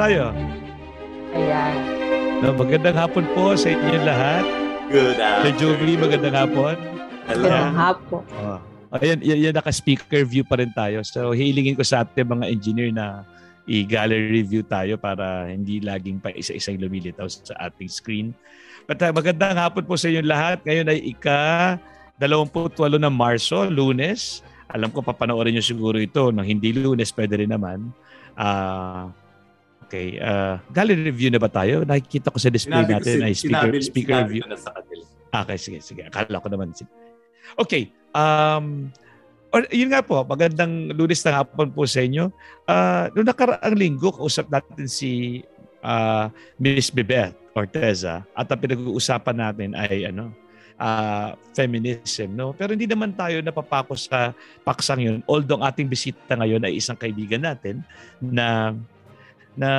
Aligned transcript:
tayo. 0.00 0.32
Ayan. 1.36 1.74
No, 2.40 2.56
magandang 2.56 2.96
hapon 2.96 3.28
po 3.36 3.52
sa 3.52 3.68
inyo 3.68 4.00
lahat. 4.00 4.44
Good 4.88 5.20
Sir 5.20 5.22
afternoon. 5.22 5.56
Joby, 5.60 5.92
magandang 6.00 6.36
hapon. 6.36 6.74
Hello. 7.28 7.44
Magandang 7.46 7.76
hapon. 7.76 8.22
Oh. 8.40 8.58
Ayan, 8.96 9.20
yan, 9.22 9.38
yan 9.38 9.54
naka-speaker 9.54 10.24
view 10.26 10.42
pa 10.42 10.58
rin 10.58 10.72
tayo. 10.72 11.04
So, 11.06 11.30
hilingin 11.36 11.78
ko 11.78 11.84
sa 11.84 12.02
ating 12.02 12.26
mga 12.26 12.48
engineer 12.48 12.90
na 12.90 13.22
i-gallery 13.68 14.42
view 14.42 14.66
tayo 14.66 14.98
para 14.98 15.46
hindi 15.46 15.78
laging 15.78 16.18
pa 16.18 16.34
isa-isang 16.34 16.80
lumilitaw 16.80 17.28
sa 17.30 17.54
ating 17.70 17.86
screen. 17.86 18.34
But 18.90 18.98
uh, 19.04 19.14
magandang 19.14 19.54
hapon 19.60 19.86
po 19.86 19.94
sa 19.94 20.10
inyo 20.10 20.26
lahat. 20.26 20.64
Ngayon 20.66 20.90
ay 20.90 20.98
ika 21.12 21.78
28 22.18 22.98
ng 22.98 23.14
Marso, 23.14 23.68
lunes. 23.68 24.42
Alam 24.72 24.90
ko 24.90 25.04
papanoorin 25.04 25.54
nyo 25.54 25.62
siguro 25.62 26.00
ito 26.00 26.34
nang 26.34 26.48
hindi 26.48 26.74
lunes, 26.74 27.14
pwede 27.14 27.46
rin 27.46 27.52
naman. 27.52 27.94
Ah, 28.34 29.12
okay. 29.90 30.22
Uh, 30.22 30.62
gallery 30.70 31.10
review 31.10 31.34
na 31.34 31.42
ba 31.42 31.50
tayo? 31.50 31.82
Nakikita 31.82 32.30
ko 32.30 32.38
sa 32.38 32.46
display 32.46 32.86
Sinabi 32.86 32.94
natin 32.94 33.16
si- 33.18 33.26
ay 33.26 33.34
speaker, 33.34 33.66
sinabi- 33.66 33.82
speaker 33.82 34.14
sinabi 34.14 34.30
review. 34.30 34.44
na 34.46 34.56
sa 34.56 34.70
kanila. 34.70 35.04
Okay, 35.30 35.58
sige, 35.58 35.78
sige. 35.82 36.02
Akala 36.06 36.38
ko 36.38 36.46
naman. 36.46 36.70
Okay. 37.58 37.90
Um, 38.14 38.94
or, 39.50 39.66
yun 39.74 39.90
nga 39.90 40.02
po, 40.02 40.22
magandang 40.22 40.94
lunes 40.94 41.22
na 41.26 41.42
hapon 41.42 41.74
po 41.74 41.82
sa 41.86 42.02
inyo. 42.06 42.30
Uh, 42.70 43.10
noong 43.14 43.26
nakaraang 43.26 43.74
linggo, 43.74 44.14
kausap 44.14 44.46
natin 44.46 44.86
si 44.86 45.42
uh, 45.82 46.30
Miss 46.58 46.90
Bebeth 46.90 47.34
Orteza 47.50 48.22
at 48.38 48.46
ang 48.46 48.62
pinag-uusapan 48.62 49.36
natin 49.38 49.70
ay 49.74 50.06
ano, 50.06 50.30
uh, 50.78 51.34
feminism. 51.54 52.34
No? 52.34 52.54
Pero 52.54 52.72
hindi 52.74 52.86
naman 52.86 53.14
tayo 53.14 53.42
napapako 53.42 53.94
sa 53.94 54.32
paksang 54.62 55.02
yun. 55.02 55.18
Although 55.26 55.60
ang 55.60 55.70
ating 55.70 55.90
bisita 55.90 56.34
ngayon 56.34 56.64
ay 56.66 56.78
isang 56.78 56.96
kaibigan 56.98 57.42
natin 57.44 57.82
na 58.18 58.74
na 59.60 59.70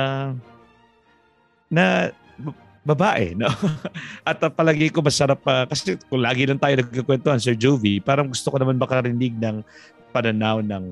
na 1.66 2.14
babae, 2.86 3.34
no? 3.34 3.50
At 4.28 4.42
uh, 4.42 4.50
palagi 4.50 4.90
ko 4.90 5.02
masarap 5.02 5.42
pa, 5.42 5.66
kasi 5.66 5.98
kung 6.10 6.22
lagi 6.22 6.46
lang 6.46 6.58
tayo 6.58 6.82
nagkakwentuhan, 6.82 7.38
Sir 7.38 7.54
Jovi, 7.54 8.02
parang 8.02 8.30
gusto 8.30 8.50
ko 8.50 8.58
naman 8.58 8.78
makarinig 8.78 9.38
ng 9.38 9.62
pananaw 10.10 10.60
ng, 10.60 10.84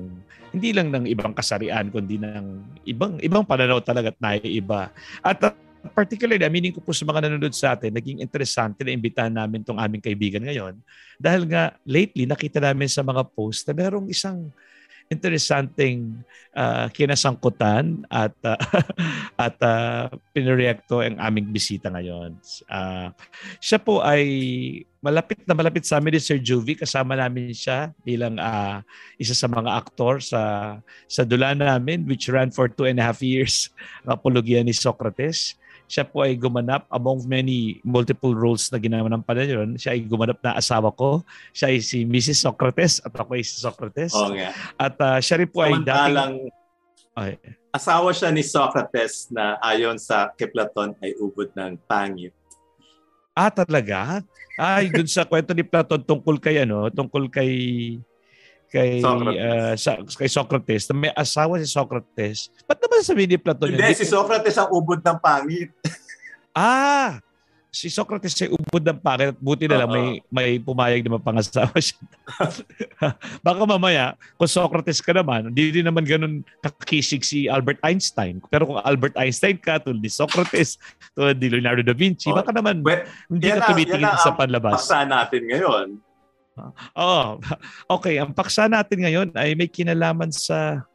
hindi 0.55 0.71
lang 0.71 0.91
ng 0.91 1.05
ibang 1.07 1.35
kasarian, 1.35 1.91
kundi 1.91 2.17
ng 2.17 2.47
ibang 2.87 3.19
ibang 3.19 3.43
pananaw 3.43 3.83
talaga 3.83 4.11
at 4.11 4.19
naiiba. 4.23 4.91
At 5.19 5.39
uh, 5.43 5.55
particularly, 5.91 6.47
aminin 6.47 6.71
ko 6.71 6.79
po 6.79 6.95
sa 6.95 7.03
mga 7.03 7.27
nanonood 7.27 7.53
sa 7.53 7.75
atin, 7.75 7.91
naging 7.91 8.23
interesante 8.23 8.87
na 8.87 8.95
imbitahan 8.95 9.31
namin 9.31 9.61
tong 9.61 9.77
aming 9.77 10.01
kaibigan 10.01 10.41
ngayon. 10.47 10.79
Dahil 11.19 11.43
nga, 11.45 11.75
lately, 11.83 12.23
nakita 12.23 12.63
namin 12.63 12.87
sa 12.87 13.03
mga 13.03 13.27
post 13.35 13.67
na 13.67 13.75
merong 13.75 14.07
isang 14.07 14.47
interesanteng 15.11 16.23
uh, 16.55 16.87
kinasangkutan 16.87 18.07
at 18.07 18.31
uh, 18.47 18.55
at 19.45 19.59
uh, 19.59 20.07
pinireacto 20.31 21.03
ang 21.03 21.19
aming 21.19 21.51
bisita 21.51 21.91
ngayon. 21.91 22.39
Uh, 22.71 23.11
siya 23.59 23.83
po 23.83 23.99
ay 23.99 24.23
malapit 25.03 25.43
na 25.43 25.51
malapit 25.51 25.83
sa 25.83 25.99
amin 25.99 26.15
ni 26.15 26.21
Sir 26.23 26.39
Juvie. 26.39 26.79
Kasama 26.79 27.19
namin 27.19 27.51
siya 27.51 27.91
bilang 28.07 28.39
uh, 28.39 28.79
isa 29.19 29.35
sa 29.35 29.51
mga 29.51 29.67
aktor 29.67 30.23
sa 30.23 30.77
sa 31.11 31.27
dula 31.27 31.51
namin 31.51 32.07
which 32.07 32.31
ran 32.31 32.47
for 32.47 32.71
two 32.71 32.87
and 32.87 32.97
a 32.97 33.03
half 33.03 33.19
years 33.19 33.67
ang 34.07 34.15
apologia 34.15 34.63
ni 34.63 34.71
Socrates 34.71 35.59
siya 35.91 36.07
po 36.07 36.23
ay 36.23 36.39
gumanap 36.39 36.87
among 36.87 37.27
many 37.27 37.83
multiple 37.83 38.31
roles 38.31 38.71
na 38.71 38.79
ginawa 38.79 39.11
ng 39.11 39.27
panahon. 39.27 39.75
Siya 39.75 39.91
ay 39.91 40.07
gumanap 40.07 40.39
na 40.39 40.55
asawa 40.55 40.87
ko. 40.95 41.19
Siya 41.51 41.75
ay 41.75 41.83
si 41.83 42.07
Mrs. 42.07 42.47
Socrates 42.47 43.03
at 43.03 43.11
ako 43.11 43.35
ay 43.35 43.43
si 43.43 43.59
Socrates. 43.59 44.15
Oo 44.15 44.31
nga. 44.31 44.55
At 44.79 44.95
uh, 45.03 45.19
siya 45.19 45.43
rin 45.43 45.51
po 45.51 45.67
ay 45.67 45.75
dating... 45.83 46.47
Okay. 47.11 47.35
asawa 47.75 48.15
siya 48.15 48.31
ni 48.31 48.39
Socrates 48.39 49.27
na 49.35 49.59
ayon 49.59 49.99
sa 49.99 50.31
Platon 50.31 50.95
ay 51.03 51.11
ubod 51.19 51.51
ng 51.59 51.75
pangit. 51.83 52.31
Ah, 53.35 53.51
talaga? 53.51 54.23
Ay, 54.55 54.87
dun 54.87 55.07
sa 55.11 55.27
kwento 55.27 55.51
ni 55.51 55.67
Platon 55.67 56.03
tungkol 56.07 56.39
kay 56.39 56.63
ano, 56.63 56.87
tungkol 56.87 57.27
kay 57.27 57.51
kay 58.71 59.03
Socrates. 59.03 59.43
ah, 59.43 59.73
sa, 59.75 59.91
kay 59.99 60.29
Socrates 60.31 60.83
na 60.87 60.95
may 60.97 61.11
asawa 61.11 61.59
si 61.59 61.67
Socrates. 61.67 62.47
Ba't 62.63 62.79
naman 62.79 63.03
sabihin 63.03 63.29
ni 63.29 63.37
Platon 63.37 63.67
yun? 63.67 63.77
Hindi, 63.77 63.91
Di 63.91 63.99
si 63.99 64.07
Socrates 64.07 64.55
ang 64.55 64.71
ubod 64.71 64.99
ng 64.99 65.17
pangit. 65.19 65.69
Ah! 66.51 67.23
Si 67.71 67.87
Socrates 67.87 68.35
ay 68.41 68.51
ubod 68.51 68.83
ng 68.83 68.99
pangit. 68.99 69.31
Buti 69.39 69.63
na 69.63 69.79
lang 69.79 69.87
Oo. 69.87 69.95
may, 69.95 70.07
may 70.27 70.49
pumayag 70.59 70.99
na 71.03 71.15
mapangasawa 71.15 71.71
siya. 71.79 71.95
Baka 73.47 73.63
mamaya, 73.63 74.19
kung 74.35 74.51
Socrates 74.51 74.99
ka 74.99 75.15
naman, 75.15 75.47
hindi 75.47 75.71
din 75.71 75.87
naman 75.87 76.03
ganun 76.03 76.43
kakisig 76.59 77.23
si 77.23 77.47
Albert 77.47 77.79
Einstein. 77.79 78.43
Pero 78.51 78.67
kung 78.67 78.83
Albert 78.83 79.15
Einstein 79.15 79.55
ka, 79.55 79.79
tulad 79.79 80.03
ni 80.03 80.11
Socrates, 80.11 80.75
tulad 81.15 81.39
ni 81.39 81.47
Leonardo 81.47 81.79
da 81.79 81.95
Vinci, 81.95 82.27
Oo. 82.27 82.35
baka 82.35 82.51
naman 82.51 82.83
Well, 82.83 83.07
hindi 83.31 83.47
yan 83.47 83.55
ka 83.55 83.63
na- 83.63 83.69
tumitingin 83.71 84.03
yan 84.03 84.11
na 84.11 84.19
sa 84.19 84.31
ang 84.31 84.37
panlabas. 84.37 84.75
Paksa 84.75 85.07
natin 85.07 85.41
ngayon. 85.47 85.87
Oo. 86.97 87.41
Okay, 87.97 88.21
ang 88.21 88.31
paksa 88.35 88.69
natin 88.69 89.01
ngayon 89.01 89.29
ay 89.33 89.57
may 89.57 89.67
kinalaman 89.67 90.29
sa 90.29 90.85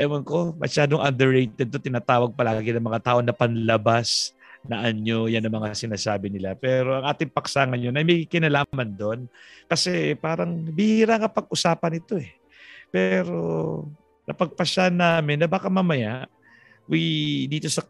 ewan 0.00 0.24
ko, 0.24 0.56
masyadong 0.58 1.02
underrated 1.02 1.68
to 1.68 1.78
tinatawag 1.78 2.34
palagi 2.34 2.74
ng 2.74 2.82
mga 2.82 3.02
tao 3.02 3.18
na 3.22 3.34
panlabas 3.34 4.34
na 4.62 4.86
anyo, 4.86 5.26
yan 5.26 5.42
ang 5.42 5.58
mga 5.58 5.74
sinasabi 5.74 6.30
nila. 6.30 6.54
Pero 6.54 6.94
ang 6.94 7.06
ating 7.06 7.30
paksa 7.30 7.66
ngayon 7.66 7.98
ay 7.98 8.04
may 8.06 8.18
kinalaman 8.26 8.94
doon 8.94 9.20
kasi 9.66 10.14
parang 10.18 10.54
bihira 10.70 11.18
nga 11.18 11.30
pag-usapan 11.30 11.98
ito 11.98 12.14
eh. 12.18 12.30
Pero 12.90 13.38
napagpasya 14.26 14.90
namin 14.90 15.42
na 15.42 15.50
baka 15.50 15.66
mamaya 15.66 16.30
we 16.86 17.46
dito 17.50 17.66
sa 17.66 17.82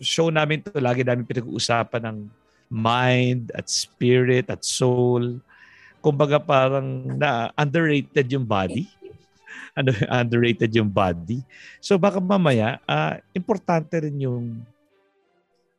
show 0.00 0.32
namin 0.32 0.64
to 0.64 0.72
lagi 0.80 1.04
namin 1.04 1.28
pinag-uusapan 1.28 2.08
ng 2.08 2.18
mind 2.72 3.52
at 3.52 3.68
spirit 3.68 4.48
at 4.48 4.64
soul 4.64 5.36
kumbaga 6.00 6.40
parang 6.40 7.16
na 7.16 7.52
underrated 7.56 8.26
yung 8.32 8.44
body. 8.44 8.88
Ano, 9.70 9.94
underrated 10.10 10.74
yung 10.74 10.90
body. 10.90 11.46
So 11.78 11.94
baka 11.94 12.18
mamaya, 12.18 12.82
ah, 12.90 13.22
importante 13.30 14.02
rin 14.02 14.18
yung 14.18 14.66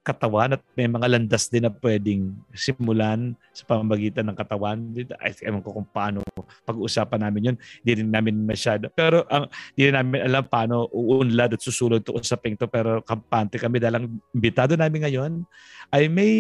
katawan 0.02 0.58
at 0.58 0.62
may 0.74 0.90
mga 0.90 1.08
landas 1.14 1.46
din 1.46 1.62
na 1.62 1.70
pwedeng 1.70 2.34
simulan 2.58 3.38
sa 3.54 3.70
pamamagitan 3.70 4.26
ng 4.26 4.38
katawan. 4.38 4.78
Ay, 5.22 5.38
ewan 5.46 5.62
ko 5.62 5.78
kung 5.78 5.86
paano 5.86 6.26
pag-uusapan 6.66 7.22
namin 7.22 7.54
yun. 7.54 7.58
Hindi 7.86 7.92
rin 8.02 8.10
namin 8.10 8.36
masyado. 8.42 8.90
Pero 8.98 9.30
ang 9.30 9.46
hindi 9.78 9.94
rin 9.94 9.96
namin 10.02 10.20
alam 10.26 10.44
paano 10.50 10.90
uunlad 10.90 11.54
at 11.54 11.62
susulod 11.62 12.02
to 12.02 12.18
usaping 12.18 12.58
to. 12.58 12.66
Pero 12.66 13.06
kampante 13.06 13.62
kami 13.62 13.78
dahil 13.78 14.02
ang 14.02 14.08
imbitado 14.34 14.74
namin 14.74 15.06
ngayon 15.06 15.32
ay 15.94 16.10
may 16.10 16.34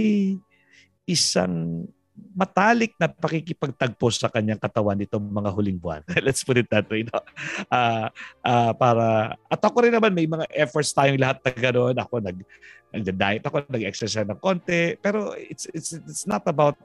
isang 1.06 1.86
matalik 2.32 2.96
na 2.96 3.12
pakikipagtagpo 3.12 4.08
sa 4.14 4.32
kanyang 4.32 4.59
katawan 4.59 4.96
nitong 4.96 5.24
mga 5.24 5.50
huling 5.52 5.80
buwan. 5.80 6.02
Let's 6.26 6.44
put 6.46 6.58
it 6.58 6.72
that 6.72 6.88
way. 6.88 7.04
No? 7.04 7.20
Ah, 7.68 8.08
ah, 8.44 8.72
para, 8.72 9.36
at 9.52 9.62
ako 9.62 9.84
rin 9.84 9.94
naman, 9.94 10.16
may 10.16 10.28
mga 10.28 10.48
efforts 10.56 10.96
tayong 10.96 11.20
lahat 11.20 11.44
na 11.44 11.52
gano'n. 11.52 11.96
Ako 12.00 12.24
nag, 12.24 12.38
nag-diet 12.92 13.44
ako, 13.44 13.68
nag-exercise 13.68 14.28
ng 14.28 14.40
konti. 14.40 14.96
Pero 15.00 15.36
it's, 15.36 15.68
it's, 15.76 15.92
it's 15.96 16.24
not 16.24 16.44
about 16.48 16.80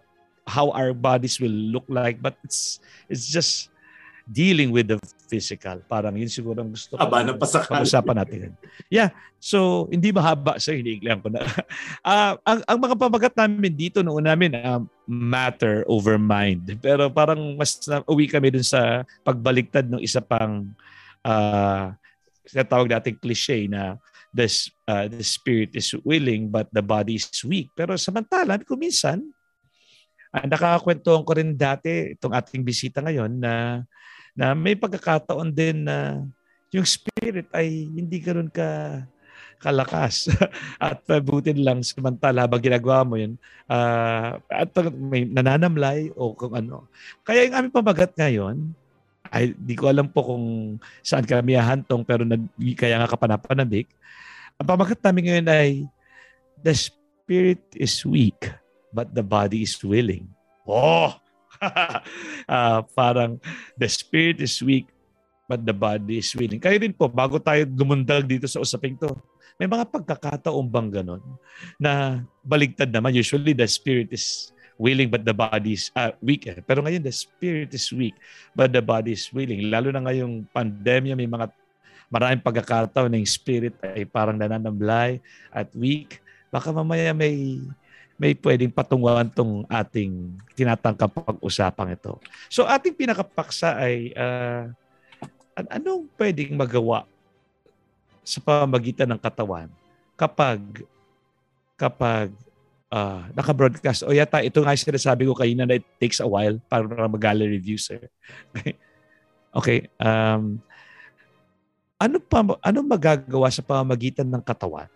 how 0.47 0.71
our 0.75 0.95
bodies 0.95 1.39
will 1.39 1.55
look 1.55 1.87
like, 1.91 2.23
but 2.23 2.39
it's, 2.43 2.79
it's 3.11 3.27
just 3.27 3.71
dealing 4.27 4.75
with 4.75 4.91
the 4.91 4.99
physical. 5.31 5.79
Parang 5.87 6.19
yun 6.19 6.27
siguro 6.27 6.63
ang 6.63 6.75
gusto 6.75 6.99
ko. 6.99 7.03
Aba, 7.03 7.23
napasakal. 7.23 7.83
Pag-usapan 7.83 8.17
natin. 8.19 8.51
Yeah. 8.91 9.15
So, 9.39 9.87
hindi 9.91 10.11
mahaba. 10.11 10.59
So, 10.59 10.75
hiniiklihan 10.75 11.23
ko 11.23 11.31
na. 11.31 11.47
Ah, 12.07 12.39
ang, 12.47 12.63
ang 12.67 12.79
mga 12.79 12.97
pamagat 12.99 13.35
namin 13.35 13.75
dito 13.75 14.03
noon 14.03 14.27
namin, 14.27 14.55
um, 14.63 14.87
matter 15.07 15.87
over 15.87 16.19
mind. 16.19 16.79
Pero 16.83 17.09
parang 17.09 17.39
mas 17.55 17.79
na, 17.87 18.03
uwi 18.05 18.27
kami 18.27 18.51
dun 18.53 18.67
sa 18.67 19.07
pagbaliktad 19.23 19.87
ng 19.87 20.03
isa 20.03 20.19
pang 20.21 20.67
uh, 21.23 21.95
tawag 22.67 22.91
natin 22.91 23.15
cliche 23.19 23.71
na 23.71 23.97
the, 24.35 24.47
uh, 24.91 25.07
the 25.07 25.23
spirit 25.23 25.73
is 25.73 25.95
willing 26.03 26.51
but 26.51 26.67
the 26.75 26.83
body 26.83 27.17
is 27.17 27.31
weak. 27.47 27.71
Pero 27.73 27.95
samantalan, 27.95 28.67
kung 28.67 28.83
minsan, 28.83 29.23
uh, 30.35 30.45
nakakakwentuhan 30.45 31.25
ko 31.25 31.33
rin 31.33 31.55
dati 31.55 32.13
itong 32.19 32.35
ating 32.35 32.67
bisita 32.67 33.01
ngayon 33.01 33.33
na 33.39 33.87
na 34.37 34.53
may 34.53 34.77
pagkakataon 34.77 35.49
din 35.49 35.89
na 35.89 36.21
yung 36.69 36.85
spirit 36.85 37.49
ay 37.57 37.89
hindi 37.89 38.21
ganoon 38.21 38.53
ka 38.53 39.01
kalakas 39.57 40.29
at 40.83 41.01
mabutin 41.09 41.61
lang 41.65 41.81
samantala 41.81 42.45
habang 42.45 42.63
ginagawa 42.63 43.03
mo 43.03 43.17
yun 43.17 43.35
ah, 43.67 44.39
at 44.53 44.71
may 44.93 45.25
nananamlay 45.25 46.13
o 46.15 46.37
kung 46.37 46.55
ano. 46.55 46.87
Kaya 47.25 47.49
yung 47.49 47.57
aming 47.57 47.75
pamagat 47.75 48.13
ngayon 48.15 48.73
ay 49.33 49.53
di 49.59 49.75
ko 49.75 49.91
alam 49.91 50.07
po 50.07 50.23
kung 50.23 50.79
saan 51.03 51.27
kami 51.27 51.59
hahantong 51.59 52.07
pero 52.07 52.23
nag, 52.23 52.47
kaya 52.79 53.01
nga 53.03 53.11
kapanapanabik. 53.11 53.91
Ang 54.57 54.69
pamagat 54.69 55.01
namin 55.03 55.23
ngayon 55.29 55.49
ay 55.51 55.69
the 56.63 56.73
spirit 56.73 57.63
is 57.75 58.01
weak 58.07 58.49
but 58.95 59.11
the 59.13 59.25
body 59.25 59.67
is 59.67 59.77
willing. 59.83 60.27
Oh! 60.65 61.15
Ah, 62.47 62.85
parang 62.95 63.43
the 63.75 63.89
spirit 63.91 64.39
is 64.39 64.61
weak 64.63 64.87
but 65.51 65.63
the 65.63 65.75
body 65.75 66.23
is 66.23 66.31
willing. 66.35 66.63
Kayo 66.63 66.79
din 66.79 66.95
po, 66.95 67.11
bago 67.11 67.39
tayo 67.43 67.67
lumundag 67.67 68.27
dito 68.27 68.47
sa 68.47 68.63
usaping 68.63 68.95
to, 68.99 69.11
May 69.57 69.69
mga 69.69 69.89
pagkakataon 69.89 70.69
bang 70.69 70.89
ganon 70.93 71.25
na 71.81 72.21
baligtad 72.45 72.93
naman. 72.93 73.17
Usually 73.17 73.57
the 73.57 73.65
spirit 73.65 74.13
is 74.13 74.53
willing 74.77 75.09
but 75.09 75.25
the 75.25 75.33
body 75.33 75.73
is 75.73 75.89
uh, 75.97 76.13
weak. 76.21 76.45
Eh. 76.45 76.61
Pero 76.61 76.85
ngayon 76.85 77.01
the 77.01 77.13
spirit 77.13 77.73
is 77.73 77.89
weak 77.89 78.13
but 78.53 78.69
the 78.69 78.85
body 78.85 79.17
is 79.17 79.33
willing. 79.33 79.73
Lalo 79.73 79.89
na 79.89 80.05
ngayong 80.05 80.45
pandemya, 80.53 81.17
may 81.17 81.25
mga 81.25 81.49
maraming 82.13 82.45
pagkakataon 82.45 83.09
na 83.09 83.19
yung 83.19 83.33
spirit 83.33 83.75
ay 83.81 84.05
parang 84.05 84.37
nananamlay 84.37 85.25
at 85.49 85.73
weak. 85.73 86.21
Baka 86.53 86.71
mamaya 86.71 87.17
may 87.17 87.65
may 88.17 88.33
pwedeng 88.37 88.73
patunguhan 88.73 89.29
tong 89.29 89.65
ating 89.69 90.37
tinatangkap 90.57 91.13
pag-usapang 91.13 91.97
ito. 91.97 92.21
So 92.53 92.69
ating 92.69 92.97
pinakapaksa 92.97 93.77
ay 93.77 94.13
uh, 94.13 94.69
anong 95.73 96.13
pwedeng 96.21 96.57
magawa 96.57 97.09
sa 98.27 98.43
pamamagitan 98.43 99.07
ng 99.07 99.21
katawan 99.23 99.71
kapag 100.19 100.59
kapag 101.79 102.35
uh, 102.91 103.23
naka-broadcast. 103.31 104.03
O 104.03 104.11
yata, 104.11 104.43
ito 104.43 104.59
nga 104.65 104.75
yung 104.75 104.87
sinasabi 104.91 105.31
ko 105.31 105.39
kanina 105.39 105.63
na 105.63 105.79
it 105.79 105.87
takes 106.03 106.19
a 106.19 106.27
while 106.27 106.59
para 106.67 106.83
mag-gallery 107.07 107.55
review, 107.55 107.79
sir. 107.79 108.03
okay. 109.59 109.87
Um, 110.03 110.59
ano 111.97 112.21
pa 112.21 112.45
ano 112.61 112.79
magagawa 112.85 113.49
sa 113.49 113.65
pamamagitan 113.65 114.29
ng 114.29 114.43
katawan 114.45 114.91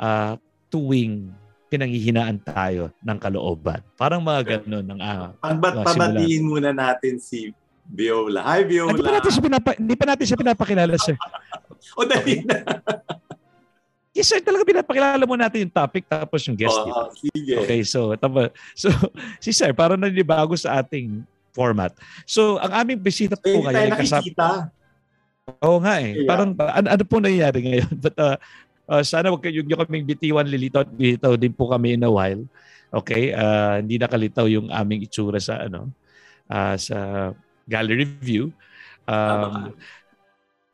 uh, 0.00 0.40
tuwing 0.72 1.28
pinanghihinaan 1.68 2.40
tayo 2.40 2.88
ng 3.04 3.18
kalooban. 3.20 3.84
Parang 3.94 4.24
mga 4.24 4.58
ganun 4.58 4.86
ng 4.96 4.98
uh, 4.98 5.36
Pagbat 5.38 5.84
pabatiin 5.86 6.42
muna 6.42 6.72
natin 6.72 7.20
si 7.20 7.52
Viola. 7.86 8.42
Hi, 8.42 8.66
Viola. 8.66 8.96
Hindi 8.96 9.06
pa 9.06 9.14
natin 9.18 9.30
siya, 9.30 9.42
pinapa, 9.42 9.70
hindi 9.78 9.94
pa 9.94 10.04
natin 10.06 10.24
siya 10.26 10.38
pinapakilala, 10.38 10.94
sir. 10.98 11.14
o, 11.98 12.04
dali 12.06 12.44
na. 12.44 12.56
Yes, 14.10 14.26
sir. 14.26 14.42
Talaga 14.42 14.66
pinapakilala 14.66 15.22
mo 15.22 15.38
natin 15.38 15.64
yung 15.64 15.74
topic 15.74 16.02
tapos 16.10 16.42
yung 16.42 16.58
guest. 16.58 16.74
Oh, 16.74 17.06
sige. 17.14 17.62
Okay, 17.62 17.86
so, 17.86 18.18
tama, 18.18 18.50
so 18.74 18.90
si 19.44 19.54
sir, 19.54 19.70
parang 19.70 20.02
nanibago 20.02 20.58
sa 20.58 20.82
ating 20.82 21.22
format. 21.54 21.94
So, 22.26 22.58
ang 22.58 22.74
aming 22.74 22.98
bisita 22.98 23.38
po 23.38 23.62
ngayon. 23.62 23.70
tayo 23.70 23.90
nakikita. 23.94 24.46
Oo 25.62 25.78
nga 25.78 26.02
eh. 26.02 26.18
Yeah. 26.18 26.26
Parang, 26.26 26.58
ano, 26.58 26.86
ano 26.90 27.04
po 27.06 27.22
nangyayari 27.22 27.58
ngayon? 27.62 27.90
But 28.02 28.14
uh, 28.18 28.36
uh, 28.90 29.02
sana 29.06 29.30
wag 29.30 29.46
kayo 29.46 29.62
yung 29.62 29.70
kaming 29.70 30.06
bitiwan 30.06 30.46
lilitaw 30.50 30.82
at 30.82 30.90
bitaw 30.90 31.38
din 31.38 31.54
po 31.54 31.70
kami 31.70 31.94
in 31.94 32.02
a 32.02 32.10
while. 32.10 32.42
Okay? 32.90 33.30
Uh, 33.30 33.78
hindi 33.78 33.94
nakalitaw 33.94 34.50
yung 34.50 34.74
aming 34.74 35.06
itsura 35.06 35.38
sa 35.38 35.70
ano 35.70 35.86
uh, 36.50 36.74
sa 36.74 37.30
gallery 37.70 38.10
view. 38.18 38.50
Um, 39.06 39.74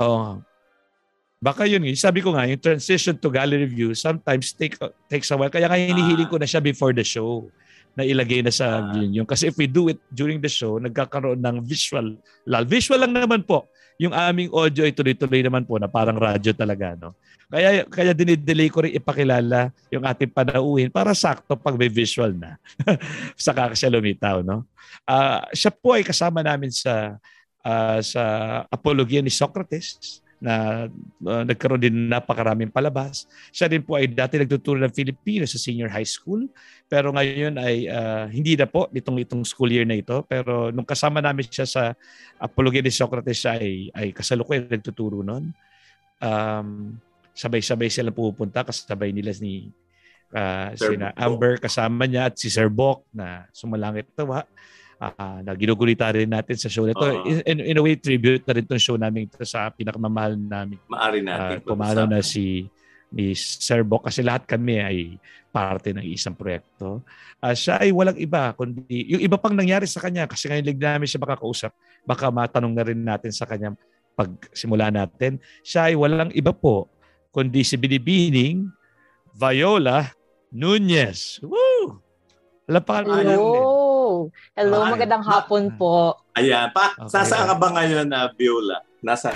oh, 0.01 0.41
baka 1.47 1.63
yun, 1.71 1.87
sabi 1.95 2.19
ko 2.19 2.35
nga, 2.35 2.51
yung 2.51 2.59
transition 2.59 3.15
to 3.15 3.31
gallery 3.31 3.71
view 3.71 3.95
sometimes 3.95 4.51
take, 4.51 4.75
takes 5.07 5.31
a 5.31 5.39
while. 5.39 5.53
Kaya 5.53 5.71
kaya 5.71 5.95
hinihiling 5.95 6.27
ko 6.27 6.43
na 6.43 6.49
siya 6.51 6.59
before 6.59 6.91
the 6.91 7.07
show 7.07 7.47
na 7.95 8.03
ilagay 8.03 8.43
na 8.43 8.51
sa 8.51 8.83
uh, 8.83 8.99
yun. 8.99 9.23
Kasi 9.23 9.55
if 9.55 9.55
we 9.55 9.71
do 9.71 9.87
it 9.87 10.03
during 10.11 10.43
the 10.43 10.51
show, 10.51 10.83
nagkakaroon 10.83 11.39
ng 11.39 11.63
visual. 11.63 12.19
Lal, 12.43 12.67
visual 12.67 12.99
lang 12.99 13.15
naman 13.15 13.47
po. 13.47 13.71
Yung 13.97 14.13
aming 14.13 14.51
audio 14.51 14.85
ay 14.85 14.93
tuloy-tuloy 14.93 15.41
naman 15.41 15.63
po 15.65 15.79
na 15.79 15.87
parang 15.87 16.19
radyo 16.19 16.51
talaga. 16.53 16.99
No? 16.99 17.15
Kaya, 17.49 17.87
kaya 17.87 18.13
dinidelay 18.13 18.69
ko 18.69 18.85
rin 18.85 18.99
ipakilala 18.99 19.71
yung 19.89 20.05
ating 20.05 20.35
panauhin 20.35 20.91
para 20.91 21.15
sakto 21.15 21.55
pag 21.57 21.79
may 21.79 21.89
visual 21.89 22.35
na. 22.35 22.59
Saka 23.39 23.73
siya 23.73 23.89
lumitaw. 23.89 24.43
No? 24.43 24.67
Uh, 25.07 25.47
siya 25.55 25.71
po 25.71 25.95
ay 25.95 26.05
kasama 26.05 26.43
namin 26.45 26.75
sa 26.75 27.17
uh, 27.65 27.99
sa 28.05 28.23
apologia 28.69 29.25
ni 29.25 29.33
Socrates 29.33 30.21
na 30.37 30.87
uh, 31.25 31.43
nagkaroon 31.49 31.81
din 31.81 32.13
napakaraming 32.13 32.69
palabas. 32.69 33.25
Siya 33.49 33.73
din 33.73 33.81
po 33.81 33.97
ay 33.97 34.09
dati 34.13 34.37
nagtuturo 34.37 34.77
ng 34.85 34.93
Filipino 34.93 35.49
sa 35.49 35.57
senior 35.57 35.89
high 35.89 36.07
school 36.07 36.45
pero 36.87 37.11
ngayon 37.11 37.57
ay 37.57 37.89
uh, 37.89 38.29
hindi 38.29 38.53
na 38.55 38.69
po 38.69 38.87
nitong 38.93 39.19
itong 39.25 39.43
school 39.49 39.73
year 39.73 39.89
na 39.89 39.97
ito 39.97 40.23
pero 40.29 40.69
nung 40.69 40.85
kasama 40.85 41.25
namin 41.25 41.49
siya 41.49 41.67
sa 41.67 41.83
Apologia 42.37 42.85
ni 42.85 42.93
Socrates 42.93 43.41
siya 43.41 43.57
ay, 43.57 43.89
ay 43.97 44.13
kasalukuyan 44.13 44.69
nagtuturo 44.69 45.25
noon. 45.25 45.57
Um, 46.21 47.01
sabay-sabay 47.37 47.93
sila 47.93 48.13
pupunta 48.13 48.65
kasabay 48.65 49.13
nila 49.13 49.33
ni 49.41 49.69
uh, 50.33 50.73
sina 50.77 51.13
Amber 51.17 51.61
kasama 51.61 52.09
niya 52.09 52.33
at 52.33 52.41
si 52.41 52.49
Sir 52.49 52.73
Bok 52.73 53.05
na 53.13 53.49
sumalangit 53.53 54.09
tawa 54.17 54.45
uh, 55.01 55.39
na 55.45 55.53
ginugulita 55.57 56.09
rin 56.13 56.31
natin 56.31 56.57
sa 56.57 56.69
show 56.69 56.85
na 56.89 56.97
ito. 56.97 57.05
Uh-huh. 57.05 57.45
In, 57.45 57.61
in 57.61 57.77
a 57.77 57.83
way, 57.83 57.97
tribute 57.97 58.45
na 58.45 58.53
rin 58.57 58.65
itong 58.65 58.83
show 58.83 58.97
namin 58.97 59.29
ito 59.29 59.41
sa 59.45 59.69
pinakamamahal 59.73 60.37
namin. 60.37 60.81
Maari 60.89 61.21
natin. 61.25 61.63
Uh, 61.65 62.07
na 62.09 62.21
si 62.25 62.69
ni 63.13 63.33
Sir 63.39 63.87
Bok 63.87 64.11
kasi 64.11 64.21
lahat 64.21 64.45
kami 64.51 64.83
ay 64.83 64.99
parte 65.55 65.95
ng 65.95 66.05
isang 66.05 66.37
proyekto. 66.37 67.01
Uh, 67.41 67.55
siya 67.55 67.81
ay 67.81 67.95
walang 67.95 68.19
iba 68.19 68.53
kundi 68.53 69.09
yung 69.09 69.23
iba 69.23 69.41
pang 69.41 69.55
nangyari 69.55 69.89
sa 69.89 70.03
kanya 70.05 70.29
kasi 70.29 70.51
ngayon 70.51 70.67
lig 70.67 70.81
namin 70.81 71.09
siya 71.09 71.23
makakausap. 71.23 71.73
Baka 72.05 72.29
matanong 72.29 72.75
na 72.77 72.85
rin 72.85 73.01
natin 73.01 73.33
sa 73.33 73.49
kanya 73.49 73.73
pag 74.19 74.29
simula 74.53 74.93
natin. 74.93 75.41
Siya 75.65 75.89
ay 75.93 75.95
walang 75.97 76.35
iba 76.35 76.53
po 76.53 76.91
kundi 77.33 77.63
si 77.63 77.79
Binibining 77.79 78.69
Viola 79.33 80.13
Nunez. 80.53 81.41
Woo! 81.45 82.01
Lapakan 82.67 83.23
Hello! 84.55 84.81
Hello, 84.81 84.87
Ay, 84.87 84.93
magandang 84.97 85.25
hapon 85.25 85.63
ma- 85.71 85.77
po. 85.77 85.95
Ayan. 86.37 86.71
Pa, 86.73 86.93
okay. 86.97 87.11
Sasaan 87.11 87.51
ka 87.51 87.57
ba 87.57 87.69
ngayon, 87.77 88.07
uh, 88.13 88.29
Viola? 88.35 88.79
Nasa? 89.03 89.31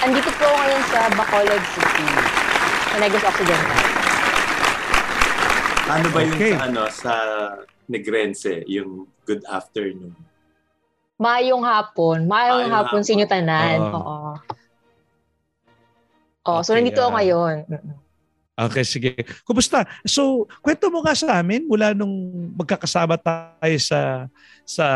Andito 0.00 0.30
po 0.40 0.46
ngayon 0.48 0.82
sa 0.88 1.00
Bacolod 1.12 1.62
City. 1.76 2.06
Sa 2.90 2.96
Negros 2.98 3.24
Occidental. 3.24 3.80
Ano 5.90 6.06
ba 6.14 6.18
yung 6.22 6.36
okay. 6.38 6.52
sa, 6.54 6.62
ano, 6.70 6.82
sa 6.88 7.14
Negrense, 7.90 8.62
yung 8.70 9.10
good 9.26 9.42
afternoon? 9.50 10.14
Mayong 11.20 11.66
hapon. 11.66 12.24
Mayong, 12.24 12.64
Mayong 12.64 12.72
hapon, 12.72 13.00
hapon. 13.02 13.06
sa 13.06 13.10
inyo 13.12 13.26
tanan. 13.26 13.78
Uh, 13.82 13.92
Oo. 13.98 14.08
Oh, 16.40 16.58
okay, 16.58 16.64
so 16.64 16.72
nandito 16.72 17.02
uh, 17.02 17.10
ako 17.10 17.12
ngayon. 17.20 17.56
Okay, 18.60 18.84
sige. 18.84 19.16
Kumusta? 19.48 19.88
So, 20.04 20.44
kwento 20.60 20.92
mo 20.92 21.00
nga 21.00 21.16
sa 21.16 21.40
amin 21.40 21.64
mula 21.64 21.96
nung 21.96 22.12
magkakasama 22.60 23.16
tayo 23.16 23.76
sa 23.80 24.28
sa 24.68 24.86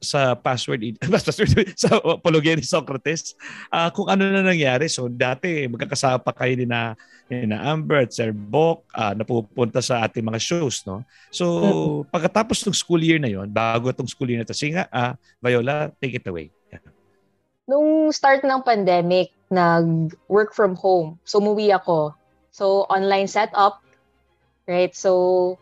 sa 0.00 0.32
password 0.32 0.96
password 1.12 1.76
sa 1.76 2.00
apologia 2.00 2.56
ni 2.56 2.64
Socrates. 2.64 3.36
Uh, 3.68 3.92
kung 3.92 4.08
ano 4.08 4.24
na 4.24 4.40
nangyari. 4.40 4.88
So, 4.88 5.12
dati 5.12 5.68
magkakasama 5.68 6.24
pa 6.24 6.32
kayo 6.32 6.56
ni 6.56 6.64
na, 6.64 6.96
ni 7.28 7.44
na 7.44 7.60
Amber 7.60 8.08
at 8.08 8.16
Sir 8.16 8.32
Bok 8.32 8.88
uh, 8.96 9.12
na 9.12 9.28
pupunta 9.28 9.84
sa 9.84 10.00
ating 10.08 10.24
mga 10.24 10.40
shows, 10.40 10.80
no? 10.88 11.04
So, 11.28 11.44
mm-hmm. 11.44 12.08
pagkatapos 12.08 12.64
ng 12.64 12.72
school 12.72 13.04
year 13.04 13.20
na 13.20 13.28
yon, 13.28 13.52
bago 13.52 13.92
itong 13.92 14.08
school 14.08 14.32
year 14.32 14.40
na 14.40 14.48
ito, 14.48 14.56
sige 14.56 14.80
nga, 14.80 14.88
uh, 14.88 15.12
Viola, 15.44 15.92
take 16.00 16.16
it 16.16 16.24
away. 16.24 16.48
Yeah. 16.72 16.80
Nung 17.68 18.08
start 18.16 18.48
ng 18.48 18.64
pandemic, 18.64 19.36
nag-work 19.52 20.56
from 20.56 20.72
home. 20.72 21.20
So, 21.28 21.44
umuwi 21.44 21.68
ako 21.76 22.16
So, 22.50 22.86
online 22.90 23.26
setup, 23.26 23.82
right? 24.66 24.94
So, 24.94 25.58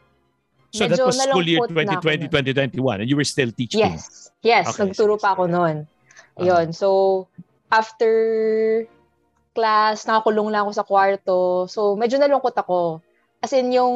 So 0.68 0.84
that 0.84 1.00
was 1.00 1.16
school 1.16 1.48
year 1.48 1.64
2020, 1.64 2.28
2021 2.28 3.00
and 3.00 3.08
you 3.08 3.16
were 3.16 3.24
still 3.24 3.48
teaching? 3.52 3.80
Yes. 3.80 4.28
Yes, 4.44 4.68
okay, 4.68 4.84
nagturo 4.84 5.16
pa 5.16 5.32
ako 5.32 5.48
noon. 5.48 5.88
Uh-huh. 5.88 6.44
Ayun. 6.44 6.70
So, 6.76 7.26
after 7.72 8.84
class, 9.56 10.06
nakakulong 10.06 10.52
lang 10.52 10.68
ako 10.68 10.72
sa 10.76 10.86
kwarto. 10.86 11.38
So, 11.66 11.96
medyo 11.98 12.20
nalungkot 12.20 12.54
ako. 12.54 13.02
As 13.42 13.50
in, 13.56 13.72
yung 13.74 13.94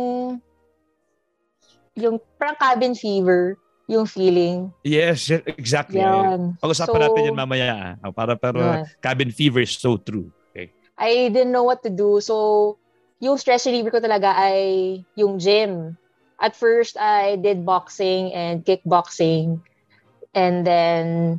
yung 1.95 2.17
parang 2.41 2.57
cabin 2.57 2.97
fever, 2.97 3.61
yung 3.87 4.09
feeling. 4.09 4.73
Yes, 4.83 5.31
exactly. 5.31 6.01
Yan. 6.01 6.57
Pag-usapan 6.59 6.99
so, 6.99 7.05
natin 7.05 7.29
yan 7.31 7.37
mamaya. 7.37 8.01
Ah. 8.01 8.11
Para, 8.11 8.35
pero 8.35 8.59
yan. 8.59 8.89
cabin 8.99 9.31
fever 9.31 9.63
is 9.63 9.77
so 9.77 10.01
true. 10.01 10.33
Okay. 10.51 10.73
I 10.99 11.29
didn't 11.31 11.53
know 11.53 11.69
what 11.69 11.85
to 11.85 11.93
do. 11.93 12.19
So, 12.19 12.81
yung 13.23 13.39
stress 13.39 13.71
reliever 13.71 13.95
ko 13.95 14.03
talaga 14.03 14.35
ay 14.35 14.99
yung 15.15 15.39
gym. 15.39 15.95
At 16.43 16.59
first, 16.59 16.99
I 16.99 17.39
did 17.39 17.63
boxing 17.63 18.35
and 18.35 18.67
kickboxing. 18.67 19.63
And 20.35 20.67
then, 20.67 21.39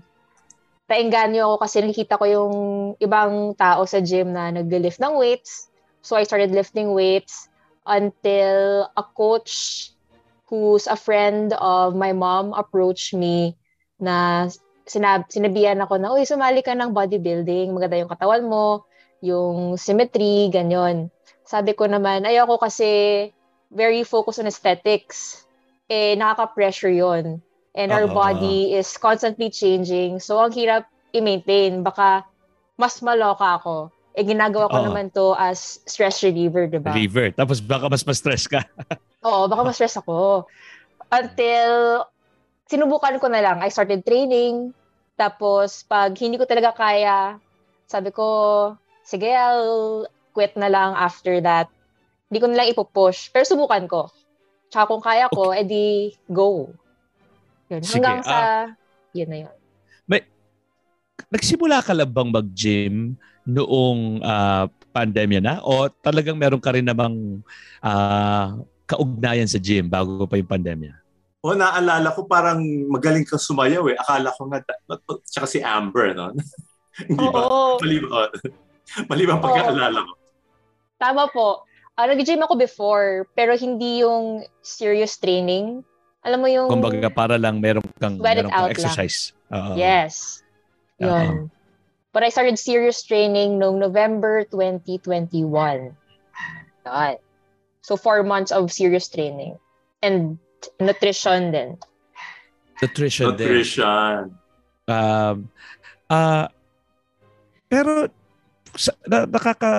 nainganyo 0.88 1.44
ako 1.44 1.56
kasi 1.68 1.84
nakikita 1.84 2.16
ko 2.16 2.25
yung 2.25 2.56
ibang 3.04 3.52
tao 3.60 3.84
sa 3.84 4.00
gym 4.00 4.32
na 4.32 4.56
nag-lift 4.56 5.04
ng 5.04 5.20
weights. 5.20 5.68
So, 6.00 6.16
I 6.16 6.24
started 6.24 6.56
lifting 6.56 6.96
weights 6.96 7.52
until 7.84 8.88
a 8.96 9.04
coach 9.04 9.92
who's 10.48 10.88
a 10.88 10.96
friend 10.96 11.52
of 11.60 12.00
my 12.00 12.16
mom 12.16 12.56
approached 12.56 13.12
me 13.12 13.60
na 14.00 14.48
sinab 14.88 15.28
sinabihan 15.28 15.84
ako 15.84 16.00
na, 16.00 16.16
uy, 16.16 16.24
sumali 16.24 16.63
ka 16.63 16.72
ng 16.80 16.96
bodybuilding, 16.96 17.75
maganda 17.75 18.00
yung 18.00 18.12
katawan 18.12 18.44
mo, 18.48 18.88
yung 19.20 19.75
symmetry, 19.75 20.48
ganyan. 20.48 21.12
Sabi 21.44 21.76
ko 21.76 21.86
naman, 21.88 22.24
ayoko 22.24 22.60
kasi 22.60 23.30
very 23.74 24.04
focused 24.08 24.40
on 24.40 24.48
aesthetics. 24.48 25.44
Eh, 25.92 26.16
nakaka-pressure 26.16 26.94
yon 26.94 27.44
And 27.74 27.90
our 27.92 28.06
uh-huh. 28.06 28.38
body 28.38 28.78
is 28.78 28.96
constantly 29.02 29.50
changing. 29.50 30.22
So, 30.22 30.38
ang 30.40 30.54
hirap 30.54 30.88
i-maintain. 31.14 31.82
Baka 31.82 32.24
mas 32.78 33.02
maloka 33.02 33.62
ako. 33.62 33.90
Eh, 34.14 34.22
ginagawa 34.22 34.70
ko 34.70 34.78
Oo. 34.78 34.86
naman 34.94 35.10
to 35.10 35.34
as 35.34 35.82
stress 35.90 36.22
reliever, 36.22 36.70
di 36.70 36.78
ba? 36.78 36.94
Reliever. 36.94 37.34
Tapos 37.34 37.58
baka 37.58 37.90
mas 37.90 38.06
ma-stress 38.06 38.46
ka. 38.46 38.62
Oo, 39.28 39.50
baka 39.50 39.62
ma-stress 39.66 39.98
ako. 39.98 40.46
Until, 41.10 42.06
sinubukan 42.70 43.18
ko 43.18 43.26
na 43.30 43.42
lang. 43.42 43.58
I 43.66 43.74
started 43.74 44.06
training. 44.06 44.74
Tapos, 45.18 45.82
pag 45.86 46.14
hindi 46.18 46.38
ko 46.38 46.46
talaga 46.46 46.78
kaya, 46.78 47.42
sabi 47.90 48.14
ko, 48.14 48.28
sige, 49.02 49.34
I'll 49.34 50.06
quit 50.34 50.58
na 50.58 50.68
lang 50.68 50.98
after 50.98 51.38
that. 51.46 51.70
Hindi 52.28 52.42
ko 52.42 52.48
na 52.50 52.58
lang 52.60 52.72
ipupush. 52.74 53.30
Pero 53.30 53.46
subukan 53.46 53.86
ko. 53.86 54.10
Tsaka 54.74 54.90
kung 54.90 55.04
kaya 55.06 55.30
ko, 55.30 55.54
edi 55.54 56.18
go. 56.25 56.74
Yun. 57.70 57.86
Sige, 57.86 58.02
Hanggang 58.02 58.25
sa, 58.25 58.38
ah. 58.42 58.66
yun 59.13 59.30
na 59.30 59.38
yun. 59.46 59.54
Nagsimula 61.34 61.82
ka 61.82 61.94
lang 61.98 62.13
bang 62.13 62.30
mag-gym 62.30 62.96
noong 63.46 64.22
ah, 64.22 64.70
pandemya 64.94 65.42
na? 65.42 65.56
O 65.66 65.90
talagang 65.90 66.38
meron 66.38 66.62
ka 66.62 66.74
rin 66.74 66.86
namang 66.86 67.42
ah, 67.82 68.58
kaugnayan 68.86 69.50
sa 69.50 69.58
gym 69.58 69.90
bago 69.90 70.30
pa 70.30 70.38
yung 70.38 70.50
pandemya? 70.50 70.94
O 71.44 71.58
naalala 71.58 72.13
ko 72.16 72.30
parang 72.30 72.62
magaling 72.88 73.28
kang 73.28 73.42
sumayaw 73.42 73.84
eh. 73.92 73.98
Akala 74.00 74.30
ko 74.38 74.48
nga, 74.48 74.63
tsaka 75.28 75.50
si 75.50 75.60
Amber, 75.60 76.16
no? 76.16 76.32
Hindi 77.10 77.25
ba? 77.34 77.40
Oo. 77.50 77.82
Maliban, 77.82 78.30
maliban 79.10 79.42
pagkaalala 79.42 80.00
ko. 80.06 80.13
Tama 81.03 81.27
po. 81.36 81.67
Uh, 82.00 82.07
nag-gym 82.07 82.39
ako 82.39 82.55
before, 82.55 83.27
pero 83.36 83.60
hindi 83.60 84.00
yung 84.07 84.48
serious 84.63 85.19
training. 85.19 85.83
Alam 86.24 86.39
mo 86.39 86.48
yung... 86.48 86.72
Kumbaga 86.72 87.12
para 87.12 87.36
lang 87.36 87.60
meron 87.60 87.83
kang, 88.00 88.24
meron 88.24 88.48
kang 88.48 88.55
out 88.55 88.72
lang. 88.72 88.74
exercise. 88.74 89.36
Oo. 89.51 89.75
Yes. 89.75 90.39
Yun. 91.03 91.51
But 92.15 92.24
I 92.24 92.31
started 92.31 92.55
serious 92.55 93.03
training 93.03 93.60
noong 93.60 93.83
November 93.83 94.48
2021. 94.48 95.43
Yun. 95.43 97.15
So, 97.83 98.00
four 98.00 98.24
months 98.24 98.55
of 98.55 98.72
serious 98.72 99.12
training. 99.12 99.60
And 100.00 100.39
nutrition 100.79 101.51
din. 101.51 101.75
Nutrition, 102.79 103.36
din. 103.36 103.43
Nutrition. 103.43 104.39
Um, 104.88 105.51
ah, 106.07 106.48
pero 107.67 108.07
sa, 108.79 108.95
na, 109.03 109.27
nakaka 109.27 109.72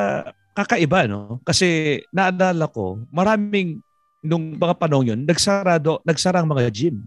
kakaiba 0.55 1.05
no 1.05 1.43
kasi 1.43 1.67
naalala 2.09 2.65
ko 2.67 3.03
maraming 3.11 3.83
nung 4.21 4.55
mga 4.55 4.75
panahon 4.75 5.09
yun 5.09 5.21
nagsarado 5.21 6.01
nagsara 6.01 6.39
ang 6.39 6.49
mga 6.49 6.71
gym 6.71 7.03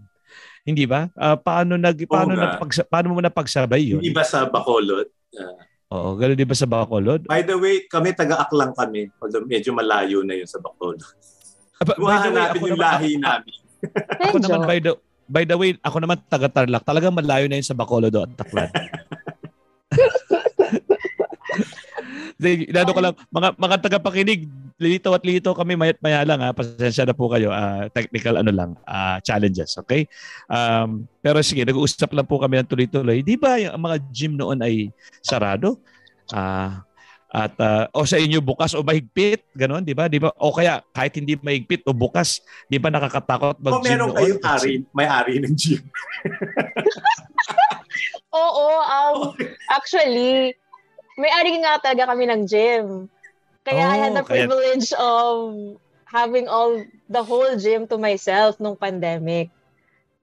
hindi 0.61 0.83
ba 0.83 1.07
Ah, 1.15 1.33
paano 1.33 1.73
nag 1.73 1.95
paano 2.05 2.35
nga. 2.35 2.59
na 2.59 2.85
paano 2.85 3.05
mo 3.09 3.19
napagsabay 3.19 3.87
yun 3.87 3.99
Hindi 3.99 4.11
ba 4.11 4.21
sa 4.21 4.43
Bacolod? 4.45 5.07
oo 5.87 6.09
ganoon 6.13 6.35
di 6.35 6.43
ba 6.43 6.53
sa 6.53 6.67
Bacolod 6.67 7.23
By 7.23 7.41
the 7.41 7.55
way, 7.55 7.87
kami 7.87 8.11
taga-aklang 8.11 8.75
kami. 8.75 9.07
Although 9.17 9.47
medyo 9.47 9.71
malayo 9.71 10.19
na 10.21 10.35
yun 10.35 10.43
sa 10.43 10.59
Bacolod. 10.59 10.99
Ah, 11.79 11.87
hahanapin 11.87 12.51
ako 12.53 12.65
yung 12.67 12.75
naman, 12.75 12.91
lahi 12.91 13.11
namin. 13.23 13.55
ako 14.19 14.37
naman 14.37 14.59
by 14.61 14.77
the 14.77 14.91
by 15.25 15.43
the 15.43 15.55
way 15.55 15.69
ako 15.79 15.97
naman 15.99 16.17
taga 16.27 16.49
Tarlac 16.49 16.83
talagang 16.83 17.13
malayo 17.13 17.47
na 17.47 17.55
yun 17.55 17.63
sa 17.63 17.71
Bacolod 17.73 18.11
at 18.11 18.27
Tacloban 18.35 18.67
Inano 22.41 22.91
ko 22.93 23.01
lang, 23.01 23.15
mga, 23.33 23.49
mga 23.57 23.75
tagapakinig, 23.81 24.45
lilito 24.77 25.09
at 25.09 25.25
lilito 25.25 25.57
kami, 25.57 25.73
mayat 25.73 25.97
maya 26.05 26.21
lang 26.21 26.37
ha, 26.37 26.53
pasensya 26.53 27.01
na 27.01 27.17
po 27.17 27.33
kayo, 27.33 27.49
ah, 27.49 27.89
technical 27.89 28.37
ano 28.37 28.53
lang, 28.53 28.71
ah, 28.85 29.17
challenges, 29.25 29.73
okay? 29.81 30.05
Um, 30.45 31.09
pero 31.17 31.41
sige, 31.41 31.65
nag-uusap 31.65 32.13
lang 32.13 32.29
po 32.29 32.37
kami 32.37 32.61
ng 32.61 32.69
tuloy-tuloy. 32.69 33.25
Di 33.25 33.41
ba 33.41 33.57
yung 33.57 33.73
mga 33.81 33.97
gym 34.13 34.37
noon 34.37 34.61
ay 34.61 34.93
sarado? 35.25 35.81
Ah, 36.29 36.85
at 37.33 37.57
ah, 37.57 37.89
o 37.91 38.05
sa 38.05 38.21
inyo 38.21 38.37
bukas 38.37 38.77
o 38.77 38.85
mahigpit, 38.85 39.41
ganon, 39.57 39.81
di 39.81 39.97
ba? 39.97 40.05
Di 40.05 40.21
ba? 40.21 40.29
O 40.37 40.53
kaya 40.53 40.85
kahit 40.93 41.17
hindi 41.17 41.33
mahigpit 41.41 41.81
o 41.89 41.91
bukas, 41.91 42.45
di 42.69 42.77
ba 42.77 42.93
nakakatakot 42.93 43.57
mag-gym 43.57 43.97
meron 43.97 44.13
noon? 44.13 44.17
kayong 44.21 44.43
ari, 44.45 44.73
may 44.93 45.09
ari 45.09 45.41
ng 45.41 45.57
gym. 45.57 45.81
Oo, 48.37 48.67
um, 48.85 49.33
actually, 49.73 50.53
may 51.17 51.31
ari 51.33 51.57
nga 51.59 51.81
talaga 51.81 52.13
kami 52.13 52.29
ng 52.29 52.41
gym. 52.45 52.85
Kaya 53.65 53.83
I 53.83 53.97
had 53.99 54.13
the 54.15 54.23
Oh, 54.23 54.27
kaya- 54.29 54.47
privilege 54.47 54.93
of 54.95 55.35
having 56.07 56.47
all 56.47 56.79
the 57.09 57.19
whole 57.19 57.51
gym 57.59 57.83
to 57.83 57.99
myself 57.99 58.55
nung 58.57 58.79
pandemic. 58.79 59.51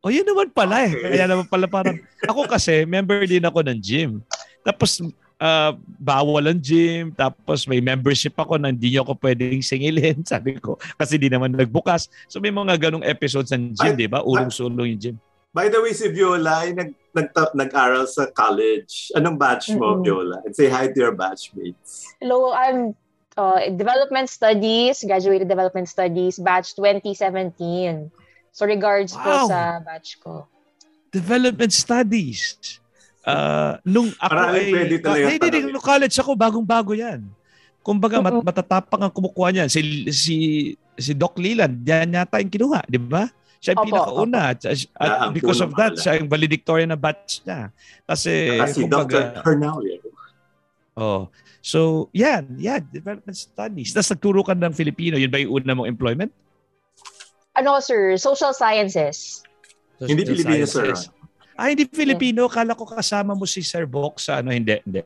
O 0.01 0.09
yun 0.09 0.25
naman 0.25 0.49
pala 0.49 0.85
eh. 0.85 0.93
Okay. 0.93 1.11
Kaya 1.17 1.25
naman 1.29 1.47
pala 1.49 1.67
parang, 1.67 1.97
ako 2.25 2.49
kasi, 2.49 2.85
member 2.85 3.25
din 3.25 3.45
ako 3.45 3.61
ng 3.65 3.79
gym. 3.81 4.21
Tapos, 4.61 5.01
ah, 5.37 5.73
bawal 5.99 6.45
ang 6.47 6.61
gym. 6.61 7.13
Tapos 7.13 7.65
may 7.65 7.81
membership 7.81 8.33
ako 8.33 8.57
na 8.57 8.73
hindi 8.73 8.93
niyo 8.93 9.05
ako 9.05 9.17
pwedeng 9.21 9.61
singilin. 9.61 10.25
Sabi 10.29 10.57
ko, 10.57 10.77
kasi 10.97 11.17
di 11.17 11.29
naman 11.29 11.53
nagbukas. 11.53 12.09
So 12.29 12.39
may 12.39 12.53
mga 12.53 12.77
ganong 12.81 13.05
episodes 13.05 13.53
ng 13.53 13.77
gym, 13.77 13.93
di 13.97 14.09
ba? 14.09 14.21
Ulong-sulong 14.21 14.97
yung 14.97 15.01
gym. 15.01 15.17
By 15.55 15.71
the 15.71 15.79
way, 15.79 15.95
si 15.95 16.11
Viola 16.11 16.67
ay 16.67 16.75
nag, 16.75 16.91
nag, 17.15 17.31
nag-aral 17.55 18.11
sa 18.11 18.27
college. 18.27 19.15
Anong 19.15 19.39
batch 19.39 19.71
mo, 19.71 19.95
Mm-mm. 19.95 20.03
Viola? 20.03 20.43
And 20.43 20.51
say 20.51 20.67
hi 20.67 20.91
to 20.91 20.99
your 20.99 21.15
batchmates. 21.15 22.11
Hello, 22.19 22.51
I'm 22.51 22.99
uh, 23.39 23.71
Development 23.71 24.27
Studies, 24.27 25.07
Graduated 25.07 25.47
Development 25.47 25.87
Studies, 25.87 26.43
batch 26.43 26.75
2017. 26.75 28.11
So 28.51 28.67
regards 28.67 29.15
po 29.15 29.31
Wow. 29.31 29.47
sa 29.47 29.79
batch 29.79 30.19
ko. 30.19 30.51
Development 31.15 31.71
studies. 31.71 32.59
Ah, 33.23 33.79
nung 33.87 34.11
ako 34.19 34.35
Marami 34.35 34.59
ay... 34.59 34.71
pwede 34.75 34.95
talaga 34.99 35.23
Hindi, 35.23 35.35
hindi, 35.39 35.49
tanongin. 35.63 35.73
nung 35.73 35.87
college 35.87 36.17
ako, 36.19 36.31
bagong-bago 36.35 36.93
yan. 36.93 37.23
Kumbaga, 37.79 38.19
mat- 38.19 38.43
matatapang 38.43 39.07
ang 39.07 39.13
kumukuha 39.15 39.49
niyan. 39.55 39.69
Si, 39.71 39.81
si, 40.11 40.37
si 40.99 41.13
Doc 41.15 41.39
Leland, 41.39 41.79
yan 41.87 42.11
yata 42.11 42.43
yung 42.43 42.51
kinuha, 42.51 42.83
di 42.91 42.99
ba? 42.99 43.31
Siya 43.65 43.73
yung 43.73 43.81
Opo, 43.81 43.89
pinakauna. 43.89 44.41
At, 44.53 44.61
at 44.69 44.77
Yeah, 44.85 45.25
ang 45.25 45.33
because 45.33 45.65
of 45.65 45.73
that, 45.73 45.97
siya 45.97 46.21
yung 46.21 46.29
valedictorian 46.29 46.93
na 46.93 47.01
batch 47.01 47.41
niya. 47.43 47.73
Kasi, 48.05 48.61
Saka 48.61 48.69
si 48.69 48.81
Dr. 48.85 48.93
kumbaga, 49.09 49.19
Hernalio. 49.41 49.97
oh. 50.95 51.33
So, 51.65 52.13
yan, 52.13 52.61
yan, 52.61 52.85
development 52.93 53.33
studies. 53.33 53.97
Tapos 53.97 54.13
nagturo 54.13 54.45
ka 54.45 54.53
ng 54.53 54.77
Filipino, 54.77 55.17
yun 55.17 55.33
ba 55.33 55.41
yung 55.41 55.65
una 55.65 55.73
mong 55.73 55.89
employment? 55.89 56.29
Ano, 57.57 57.81
sir? 57.81 58.21
Social 58.21 58.53
Sciences. 58.53 59.41
Hindi 59.97 60.29
Social 60.29 60.45
Filipino, 60.45 60.65
sir. 60.69 60.93
sciences. 60.93 61.09
Ah, 61.57 61.73
hindi 61.73 61.89
Filipino. 61.89 62.51
Kala 62.53 62.77
ko 62.77 62.85
kasama 62.85 63.33
mo 63.33 63.49
si 63.49 63.65
Sir 63.65 63.89
Box 63.89 64.29
sa 64.29 64.45
ano. 64.45 64.53
Hindi, 64.53 64.77
hindi. 64.85 65.01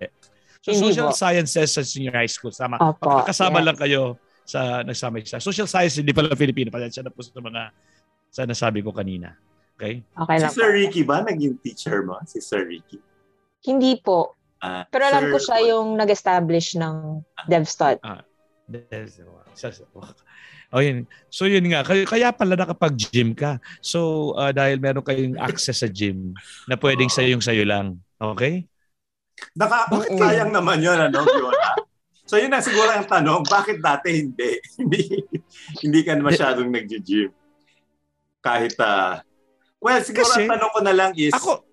So, 0.58 0.74
Hindi 0.74 0.90
social 0.90 1.12
po. 1.12 1.14
sciences 1.14 1.68
sa 1.70 1.82
senior 1.86 2.16
high 2.18 2.26
school. 2.26 2.50
Sama. 2.50 2.74
Opo, 2.80 3.06
Magkakasama 3.06 3.62
yes. 3.62 3.66
lang 3.70 3.76
kayo 3.78 4.02
sa 4.42 4.60
nagsama 4.82 5.20
isa. 5.20 5.38
Social 5.38 5.68
science, 5.68 6.00
hindi 6.00 6.10
pala 6.10 6.32
Filipino. 6.34 6.72
Pasensya 6.72 7.04
na 7.04 7.12
po 7.12 7.22
sa 7.22 7.36
mga 7.38 7.70
sa 8.28 8.44
nasabi 8.44 8.80
ko 8.84 8.92
kanina. 8.92 9.34
Okay? 9.78 10.02
Okay 10.02 10.36
Si 10.36 10.42
lang 10.42 10.52
Sir. 10.52 10.70
Ricky 10.74 11.02
ba 11.06 11.22
naging 11.22 11.58
teacher 11.62 12.02
mo? 12.02 12.18
Si 12.26 12.42
Sir 12.42 12.66
Ricky. 12.66 12.98
Hindi 13.62 13.98
po. 14.02 14.34
Ah, 14.58 14.82
Pero 14.90 15.06
alam 15.06 15.30
Sir- 15.30 15.32
ko 15.32 15.38
siya 15.38 15.58
yung 15.70 15.94
nag-establish 15.94 16.74
ng 16.78 17.22
DevStud. 17.46 18.02
There's- 18.68 19.22
Oh, 20.68 20.84
yun. 20.84 21.08
So 21.32 21.48
yun 21.48 21.64
nga, 21.72 21.80
kaya, 21.80 22.04
kaya 22.04 22.28
pala 22.28 22.52
nakapag-gym 22.52 23.32
ka. 23.32 23.56
So 23.80 24.30
ah, 24.36 24.52
dahil 24.52 24.76
meron 24.76 25.00
kayong 25.00 25.40
access 25.40 25.80
sa 25.80 25.88
gym 25.88 26.36
na 26.68 26.76
pwedeng 26.76 27.08
sayong 27.08 27.40
sayo 27.40 27.64
lang. 27.64 27.96
Okay? 28.20 28.68
Naka, 29.56 29.88
Bakit 29.88 30.18
sayang 30.18 30.50
naman 30.52 30.82
yun, 30.82 30.98
ano, 30.98 31.24
Viola? 31.24 31.78
So 32.28 32.36
yun 32.36 32.52
na 32.52 32.60
siguro 32.60 32.92
ang 32.92 33.08
tanong, 33.08 33.48
bakit 33.48 33.80
dati 33.80 34.20
hindi? 34.20 34.60
hindi, 34.82 35.00
hindi 35.80 36.00
ka 36.04 36.20
masyadong 36.20 36.68
nag-gym? 36.68 37.32
Kahit, 38.48 38.74
ah, 38.80 39.20
well, 39.76 40.00
siguro 40.00 40.24
Kasi- 40.24 40.48
ang 40.48 40.56
tanong 40.56 40.72
ko 40.72 40.80
na 40.80 40.94
lang 40.96 41.10
is, 41.12 41.36
Ako, 41.36 41.68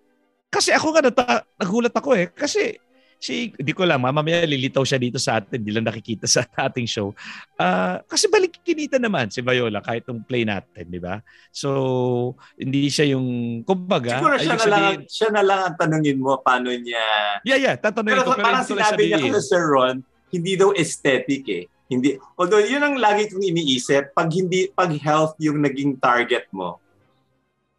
kasi 0.52 0.76
ako 0.76 0.88
nga 0.92 1.02
nata, 1.08 1.26
nagulat 1.56 1.96
ako 1.96 2.10
eh. 2.20 2.28
Kasi 2.36 2.76
si, 3.16 3.56
di 3.56 3.72
ko 3.72 3.88
lang, 3.88 4.04
mamaya 4.04 4.44
lilitaw 4.44 4.84
siya 4.84 5.00
dito 5.00 5.16
sa 5.18 5.40
atin, 5.40 5.64
di 5.64 5.72
lang 5.72 5.88
nakikita 5.88 6.28
sa 6.28 6.44
ating 6.68 6.86
show. 6.86 7.16
Ah, 7.56 8.04
kasi 8.06 8.28
balik 8.28 8.60
kinita 8.62 9.00
naman 9.00 9.32
si 9.32 9.40
Viola 9.40 9.80
kahit 9.80 10.04
yung 10.08 10.22
play 10.22 10.44
natin, 10.44 10.86
di 10.92 11.00
ba? 11.00 11.24
So, 11.50 12.36
hindi 12.60 12.92
siya 12.92 13.16
yung, 13.16 13.62
kumbaga, 13.64 14.20
siguro 14.20 14.36
siya 14.36 14.56
na, 14.56 14.68
lang, 14.68 14.92
siya 15.08 15.30
na 15.32 15.44
lang 15.44 15.60
ang 15.72 15.76
tanungin 15.80 16.20
mo 16.20 16.38
paano 16.44 16.70
niya. 16.72 17.40
Yeah, 17.48 17.60
yeah, 17.60 17.76
tatanungin 17.80 18.20
Pero 18.20 18.24
ko. 18.28 18.32
Pero 18.36 18.46
parang 18.46 18.64
hindi 18.64 18.72
ko 18.72 18.80
sinabi 18.80 19.02
niya 19.08 19.18
kay 19.24 19.32
Sir 19.40 19.64
Ron, 19.64 19.96
hindi 20.32 20.52
daw 20.60 20.70
aesthetic 20.76 21.44
eh. 21.48 21.64
Hindi, 21.86 22.18
although 22.34 22.60
yun 22.60 22.82
ang 22.82 22.98
lagi 22.98 23.30
kong 23.30 23.46
iniisip, 23.46 24.12
pag 24.12 24.34
hindi, 24.34 24.70
pag 24.70 24.90
health 24.98 25.38
yung 25.38 25.62
naging 25.62 26.02
target 26.02 26.50
mo, 26.50 26.82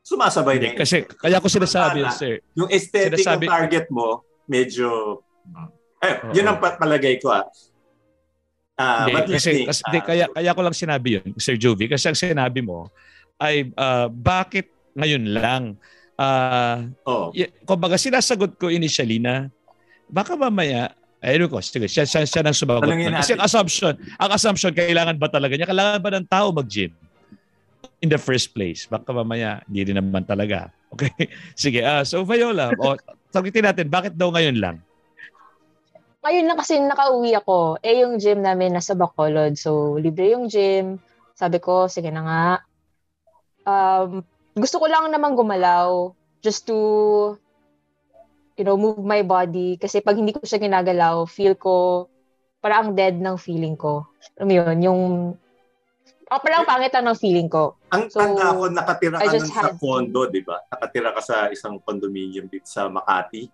sumasabay 0.01 0.57
Hindi, 0.57 0.63
na 0.63 0.73
yun. 0.73 0.79
kasi 0.79 0.97
kaya 1.03 1.43
ko 1.43 1.49
sinasabi, 1.51 2.07
Tama. 2.07 2.15
sir. 2.15 2.39
Yung 2.55 2.71
aesthetic 2.71 3.19
Sinasabi- 3.19 3.47
ng 3.47 3.51
target 3.51 3.87
mo, 3.91 4.23
medyo... 4.47 5.19
Eh, 5.99 6.15
Oo. 6.23 6.31
yun 6.31 6.47
ang 6.47 6.63
pa- 6.63 6.79
palagay 6.79 7.19
ko 7.19 7.35
ah. 7.35 7.43
Ah, 8.77 9.09
Hindi, 9.09 9.35
kasi, 9.35 9.51
think, 9.57 9.67
kasi 9.67 9.81
hindi, 9.89 9.99
ah, 9.99 10.05
kaya, 10.05 10.25
kaya 10.31 10.51
ko 10.53 10.61
lang 10.63 10.77
sinabi 10.77 11.09
yun, 11.19 11.29
Sir 11.41 11.57
Jovi, 11.57 11.89
kasi 11.89 12.07
ang 12.07 12.15
sinabi 12.15 12.61
mo 12.63 12.87
ay 13.41 13.73
ah, 13.75 14.07
bakit 14.07 14.69
ngayon 14.95 15.25
lang 15.33 15.65
Ah, 16.17 16.81
oh, 17.05 17.29
y- 17.37 17.53
kumbaga 17.69 18.01
sinasagot 18.01 18.57
ko 18.57 18.73
initially 18.73 19.21
na 19.21 19.53
baka 20.09 20.33
mamaya 20.33 20.97
Ayun 21.25 21.49
ko, 21.49 21.59
sige, 21.65 21.89
siya, 21.89 22.05
siya, 22.05 22.29
siya 22.29 22.43
nang 22.45 22.53
sumagot. 22.57 22.93
Kasi 22.93 23.33
ang 23.35 23.43
assumption, 23.43 23.95
ang 24.21 24.31
assumption, 24.37 24.73
kailangan 24.77 25.17
ba 25.17 25.33
talaga 25.33 25.57
niya? 25.57 25.67
Kailangan 25.67 26.01
ba 26.05 26.11
ng 26.13 26.27
tao 26.29 26.53
mag-gym? 26.53 26.93
In 28.05 28.13
the 28.13 28.21
first 28.21 28.53
place. 28.53 28.85
Baka 28.85 29.09
mamaya, 29.11 29.65
hindi 29.65 29.89
rin 29.89 29.97
naman 29.97 30.25
talaga. 30.29 30.69
Okay? 30.97 31.29
Sige, 31.59 31.83
ah 31.83 32.07
so 32.07 32.23
Viola, 32.23 32.71
o, 32.79 32.95
sagutin 33.35 33.67
natin, 33.67 33.91
bakit 33.91 34.15
daw 34.15 34.31
ngayon 34.31 34.57
lang? 34.63 34.77
Ngayon 36.25 36.47
lang 36.47 36.59
kasi 36.59 36.79
nakauwi 36.79 37.37
ako. 37.37 37.83
Eh, 37.83 38.01
yung 38.01 38.17
gym 38.23 38.41
namin 38.41 38.73
nasa 38.73 38.95
Bacolod. 38.97 39.59
So, 39.59 39.99
libre 39.99 40.33
yung 40.33 40.47
gym. 40.47 41.03
Sabi 41.37 41.59
ko, 41.61 41.91
sige 41.91 42.09
na 42.09 42.23
nga. 42.23 42.45
Um, 43.67 44.23
gusto 44.57 44.81
ko 44.81 44.87
lang 44.89 45.11
naman 45.11 45.37
gumalaw 45.37 46.17
just 46.41 46.65
to, 46.65 47.37
you 48.57 48.65
know, 48.65 48.77
move 48.77 49.01
my 49.05 49.23
body. 49.23 49.77
Kasi 49.77 50.01
pag 50.01 50.17
hindi 50.17 50.33
ko 50.33 50.43
siya 50.43 50.61
ginagalaw, 50.61 51.25
feel 51.29 51.55
ko 51.57 52.09
parang 52.61 52.97
dead 52.97 53.21
ng 53.21 53.37
feeling 53.39 53.77
ko. 53.79 54.05
Alam 54.37 54.47
mo 54.49 54.55
yun, 54.57 54.79
yung 54.83 55.01
Oh, 56.27 56.43
parang 56.43 56.67
pangit 56.67 56.91
lang 56.91 57.07
ng 57.07 57.19
feeling 57.23 57.47
ko. 57.47 57.79
Ang 57.95 58.11
So, 58.11 58.19
tanda 58.19 58.51
ko, 58.51 58.67
nakatira 58.67 59.19
ka 59.23 59.31
nun 59.31 59.47
sa 59.47 59.71
had 59.71 59.79
condo, 59.79 60.27
di 60.27 60.43
ba? 60.43 60.59
Nakatira 60.75 61.15
ka 61.15 61.23
sa 61.23 61.37
isang 61.55 61.79
condominium 61.87 62.51
dito 62.51 62.67
sa 62.67 62.91
Makati. 62.91 63.47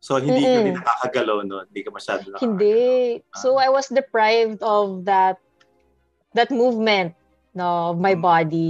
So, 0.00 0.16
hindi 0.16 0.48
ka 0.48 0.48
Mm-mm. 0.48 0.64
din 0.64 0.80
nakakagalaw 0.80 1.38
nun. 1.44 1.64
Hindi 1.68 1.80
ka 1.84 1.90
masyado 1.92 2.24
nakakagalaw. 2.24 2.56
Hindi. 2.56 3.20
So 3.34 3.58
I 3.58 3.68
was 3.68 3.86
deprived 3.90 4.62
of 4.62 5.04
that 5.04 5.36
that 6.32 6.50
movement 6.54 7.12
no 7.52 7.92
of 7.92 7.96
my 7.98 8.14
Mm. 8.14 8.22
body. 8.22 8.68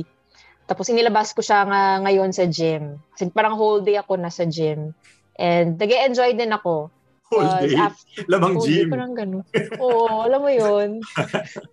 Tapos 0.69 0.89
inilabas 0.89 1.33
ko 1.33 1.41
siya 1.41 1.65
nga 1.69 1.83
ngayon 2.05 2.33
sa 2.33 2.45
gym. 2.49 2.97
Kasi 3.15 3.31
parang 3.33 3.57
whole 3.57 3.81
day 3.85 3.97
ako 4.01 4.17
nasa 4.17 4.45
gym. 4.49 4.93
And 5.39 5.79
nag 5.79 5.89
enjoy 5.89 6.35
din 6.35 6.51
ako. 6.51 6.91
Whole 7.31 7.45
Cause 7.45 7.63
day. 7.63 7.77
after- 7.77 8.27
Lamang 8.27 8.55
whole 8.57 8.65
day, 8.65 8.75
gym. 8.75 8.89
Parang 8.89 9.13
ganun. 9.13 9.45
Oo, 9.79 10.25
alam 10.25 10.41
mo 10.41 10.51
yun. 10.51 10.99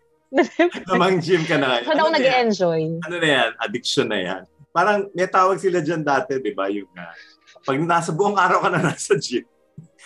Lamang 0.91 1.17
gym 1.17 1.43
ka 1.43 1.55
na. 1.55 1.79
Saan 1.81 1.95
ako 1.95 2.05
Ano 2.05 2.05
yan? 2.05 2.15
nag-enjoy? 2.15 2.81
Ano 3.01 3.15
na 3.17 3.27
yan? 3.27 3.49
Addiction 3.57 4.07
na 4.07 4.19
yan. 4.19 4.43
Parang 4.69 5.07
may 5.11 5.25
tawag 5.25 5.57
sila 5.57 5.79
dyan 5.79 6.03
dati, 6.03 6.35
di 6.37 6.51
ba? 6.51 6.67
Yung, 6.67 6.91
ah, 6.93 7.15
pag 7.63 7.79
nasa 7.79 8.11
buong 8.11 8.35
araw 8.35 8.59
ka 8.59 8.69
na 8.69 8.83
nasa 8.91 9.15
gym, 9.15 9.47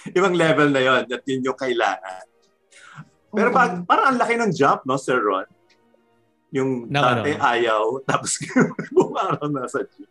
ibang 0.10 0.32
level 0.32 0.70
na 0.70 0.80
yon 0.80 1.04
at 1.04 1.24
yun 1.26 1.42
yung 1.44 1.58
kailangan. 1.58 2.24
Pero 3.30 3.50
pag, 3.50 3.84
parang 3.84 4.06
ang 4.08 4.18
laki 4.18 4.38
ng 4.38 4.54
jump, 4.54 4.86
no, 4.86 4.96
Sir 4.96 5.18
Ron? 5.18 5.50
Yung 6.50 6.86
Ng 6.86 6.94
dati 6.94 7.30
ano? 7.32 7.42
ayaw, 7.44 7.82
tapos 8.04 8.38
buong 8.94 9.18
araw 9.18 9.50
nasa 9.50 9.82
gym. 9.84 10.08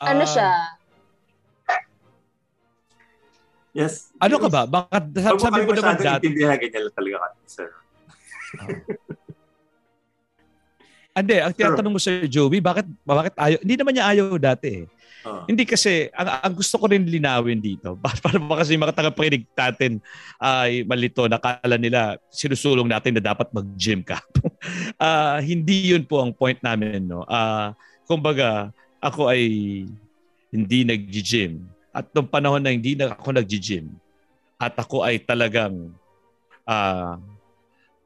Ano 0.00 0.22
Ah, 0.22 0.30
siya? 0.30 0.50
Yes. 3.70 4.10
Ano 4.18 4.42
ka 4.42 4.48
ba? 4.50 4.66
Bakit 4.66 5.04
sabi 5.14 5.38
kami 5.38 5.62
mo 5.62 5.74
naman 5.78 5.96
dati? 5.98 6.26
intindihan, 6.26 6.58
ganyan 6.58 6.82
lang 6.90 6.96
talaga 6.96 7.16
kami, 7.22 7.38
Sir. 7.46 7.68
Hindi, 11.10 11.36
ang 11.42 11.52
tinatanong 11.52 11.92
mo 11.92 12.00
sa 12.00 12.12
Joey, 12.24 12.62
bakit 12.62 12.86
bakit 13.04 13.34
ayaw? 13.36 13.58
Hindi 13.60 13.74
naman 13.76 13.92
niya 13.92 14.06
ayaw 14.08 14.38
dati 14.40 14.68
eh. 14.82 14.86
Oh. 15.20 15.44
Hindi 15.44 15.68
kasi, 15.68 16.08
ang, 16.16 16.48
ang 16.48 16.54
gusto 16.56 16.80
ko 16.80 16.88
rin 16.88 17.04
linawin 17.04 17.60
dito, 17.60 17.92
para, 18.02 18.16
para 18.16 18.38
ba 18.40 18.64
kasi 18.64 18.80
mga 18.80 18.96
tagapakinig 18.96 19.44
natin 19.52 20.00
ay 20.40 20.86
malito, 20.88 21.28
nakala 21.28 21.76
nila 21.76 22.16
sinusulong 22.32 22.88
natin 22.88 23.20
na 23.20 23.22
dapat 23.22 23.48
mag-gym 23.52 24.00
ka. 24.00 24.18
Ah, 25.00 25.40
hindi 25.40 25.96
yun 25.96 26.04
po 26.04 26.20
ang 26.20 26.36
point 26.36 26.60
namin. 26.60 27.08
No? 27.08 27.24
Ah, 27.24 27.72
kumbaga, 28.04 28.68
ako 29.00 29.32
ay 29.32 29.42
hindi 30.52 30.78
nag-gym. 30.84 31.64
At 31.90 32.06
nung 32.14 32.30
panahon 32.30 32.62
na 32.62 32.70
hindi 32.70 32.94
na 32.94 33.10
ako 33.10 33.34
nag-gym, 33.34 33.90
at 34.56 34.76
ako 34.76 35.02
ay 35.02 35.18
talagang 35.18 35.90
ah 36.62 37.16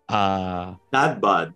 ah 0.06 0.78
Not 0.88 1.18
bad. 1.18 1.48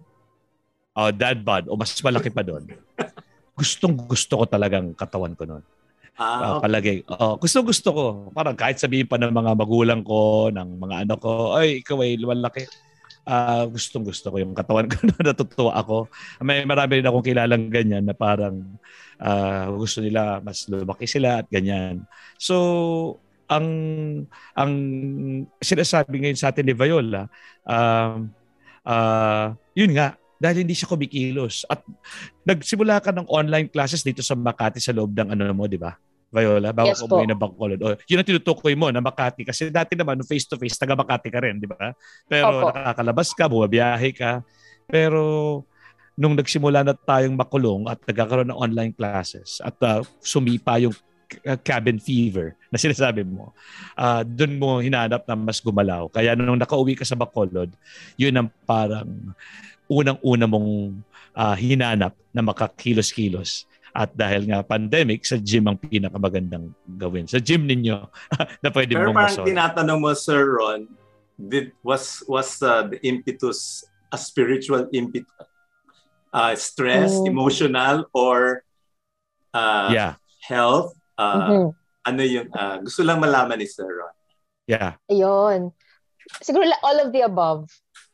oh, 0.93 1.11
dad 1.15 1.39
bod 1.41 1.71
o 1.71 1.79
mas 1.79 1.95
malaki 2.03 2.29
pa 2.29 2.43
doon. 2.43 2.67
Gustong 3.59 3.95
gusto 3.95 4.39
ko 4.39 4.45
talagang 4.47 4.93
katawan 4.95 5.35
ko 5.35 5.47
noon. 5.47 5.65
Ah, 6.19 6.59
Uh, 6.59 6.63
palagay. 6.63 7.07
Oh, 7.07 7.39
gusto 7.39 7.63
gusto 7.63 7.89
ko. 7.95 8.03
Parang 8.35 8.59
kahit 8.59 8.83
sabihin 8.83 9.07
pa 9.07 9.15
ng 9.23 9.31
mga 9.31 9.55
magulang 9.55 10.03
ko, 10.03 10.51
ng 10.51 10.79
mga 10.83 11.07
anak 11.07 11.19
ko, 11.23 11.55
ay 11.55 11.79
ikaw 11.79 12.03
ay 12.03 12.19
lumalaki. 12.19 12.67
Ah, 13.29 13.69
gustong 13.69 14.09
gusto 14.09 14.33
ko 14.33 14.41
yung 14.41 14.57
katawan 14.57 14.89
ko 14.89 15.05
na 15.13 15.21
natutuwa 15.21 15.77
ako. 15.77 16.09
May 16.41 16.65
marami 16.65 16.97
rin 16.97 17.05
akong 17.05 17.29
kilalang 17.29 17.69
ganyan 17.69 18.09
na 18.09 18.17
parang 18.17 18.65
ah, 19.21 19.69
gusto 19.69 20.01
nila 20.01 20.41
mas 20.41 20.65
lumaki 20.65 21.05
sila 21.05 21.45
at 21.45 21.47
ganyan. 21.53 22.09
So, 22.41 23.21
ang 23.53 23.69
ang 24.57 24.73
sinasabi 25.61 26.25
ngayon 26.25 26.41
sa 26.41 26.57
atin 26.57 26.73
ni 26.73 26.73
Viola, 26.73 27.29
um, 27.69 28.33
ah, 28.89 29.53
yun 29.77 29.93
nga, 29.93 30.17
dahil 30.41 30.65
hindi 30.65 30.73
siya 30.73 30.89
kumikilos. 30.89 31.69
At 31.69 31.85
nagsimula 32.49 33.05
ka 33.05 33.13
ng 33.13 33.29
online 33.29 33.69
classes 33.69 34.01
dito 34.01 34.25
sa 34.25 34.33
Makati 34.33 34.81
sa 34.81 34.97
loob 34.97 35.13
ng 35.13 35.37
ano 35.37 35.53
mo, 35.53 35.69
di 35.69 35.77
ba? 35.77 35.93
Viola, 36.29 36.77
bago 36.77 36.93
Yes 36.93 37.01
umuwi 37.01 37.25
ng 37.25 37.41
Bacolod. 37.41 37.81
O, 37.81 37.97
yun 38.05 38.21
ang 38.21 38.29
tinutukoy 38.29 38.77
mo 38.77 38.93
na 38.93 39.01
Makati. 39.01 39.49
Kasi 39.49 39.73
dati 39.73 39.97
naman, 39.97 40.21
nung 40.21 40.29
face-to-face, 40.29 40.77
taga 40.77 40.93
Makati 40.93 41.33
ka 41.33 41.41
rin, 41.41 41.57
di 41.57 41.65
ba? 41.65 41.97
Pero 42.29 42.69
Opo. 42.69 42.77
nakakalabas 42.77 43.29
ka, 43.33 43.49
bumabiyahe 43.49 44.13
ka. 44.13 44.45
Pero 44.85 45.23
nung 46.19 46.35
nagsimula 46.35 46.83
na 46.83 46.99
tayong 46.99 47.39
makulong 47.39 47.87
at 47.87 48.03
nagkakaroon 48.03 48.51
ng 48.51 48.59
online 48.59 48.91
classes 48.91 49.63
at 49.63 49.79
ah, 49.87 50.03
sumipa 50.19 50.75
yung 50.83 50.91
k- 51.31 51.41
cabin 51.63 52.03
fever 52.03 52.59
na 52.75 52.77
sinasabi 52.77 53.23
mo, 53.23 53.55
ah 53.95 54.27
doon 54.27 54.59
mo 54.59 54.83
hinanap 54.83 55.23
na 55.31 55.39
mas 55.39 55.63
gumalaw. 55.63 56.11
Kaya 56.11 56.35
nung 56.35 56.59
nakauwi 56.59 56.99
ka 56.99 57.07
sa 57.07 57.15
Bacolod, 57.15 57.71
yun 58.19 58.35
ang 58.35 58.51
parang 58.67 59.07
unang-una 59.87 60.51
mong 60.51 60.99
ah, 61.39 61.55
hinanap 61.55 62.19
na 62.35 62.43
makakilos-kilos. 62.43 63.68
At 63.91 64.13
dahil 64.13 64.45
nga 64.47 64.61
pandemic, 64.61 65.25
sa 65.25 65.37
gym 65.37 65.67
ang 65.67 65.77
pinakamagandang 65.77 66.71
gawin. 66.87 67.25
Sa 67.25 67.39
gym 67.39 67.65
ninyo 67.65 67.97
na 68.63 68.69
pwede 68.71 68.93
Pero 68.93 69.09
mong 69.09 69.17
parang 69.17 69.37
masol. 69.41 69.47
tinatanong 69.47 69.99
mo, 69.99 70.11
Sir 70.13 70.43
Ron, 70.45 70.81
did, 71.35 71.73
was 71.81 72.21
was 72.27 72.59
uh, 72.61 72.85
the 72.85 72.99
impetus 73.03 73.83
a 74.09 74.19
spiritual 74.19 74.89
impetus? 74.91 75.47
Uh, 76.29 76.53
stress, 76.53 77.17
Oh. 77.17 77.25
emotional, 77.25 78.05
or 78.13 78.61
uh, 79.53 79.89
Yeah, 79.89 80.21
health? 80.45 80.93
Uh, 81.17 81.41
Mhm. 81.41 81.67
Ano 82.05 82.21
yung, 82.23 82.49
uh, 82.53 82.81
gusto 82.81 83.01
lang 83.01 83.19
malaman 83.19 83.57
ni 83.57 83.69
Sir 83.69 83.89
Ron. 83.89 84.15
yeah. 84.65 84.97
Ayun. 85.09 85.73
Siguro 86.41 86.65
all 86.85 87.01
of 87.01 87.13
the 87.13 87.25
above. 87.25 87.65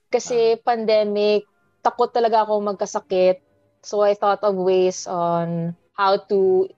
Kasi 0.06 0.54
pandemic, 0.62 1.42
takot 1.82 2.10
talaga 2.10 2.46
ako 2.46 2.62
magkasakit. 2.62 3.42
So 3.84 4.00
I 4.00 4.16
thought 4.16 4.40
of 4.42 4.56
ways 4.56 5.06
on 5.06 5.76
how 5.92 6.18
to 6.32 6.68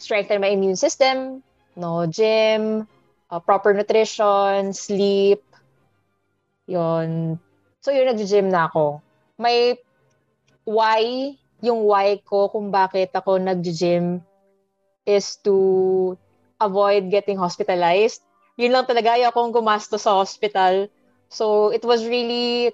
strengthen 0.00 0.40
my 0.40 0.48
immune 0.48 0.76
system, 0.76 1.44
no 1.76 2.08
gym, 2.08 2.88
uh, 3.30 3.40
proper 3.40 3.76
nutrition, 3.76 4.72
sleep. 4.72 5.44
Yon. 6.66 7.38
So 7.84 7.92
yun 7.92 8.10
nag-gym 8.10 8.50
na 8.50 8.66
ako. 8.66 9.04
May 9.38 9.78
why, 10.64 11.36
yung 11.62 11.86
why 11.86 12.18
ko 12.24 12.48
kung 12.48 12.72
bakit 12.72 13.14
ako 13.14 13.38
nag-gym 13.38 14.24
is 15.06 15.38
to 15.46 16.18
avoid 16.58 17.12
getting 17.12 17.38
hospitalized 17.38 18.26
yun 18.56 18.72
lang 18.72 18.88
talaga, 18.88 19.20
ayaw 19.20 19.30
akong 19.30 19.52
gumasto 19.52 20.00
sa 20.00 20.16
hospital. 20.16 20.88
So, 21.28 21.68
it 21.70 21.84
was 21.84 22.08
really 22.08 22.72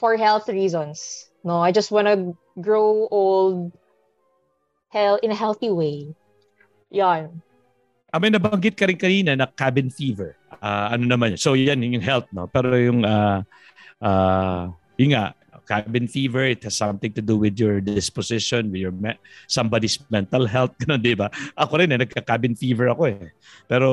for 0.00 0.16
health 0.16 0.48
reasons. 0.48 1.28
No, 1.44 1.60
I 1.60 1.70
just 1.70 1.92
wanna 1.92 2.32
grow 2.60 3.08
old 3.08 3.72
hell 4.92 5.16
in 5.24 5.32
a 5.32 5.38
healthy 5.38 5.72
way. 5.72 6.12
Yan. 6.92 7.40
Ah, 8.12 8.20
may 8.20 8.28
nabanggit 8.28 8.76
ka 8.76 8.84
rin 8.84 9.00
kanina 9.00 9.32
na 9.32 9.48
cabin 9.48 9.88
fever. 9.88 10.36
Ah, 10.60 10.92
ano 10.92 11.08
naman 11.08 11.32
yun? 11.32 11.40
So 11.40 11.56
yan 11.56 11.80
yung 11.80 12.04
health, 12.04 12.28
no? 12.28 12.44
Pero 12.44 12.76
yung, 12.76 13.08
ah, 13.08 13.40
ah, 14.04 14.68
yun 15.00 15.16
nga, 15.16 15.32
cabin 15.64 16.04
fever, 16.04 16.52
it 16.52 16.60
has 16.68 16.76
something 16.76 17.08
to 17.16 17.24
do 17.24 17.40
with 17.40 17.56
your 17.56 17.80
disposition, 17.80 18.68
with 18.68 18.84
your 18.84 18.92
me- 18.92 19.16
somebody's 19.48 19.96
mental 20.12 20.44
health, 20.44 20.76
ganun, 20.84 21.00
di 21.00 21.16
ba? 21.16 21.32
Ako 21.56 21.80
rin, 21.80 21.96
eh, 21.96 22.04
nagka-cabin 22.04 22.52
fever 22.52 22.92
ako 22.92 23.08
eh. 23.08 23.32
Pero 23.64 23.88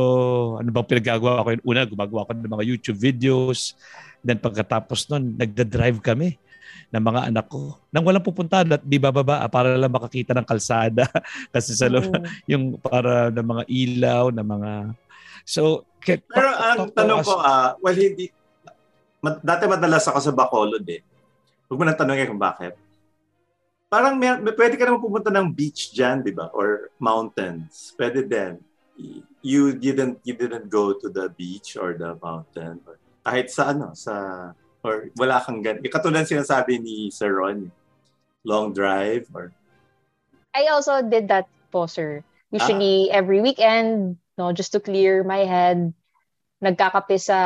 ano 0.60 0.68
bang 0.68 0.88
pinagagawa 0.90 1.48
ko 1.48 1.50
yun? 1.56 1.62
Una, 1.64 1.88
gumagawa 1.88 2.28
ko 2.28 2.32
ng 2.36 2.52
mga 2.52 2.66
YouTube 2.68 3.00
videos. 3.00 3.80
Then 4.20 4.44
pagkatapos 4.44 5.08
nun, 5.08 5.40
nagda-drive 5.40 6.04
kami 6.04 6.36
ng 6.90 7.04
mga 7.04 7.22
anak 7.30 7.46
ko. 7.50 7.78
Nang 7.94 8.06
walang 8.06 8.26
pupuntahan 8.26 8.66
at 8.74 8.82
di 8.82 8.98
bababa 8.98 9.46
ah, 9.46 9.50
para 9.50 9.78
lang 9.78 9.94
makakita 9.94 10.34
ng 10.34 10.48
kalsada. 10.48 11.06
Kasi 11.54 11.78
sa 11.78 11.90
loob, 11.90 12.10
Mm. 12.10 12.26
yung 12.52 12.64
para 12.82 13.30
ng 13.30 13.46
mga 13.46 13.64
ilaw, 13.70 14.24
ng 14.34 14.48
mga... 14.48 14.72
So, 15.46 15.86
ke- 16.02 16.26
Pero 16.26 16.50
ang 16.50 16.90
tanong 16.90 17.22
ko, 17.22 17.38
ah, 17.38 17.78
well, 17.82 17.94
hindi, 17.96 18.34
dati 19.46 19.64
madalas 19.70 20.06
ako 20.10 20.20
sa 20.22 20.34
Bacolod 20.34 20.86
eh. 20.90 21.02
Huwag 21.70 21.78
mo 21.78 21.84
nang 21.86 22.00
tanongin 22.00 22.30
kung 22.34 22.42
bakit. 22.42 22.74
Parang 23.90 24.18
may, 24.18 24.34
may, 24.42 24.54
pwede 24.54 24.78
ka 24.78 24.86
naman 24.86 25.02
pumunta 25.02 25.30
ng 25.34 25.50
beach 25.50 25.94
dyan, 25.94 26.22
di 26.22 26.34
ba? 26.34 26.50
Or 26.54 26.94
mountains. 27.02 27.94
Pwede 27.98 28.26
din. 28.26 28.58
you 29.42 29.72
didn't 29.76 30.20
you 30.28 30.36
didn't 30.36 30.68
go 30.68 30.92
to 30.94 31.08
the 31.08 31.32
beach 31.40 31.80
or 31.80 31.96
the 31.96 32.16
mountain 32.20 32.80
or 32.84 33.00
kahit 33.24 33.48
sa 33.48 33.72
ano 33.72 33.96
sa 33.96 34.14
or 34.84 35.12
wala 35.20 35.44
kang 35.44 35.62
gan 35.62 35.82
katulad 35.84 36.26
sinasabi 36.26 36.80
ni 36.80 37.12
Sir 37.12 37.40
Ron 37.40 37.72
long 38.48 38.72
drive 38.72 39.28
or 39.36 39.52
I 40.56 40.72
also 40.72 41.04
did 41.04 41.28
that 41.30 41.48
po 41.70 41.86
sir 41.86 42.24
usually 42.50 43.12
ah. 43.12 43.20
every 43.22 43.44
weekend 43.44 44.18
no 44.40 44.52
just 44.56 44.72
to 44.74 44.80
clear 44.80 45.22
my 45.24 45.44
head 45.46 45.92
nagkakape 46.64 47.20
sa 47.20 47.40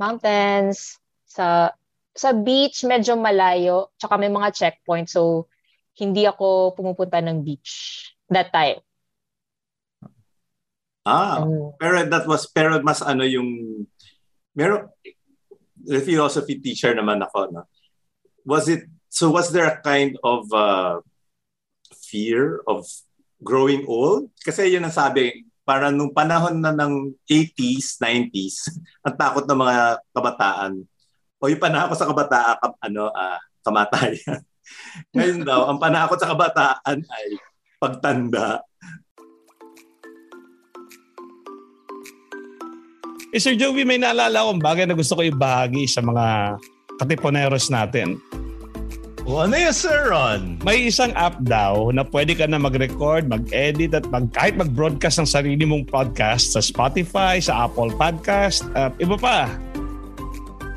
mountains 0.00 0.98
sa 1.28 1.72
sa 2.16 2.34
beach 2.34 2.82
medyo 2.82 3.14
malayo 3.14 3.92
tsaka 4.00 4.18
may 4.18 4.32
mga 4.32 4.52
checkpoint 4.52 5.08
so 5.08 5.46
hindi 5.96 6.24
ako 6.24 6.74
pumupunta 6.74 7.20
ng 7.20 7.44
beach 7.44 8.12
that 8.32 8.50
time 8.50 8.80
Ah, 11.00 11.40
oh. 11.40 11.72
pero 11.80 12.04
that 12.04 12.28
was 12.28 12.44
pero 12.52 12.76
mas 12.84 13.00
ano 13.00 13.24
yung 13.24 13.82
meron 14.52 14.92
the 15.84 16.00
philosophy 16.00 16.60
teacher 16.60 16.92
naman 16.92 17.20
ako 17.24 17.50
no. 17.52 17.64
Was 18.44 18.68
it 18.68 18.88
so 19.12 19.28
was 19.28 19.52
there 19.52 19.68
a 19.68 19.80
kind 19.84 20.16
of 20.24 20.48
uh, 20.52 21.00
fear 22.10 22.62
of 22.66 22.86
growing 23.42 23.84
old? 23.88 24.30
Kasi 24.40 24.72
yun 24.72 24.86
ang 24.86 24.94
sabi, 24.94 25.44
para 25.70 25.94
nung 25.94 26.10
panahon 26.10 26.58
na 26.58 26.74
ng 26.74 27.14
80s, 27.30 28.02
90s, 28.02 28.74
ang 29.06 29.14
takot 29.14 29.46
ng 29.46 29.60
mga 29.60 29.76
kabataan. 30.10 30.72
O 31.40 31.48
yung 31.48 31.62
panahon 31.62 31.94
sa 31.94 32.10
kabataan, 32.10 32.74
ano, 32.82 33.08
uh, 33.14 33.40
kamatayan. 33.62 34.42
Ngayon 35.14 35.40
daw, 35.46 35.70
ang 35.70 35.78
panahon 35.78 36.18
sa 36.18 36.30
kabataan 36.30 36.98
ay 37.06 37.26
pagtanda. 37.80 38.66
Eh, 43.30 43.38
Sir 43.38 43.54
Joey, 43.54 43.86
may 43.86 43.94
naalala 43.94 44.42
akong 44.42 44.58
bagay 44.58 44.90
na 44.90 44.98
gusto 44.98 45.14
ko 45.14 45.22
ibahagi 45.22 45.86
sa 45.86 46.02
mga 46.02 46.58
katiponeros 46.98 47.70
natin. 47.70 48.18
O 49.22 49.46
ano 49.46 49.54
yun, 49.54 49.70
Sir 49.70 50.10
Ron? 50.10 50.58
May 50.66 50.90
isang 50.90 51.14
app 51.14 51.38
daw 51.46 51.94
na 51.94 52.02
pwede 52.10 52.34
ka 52.34 52.50
na 52.50 52.58
mag-record, 52.58 53.30
mag-edit 53.30 53.94
at 53.94 54.02
mag, 54.10 54.34
kahit 54.34 54.58
mag-broadcast 54.58 55.22
ng 55.22 55.30
sarili 55.30 55.62
mong 55.62 55.86
podcast 55.86 56.58
sa 56.58 56.60
Spotify, 56.64 57.38
sa 57.38 57.70
Apple 57.70 57.94
Podcast, 57.94 58.66
at 58.74 58.90
iba 58.98 59.14
pa. 59.14 59.46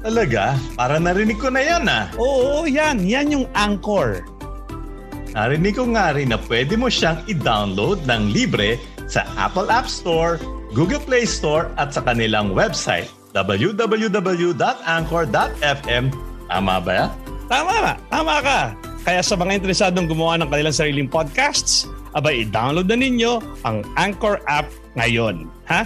Talaga? 0.05 0.53
Para 0.77 1.01
narinig 1.01 1.41
ko 1.41 1.49
na 1.49 1.61
yan 1.65 1.89
ah. 1.89 2.05
Oo, 2.21 2.69
yan. 2.69 3.01
Yan 3.01 3.33
yung 3.33 3.45
Anchor. 3.57 4.21
Narinig 5.33 5.73
ko 5.73 5.89
nga 5.89 6.13
rin 6.13 6.29
na 6.29 6.37
pwede 6.45 6.77
mo 6.77 6.85
siyang 6.85 7.17
i-download 7.25 8.05
ng 8.05 8.29
libre 8.29 8.77
sa 9.09 9.25
Apple 9.41 9.73
App 9.73 9.89
Store 9.89 10.37
Google 10.73 10.97
Play 10.97 11.29
Store 11.29 11.69
at 11.77 11.93
sa 11.93 12.01
kanilang 12.01 12.57
website 12.57 13.05
www.anchor.fm. 13.37 16.03
Tama 16.49 16.81
ba 16.81 16.91
yan? 16.97 17.13
Tama 17.45 17.73
ka. 17.77 17.93
Tama 18.09 18.41
ka. 18.41 18.73
Kaya 19.05 19.21
sa 19.21 19.37
mga 19.37 19.61
interesadong 19.61 20.09
gumawa 20.09 20.41
ng 20.41 20.49
kanilang 20.49 20.73
sariling 20.73 21.05
podcasts, 21.05 21.85
abay 22.17 22.41
i-download 22.41 22.89
na 22.89 22.97
ninyo 22.97 23.37
ang 23.61 23.85
Anchor 24.01 24.41
app 24.49 24.65
ngayon. 24.97 25.45
Ha? 25.69 25.85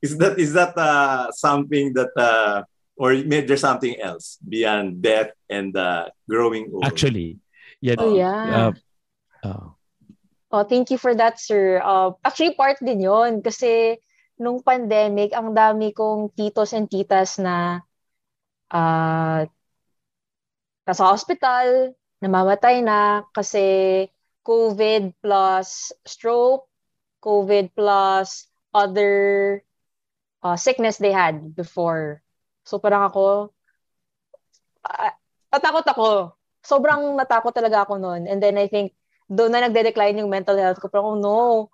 Is 0.00 0.16
that 0.16 0.40
is 0.40 0.56
that 0.56 0.72
uh, 0.80 1.28
something 1.36 1.92
that 1.92 2.08
uh, 2.16 2.64
or 2.96 3.12
maybe 3.12 3.44
there's 3.44 3.60
something 3.60 4.00
else 4.00 4.40
beyond 4.40 5.04
death 5.04 5.36
and 5.52 5.76
uh, 5.76 6.08
growing 6.24 6.72
old? 6.72 6.88
Actually, 6.88 7.36
yeah, 7.84 8.00
oh, 8.00 8.16
yeah. 8.16 8.48
Uh, 8.48 8.72
Oh. 9.44 9.76
oh, 10.50 10.64
thank 10.64 10.90
you 10.90 10.98
for 10.98 11.14
that, 11.14 11.36
sir. 11.36 11.80
Uh, 11.84 12.16
actually, 12.24 12.56
part 12.56 12.80
din 12.80 13.04
yon 13.04 13.44
kasi 13.44 14.00
nung 14.40 14.64
pandemic, 14.64 15.30
ang 15.36 15.54
dami 15.54 15.94
kong 15.94 16.32
titos 16.34 16.74
and 16.74 16.90
titas 16.90 17.38
na 17.38 17.84
uh, 18.72 19.46
nasa 20.88 21.04
hospital, 21.04 21.94
namamatay 22.18 22.82
na 22.82 23.22
kasi 23.36 24.06
COVID 24.44 25.16
plus 25.24 25.92
stroke, 26.04 26.68
COVID 27.24 27.72
plus 27.72 28.48
other 28.74 29.62
uh, 30.44 30.56
sickness 30.58 31.00
they 31.00 31.12
had 31.14 31.56
before. 31.56 32.20
So 32.68 32.76
parang 32.82 33.08
ako, 33.08 33.54
uh, 34.84 35.14
natakot 35.52 35.86
ako. 35.88 36.08
Sobrang 36.64 37.16
natakot 37.16 37.52
talaga 37.52 37.84
ako 37.84 38.00
noon. 38.00 38.28
And 38.28 38.40
then 38.40 38.60
I 38.60 38.68
think 38.68 38.92
doon 39.34 39.50
na 39.50 39.66
nagde-decline 39.66 40.22
yung 40.22 40.30
mental 40.30 40.54
health 40.54 40.78
ko. 40.78 40.86
Pero, 40.86 41.02
oh 41.02 41.18
no, 41.18 41.68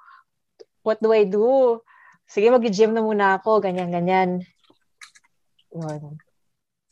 what 0.80 0.96
do 0.98 1.12
I 1.12 1.28
do? 1.28 1.78
Sige, 2.24 2.48
mag-gym 2.48 2.96
na 2.96 3.04
muna 3.04 3.36
ako, 3.36 3.60
ganyan-ganyan. 3.60 4.46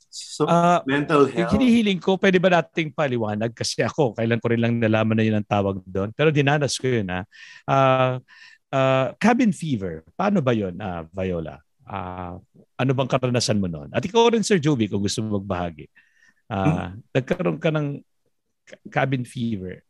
So, 0.09 0.45
uh, 0.45 0.83
mental 0.85 1.31
health? 1.31 1.37
Yung 1.39 1.53
hinihiling 1.59 2.03
ko, 2.03 2.19
pwede 2.19 2.43
ba 2.43 2.51
nating 2.51 2.91
paliwanag? 2.91 3.55
Kasi 3.55 3.87
ako, 3.87 4.19
kailan 4.19 4.43
ko 4.43 4.47
rin 4.51 4.61
lang 4.61 4.75
nalaman 4.77 5.17
na 5.17 5.25
yun 5.25 5.39
ang 5.39 5.49
tawag 5.49 5.79
doon. 5.87 6.11
Pero 6.13 6.35
dinanas 6.35 6.75
ko 6.77 6.91
yun, 6.91 7.07
ha? 7.09 7.23
Uh, 7.65 8.15
uh, 8.75 9.07
cabin 9.17 9.55
fever, 9.55 10.03
paano 10.19 10.43
ba 10.43 10.53
yun, 10.53 10.75
uh, 10.79 11.07
Viola? 11.15 11.63
Uh, 11.89 12.37
ano 12.77 12.93
bang 12.93 13.09
karanasan 13.09 13.63
mo 13.63 13.71
noon? 13.71 13.89
At 13.95 14.05
ikaw 14.05 14.29
rin, 14.35 14.45
Sir 14.45 14.61
Joby, 14.61 14.91
kung 14.91 15.01
gusto 15.01 15.23
mo 15.25 15.41
magbahagi. 15.41 15.87
Uh, 16.51 16.67
hmm? 16.67 16.91
Nagkaroon 17.15 17.59
ka 17.63 17.71
ng 17.73 17.87
cabin 18.91 19.25
fever. 19.25 19.87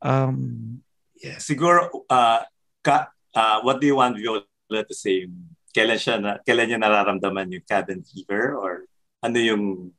Um, 0.00 0.80
yeah, 1.20 1.36
siguro, 1.36 1.88
uh, 2.08 2.40
ka, 2.80 3.12
uh, 3.36 3.58
what 3.62 3.80
do 3.80 3.86
you 3.86 3.96
want 3.96 4.16
Viola 4.16 4.42
to 4.70 4.96
say? 4.96 5.28
Kailan, 5.70 6.00
siya 6.00 6.16
na, 6.18 6.40
kailan 6.42 6.66
niya 6.66 6.78
nararamdaman 6.80 7.52
yung 7.52 7.64
cabin 7.68 8.02
fever 8.02 8.56
or 8.56 8.88
ano 9.20 9.38
yung 9.38 9.94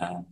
uh, 0.00 0.24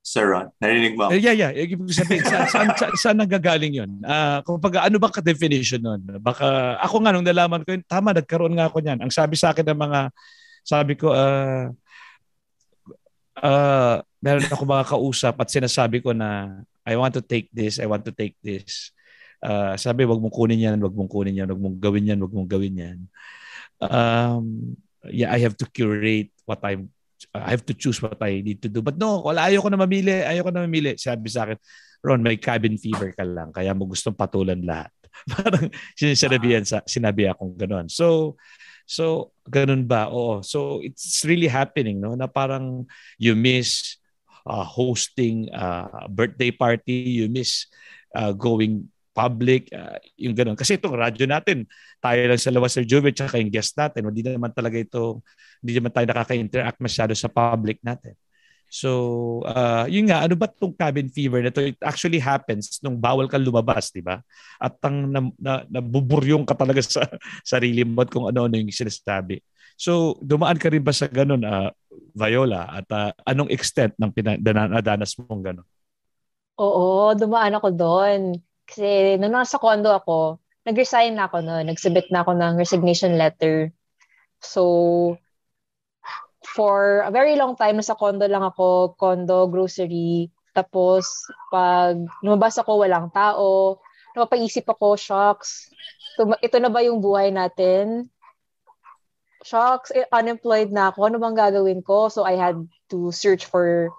Sir 0.00 0.32
Ron, 0.32 0.48
narinig 0.56 0.96
mo? 0.96 1.12
Yeah, 1.12 1.36
yeah. 1.36 1.52
Ibig 1.52 1.92
sabihin, 1.92 2.24
saan, 2.24 2.48
saan, 2.48 2.68
saan, 2.72 2.94
saan 2.96 3.18
nagagaling 3.20 3.76
yun? 3.76 4.00
Uh, 4.00 4.40
kapag, 4.40 4.80
ano 4.80 4.96
ba 4.96 5.12
ka-definition 5.12 5.84
nun? 5.84 6.00
Baka, 6.24 6.80
ako 6.80 7.04
nga 7.04 7.12
nung 7.12 7.26
nalaman 7.26 7.60
ko 7.62 7.76
tama, 7.84 8.16
nagkaroon 8.16 8.56
nga 8.56 8.72
ako 8.72 8.80
niyan. 8.80 9.04
Ang 9.04 9.12
sabi 9.12 9.36
sa 9.36 9.52
akin 9.52 9.68
ng 9.68 9.76
mga, 9.76 10.00
sabi 10.64 10.96
ko, 10.96 11.12
uh, 11.12 11.68
uh, 13.44 13.96
meron 14.24 14.48
ako 14.48 14.62
mga 14.64 14.88
kausap 14.88 15.34
at 15.36 15.48
sinasabi 15.52 16.00
ko 16.00 16.16
na 16.16 16.60
I 16.86 16.96
want 16.96 17.14
to 17.14 17.22
take 17.22 17.52
this, 17.52 17.78
I 17.78 17.86
want 17.86 18.04
to 18.08 18.12
take 18.12 18.36
this. 18.40 18.92
Uh, 19.40 19.76
sabi, 19.80 20.04
wag 20.04 20.20
mong 20.20 20.32
kunin 20.32 20.60
yan, 20.60 20.78
wag 20.80 20.92
mong 20.92 21.08
kunin 21.08 21.36
yan, 21.36 21.48
wag 21.48 21.60
mong 21.60 21.80
gawin 21.80 22.08
yan, 22.08 22.20
wag 22.20 22.32
mong 22.32 22.48
gawin 22.48 22.76
yan. 22.76 22.98
Um, 23.80 24.76
yeah, 25.08 25.32
I 25.32 25.40
have 25.40 25.56
to 25.60 25.66
curate 25.68 26.32
what 26.44 26.60
I'm, 26.60 26.92
I 27.32 27.52
have 27.52 27.64
to 27.68 27.74
choose 27.76 28.00
what 28.00 28.20
I 28.20 28.44
need 28.44 28.60
to 28.64 28.70
do. 28.72 28.84
But 28.84 29.00
no, 29.00 29.20
wala, 29.24 29.48
ayoko 29.48 29.72
na 29.72 29.80
mamili, 29.80 30.24
ayoko 30.24 30.52
na 30.52 30.64
mamili. 30.64 30.96
Sabi 31.00 31.32
sa 31.32 31.48
akin, 31.48 31.56
Ron, 32.00 32.24
may 32.24 32.40
cabin 32.40 32.80
fever 32.80 33.12
ka 33.12 33.24
lang, 33.24 33.52
kaya 33.52 33.76
mo 33.76 33.84
gustong 33.84 34.16
patulan 34.16 34.60
lahat. 34.64 34.92
Parang 35.36 35.68
sinabihan 35.96 36.64
sa, 36.64 36.80
sinabi 36.88 37.28
akong 37.28 37.52
gano'n. 37.56 37.92
So, 37.92 38.36
so, 38.88 39.36
ganun 39.44 39.84
ba? 39.84 40.08
Oo. 40.08 40.40
So, 40.40 40.80
it's 40.80 41.24
really 41.28 41.48
happening, 41.48 42.00
no? 42.00 42.16
Na 42.16 42.24
parang 42.24 42.88
you 43.20 43.36
miss 43.36 43.99
uh, 44.50 44.66
hosting 44.66 45.46
uh, 45.54 46.10
birthday 46.10 46.50
party, 46.50 47.22
you 47.22 47.30
miss 47.30 47.70
uh, 48.18 48.34
going 48.34 48.90
public, 49.14 49.70
uh, 49.70 49.98
yung 50.18 50.34
ganun. 50.34 50.58
Kasi 50.58 50.74
itong 50.74 50.98
radyo 50.98 51.30
natin, 51.30 51.70
tayo 52.02 52.18
lang 52.26 52.40
sa 52.40 52.50
Lawas 52.50 52.74
Sir 52.74 52.82
Juve, 52.82 53.14
tsaka 53.14 53.38
yung 53.38 53.52
guest 53.52 53.78
natin, 53.78 54.10
hindi 54.10 54.26
naman 54.26 54.50
talaga 54.50 54.74
ito, 54.78 55.22
hindi 55.62 55.78
naman 55.78 55.94
tayo 55.94 56.06
nakaka-interact 56.10 56.78
masyado 56.82 57.12
sa 57.14 57.30
public 57.30 57.78
natin. 57.86 58.18
So, 58.70 59.42
uh, 59.50 59.90
yun 59.90 60.06
nga, 60.06 60.22
ano 60.22 60.38
ba 60.38 60.46
itong 60.46 60.78
cabin 60.78 61.10
fever 61.10 61.42
na 61.42 61.50
to? 61.50 61.74
It 61.74 61.78
actually 61.82 62.22
happens 62.22 62.78
nung 62.78 63.02
bawal 63.02 63.26
ka 63.26 63.34
lumabas, 63.34 63.90
di 63.90 63.98
ba? 63.98 64.22
At 64.62 64.78
ang 64.86 65.10
na, 65.10 65.20
na, 65.42 65.52
nabuburyong 65.66 66.46
ka 66.46 66.54
talaga 66.54 66.78
sa 66.86 67.02
sarili 67.42 67.82
mo 67.82 68.06
at 68.06 68.10
kung 68.14 68.30
ano-ano 68.30 68.54
yung 68.54 68.70
sinasabi. 68.70 69.42
So, 69.80 70.20
dumaan 70.20 70.60
ka 70.60 70.68
rin 70.68 70.84
ba 70.84 70.92
sa 70.92 71.08
ganun, 71.08 71.40
uh, 71.40 71.72
Viola? 72.12 72.68
At 72.68 72.84
uh, 72.92 73.16
anong 73.24 73.48
extent 73.48 73.96
ng 73.96 74.12
pinadanas 74.12 75.16
mong 75.16 75.40
ganun? 75.40 75.68
Oo, 76.60 77.16
dumaan 77.16 77.56
ako 77.56 77.72
doon. 77.72 78.36
Kasi 78.68 79.16
nung 79.16 79.32
nasa 79.32 79.56
condo 79.56 79.88
ako, 79.88 80.36
nag-resign 80.68 81.16
na 81.16 81.32
ako 81.32 81.40
noon. 81.40 81.72
Nagsubmit 81.72 82.12
na 82.12 82.20
ako 82.20 82.36
ng 82.36 82.60
resignation 82.60 83.16
letter. 83.16 83.72
So, 84.44 85.16
for 86.44 87.00
a 87.00 87.08
very 87.08 87.40
long 87.40 87.56
time, 87.56 87.80
nasa 87.80 87.96
condo 87.96 88.28
lang 88.28 88.44
ako, 88.44 89.00
condo, 89.00 89.48
grocery. 89.48 90.28
Tapos, 90.52 91.08
pag 91.48 91.96
lumabas 92.20 92.60
ako, 92.60 92.84
walang 92.84 93.08
tao. 93.16 93.80
Napapaisip 94.12 94.68
ako, 94.68 95.00
shocks. 95.00 95.72
Ito 96.20 96.60
na 96.60 96.68
ba 96.68 96.84
yung 96.84 97.00
buhay 97.00 97.32
natin? 97.32 98.12
Shocks, 99.44 99.90
eh, 99.90 100.04
unemployed 100.12 100.72
na 100.72 100.92
ako. 100.92 101.08
Ano 101.08 101.16
bang 101.18 101.36
gagawin 101.36 101.80
ko? 101.84 102.08
So 102.08 102.24
I 102.24 102.36
had 102.36 102.60
to 102.92 103.12
search 103.12 103.46
for 103.46 103.90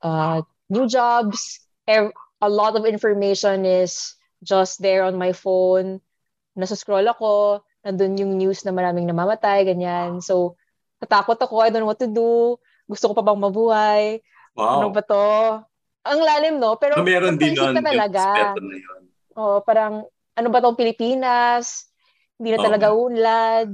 uh, 0.00 0.42
new 0.68 0.88
jobs. 0.88 1.60
a 2.42 2.50
lot 2.50 2.74
of 2.74 2.86
information 2.86 3.62
is 3.62 4.18
just 4.42 4.82
there 4.82 5.06
on 5.06 5.14
my 5.14 5.30
phone. 5.30 6.02
Nasa 6.58 6.74
scroll 6.74 7.06
ako, 7.06 7.62
nandun 7.86 8.18
yung 8.18 8.34
news 8.36 8.66
na 8.66 8.74
maraming 8.74 9.06
namamatay, 9.06 9.62
ganyan. 9.62 10.18
So, 10.18 10.58
natakot 10.98 11.38
ako, 11.38 11.62
I 11.62 11.70
don't 11.70 11.86
know 11.86 11.90
what 11.90 12.02
to 12.02 12.10
do. 12.10 12.58
Gusto 12.90 13.10
ko 13.10 13.14
pa 13.14 13.24
bang 13.24 13.40
mabuhay? 13.40 14.02
Wow. 14.58 14.82
Ano 14.82 14.86
ba 14.90 15.02
to? 15.06 15.26
Ang 16.02 16.20
lalim, 16.20 16.58
no? 16.58 16.74
Pero 16.76 16.98
so, 16.98 17.06
meron 17.06 17.38
din 17.38 17.54
nun, 17.54 17.78
talaga. 17.78 18.58
Oh, 19.38 19.62
parang, 19.62 20.02
ano 20.34 20.48
ba 20.50 20.58
tong 20.58 20.76
Pilipinas? 20.76 21.86
Hindi 22.36 22.52
na 22.52 22.58
oh. 22.58 22.66
talaga 22.66 22.86
unlad. 22.90 23.70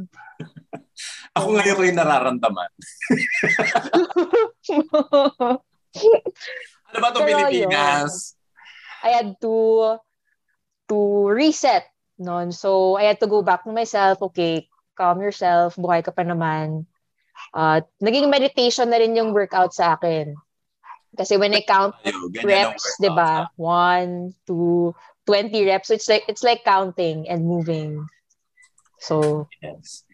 Ako 1.38 1.48
ngayon 1.55 1.77
ko 1.79 1.83
yung 1.87 2.01
nararamdaman. 2.01 2.68
ano 6.90 6.98
ba 6.98 7.14
tong 7.14 7.27
Pilipinas? 7.27 8.35
Yun, 8.35 8.38
I 8.98 9.11
had 9.14 9.38
to 9.38 9.55
to 10.90 10.98
reset 11.31 11.87
noon. 12.18 12.51
So, 12.51 12.98
I 12.98 13.14
had 13.14 13.22
to 13.22 13.31
go 13.31 13.46
back 13.46 13.62
to 13.64 13.72
myself. 13.72 14.18
Okay, 14.33 14.66
calm 14.98 15.22
yourself. 15.22 15.79
Buhay 15.79 16.03
ka 16.03 16.11
pa 16.11 16.27
naman. 16.27 16.90
Uh, 17.55 17.87
naging 18.03 18.27
meditation 18.27 18.90
na 18.90 18.98
rin 18.98 19.14
yung 19.14 19.31
workout 19.31 19.70
sa 19.70 19.94
akin. 19.94 20.35
Kasi 21.14 21.38
when 21.38 21.55
I 21.55 21.62
count 21.62 21.94
Ayaw, 22.05 22.44
reps, 22.44 22.98
di 23.01 23.11
ba? 23.11 23.48
One, 23.57 24.35
two, 24.44 24.92
20 25.27 25.66
reps. 25.66 25.88
So 25.88 25.94
it's 25.94 26.11
like, 26.11 26.27
it's 26.29 26.42
like 26.42 26.66
counting 26.66 27.31
and 27.31 27.46
moving. 27.46 28.07
So, 28.98 29.46
yes. 29.62 30.05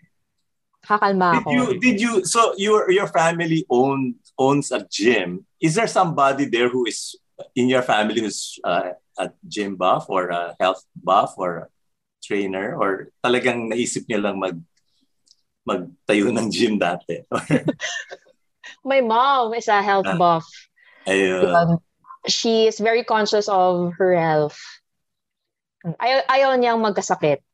Kakalma 0.84 1.40
ako. 1.40 1.48
Did 1.50 1.56
you, 1.56 1.66
did 1.80 1.96
you, 2.00 2.12
so 2.24 2.54
your, 2.56 2.90
your 2.90 3.08
family 3.08 3.64
own, 3.68 4.14
owns 4.38 4.70
a 4.72 4.86
gym. 4.86 5.46
Is 5.60 5.74
there 5.74 5.88
somebody 5.88 6.46
there 6.46 6.68
who 6.68 6.86
is 6.86 7.16
in 7.54 7.68
your 7.68 7.82
family 7.82 8.20
who's 8.20 8.58
uh, 8.64 8.94
a 9.18 9.30
gym 9.46 9.76
buff 9.76 10.06
or 10.08 10.30
a 10.30 10.54
health 10.60 10.84
buff 10.94 11.34
or 11.36 11.56
a 11.56 11.66
trainer 12.22 12.76
or 12.76 13.08
talagang 13.24 13.70
naisip 13.70 14.06
niya 14.06 14.22
lang 14.22 14.38
mag 14.38 14.58
magtayo 15.64 16.28
ng 16.30 16.48
gym 16.50 16.78
dati? 16.78 17.24
My 18.84 19.00
mom 19.00 19.54
is 19.54 19.68
a 19.68 19.80
health 19.80 20.08
ah. 20.08 20.18
buff. 20.18 20.46
Ayun. 21.08 21.48
Um, 21.48 21.70
she 22.28 22.66
is 22.68 22.78
very 22.78 23.04
conscious 23.04 23.48
of 23.48 23.92
her 23.96 24.16
health. 24.16 24.60
Ayaw, 25.84 26.24
ayaw 26.28 26.50
niyang 26.56 26.80
magkasakit. 26.80 27.44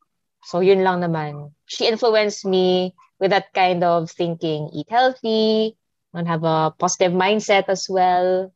So, 0.47 0.63
yun 0.63 0.87
lang 0.87 1.03
naman. 1.03 1.51
She 1.67 1.87
influenced 1.87 2.47
me 2.47 2.95
with 3.21 3.31
that 3.31 3.53
kind 3.53 3.85
of 3.85 4.11
thinking. 4.11 4.73
Eat 4.73 4.89
healthy, 4.89 5.77
and 6.15 6.27
have 6.27 6.43
a 6.43 6.75
positive 6.75 7.13
mindset 7.13 7.71
as 7.71 7.87
well. 7.87 8.51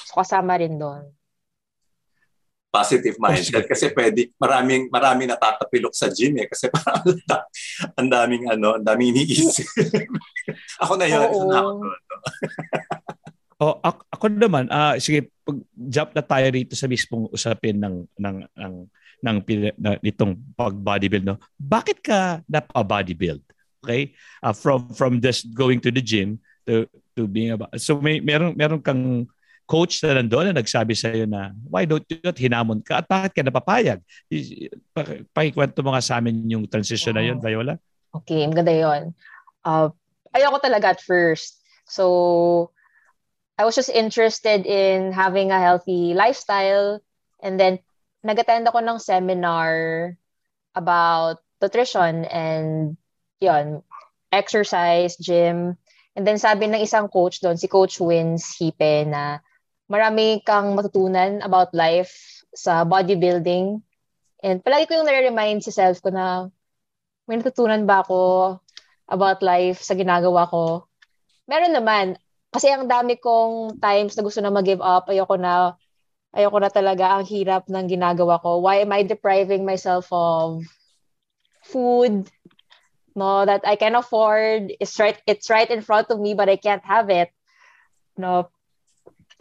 So, 0.00 0.22
kasama 0.22 0.56
rin 0.56 0.80
doon. 0.80 1.12
Positive 2.74 3.14
mindset. 3.22 3.70
Kasi 3.70 3.92
pwede, 3.94 4.34
maraming, 4.40 4.90
maraming 4.90 5.30
natatapilok 5.30 5.94
sa 5.94 6.10
gym 6.10 6.34
eh. 6.42 6.48
Kasi 6.50 6.70
parang 6.74 7.04
ang 7.94 8.08
daming, 8.10 8.50
ano, 8.50 8.78
ang 8.80 8.84
daming 8.84 9.14
iniisip. 9.14 9.68
ako 10.82 10.92
na 10.98 11.06
yun. 11.06 11.22
Oo. 11.30 11.46
Na 11.46 11.56
ako 11.60 11.70
oh, 13.62 13.74
ako, 13.78 14.00
ako 14.10 14.24
naman, 14.32 14.66
uh, 14.72 14.98
sige, 14.98 15.30
pag 15.44 15.60
jump 15.76 16.10
na 16.16 16.24
tayo 16.24 16.46
rito 16.50 16.74
sa 16.74 16.88
mismong 16.88 17.28
usapin 17.28 17.76
ng 17.76 18.08
ng 18.16 18.36
ng 18.56 18.74
ng, 19.20 19.36
ng 19.76 19.94
itong 20.00 20.32
pag 20.56 20.72
bodybuild 20.72 21.28
no 21.28 21.36
bakit 21.60 22.00
ka 22.00 22.40
napa 22.48 22.80
bodybuild 22.80 23.44
okay? 23.84 24.16
Uh, 24.40 24.56
from 24.56 24.88
from 24.96 25.20
just 25.20 25.52
going 25.52 25.78
to 25.84 25.92
the 25.92 26.00
gym 26.00 26.40
to 26.64 26.88
to 27.12 27.28
being 27.28 27.52
a 27.52 27.58
so 27.76 28.00
may 28.00 28.18
meron 28.18 28.56
meron 28.56 28.80
kang 28.80 29.28
coach 29.64 30.00
na 30.04 30.20
nandoon 30.20 30.52
na 30.52 30.60
nagsabi 30.60 30.92
sa 30.92 31.12
iyo 31.12 31.24
na 31.24 31.52
why 31.68 31.84
don't 31.84 32.04
you 32.08 32.20
not 32.20 32.36
hinamon 32.36 32.80
ka? 32.84 33.00
At 33.00 33.08
bakit 33.08 33.32
ka 33.36 33.42
napapayag? 33.44 34.00
Pakikwento 35.32 35.80
mo 35.84 35.92
nga 35.92 36.04
sa 36.04 36.20
amin 36.20 36.48
yung 36.48 36.64
transition 36.68 37.16
na 37.16 37.24
yun 37.24 37.40
Viola. 37.40 37.76
Okay 38.12 38.44
maganda 38.48 38.72
yun. 38.72 39.12
Uh, 39.64 39.88
ayoko 40.36 40.60
talaga 40.60 40.96
at 40.96 41.00
first. 41.00 41.60
So 41.88 42.72
I 43.56 43.64
was 43.64 43.78
just 43.78 43.92
interested 43.92 44.66
in 44.66 45.14
having 45.14 45.54
a 45.54 45.62
healthy 45.62 46.12
lifestyle 46.12 47.00
and 47.40 47.60
then 47.60 47.80
nag-attend 48.24 48.66
ako 48.66 48.82
ng 48.82 48.98
seminar 48.98 50.16
about 50.74 51.38
nutrition 51.62 52.24
and 52.26 52.96
yon 53.42 53.82
exercise, 54.34 55.14
gym. 55.18 55.78
And 56.14 56.22
then 56.22 56.38
sabi 56.38 56.66
ng 56.70 56.82
isang 56.82 57.10
coach 57.10 57.42
doon, 57.42 57.58
si 57.58 57.66
Coach 57.66 57.98
Wins 57.98 58.54
Hipe 58.58 59.06
na 59.06 59.42
marami 59.90 60.42
kang 60.42 60.74
matutunan 60.74 61.42
about 61.42 61.74
life 61.74 62.42
sa 62.54 62.86
bodybuilding. 62.86 63.82
And 64.44 64.58
palagi 64.62 64.90
ko 64.90 65.02
yung 65.02 65.08
nare-remind 65.08 65.66
si 65.66 65.74
self 65.74 65.98
ko 66.02 66.14
na 66.14 66.50
may 67.26 67.40
natutunan 67.40 67.88
ba 67.88 68.04
ako 68.04 68.20
about 69.10 69.40
life 69.42 69.82
sa 69.82 69.96
ginagawa 69.96 70.46
ko. 70.48 70.86
Meron 71.50 71.74
naman. 71.74 72.16
Kasi 72.54 72.70
ang 72.70 72.86
dami 72.86 73.18
kong 73.18 73.82
times 73.82 74.14
na 74.14 74.22
gusto 74.22 74.38
na 74.38 74.54
mag-give 74.54 74.78
up, 74.78 75.10
ayoko 75.10 75.34
na 75.34 75.74
ayoko 76.30 76.58
na 76.62 76.70
talaga 76.70 77.18
ang 77.18 77.26
hirap 77.26 77.66
ng 77.66 77.86
ginagawa 77.90 78.38
ko. 78.38 78.62
Why 78.62 78.86
am 78.86 78.94
I 78.94 79.02
depriving 79.02 79.66
myself 79.66 80.06
of 80.14 80.62
food 81.66 82.30
no 83.14 83.46
that 83.46 83.62
I 83.64 83.76
can 83.76 83.94
afford? 83.94 84.74
It's 84.78 84.98
right 84.98 85.16
it's 85.26 85.50
right 85.50 85.70
in 85.70 85.82
front 85.82 86.10
of 86.10 86.20
me 86.20 86.34
but 86.34 86.48
I 86.48 86.56
can't 86.56 86.84
have 86.84 87.10
it. 87.10 87.30
No. 88.16 88.50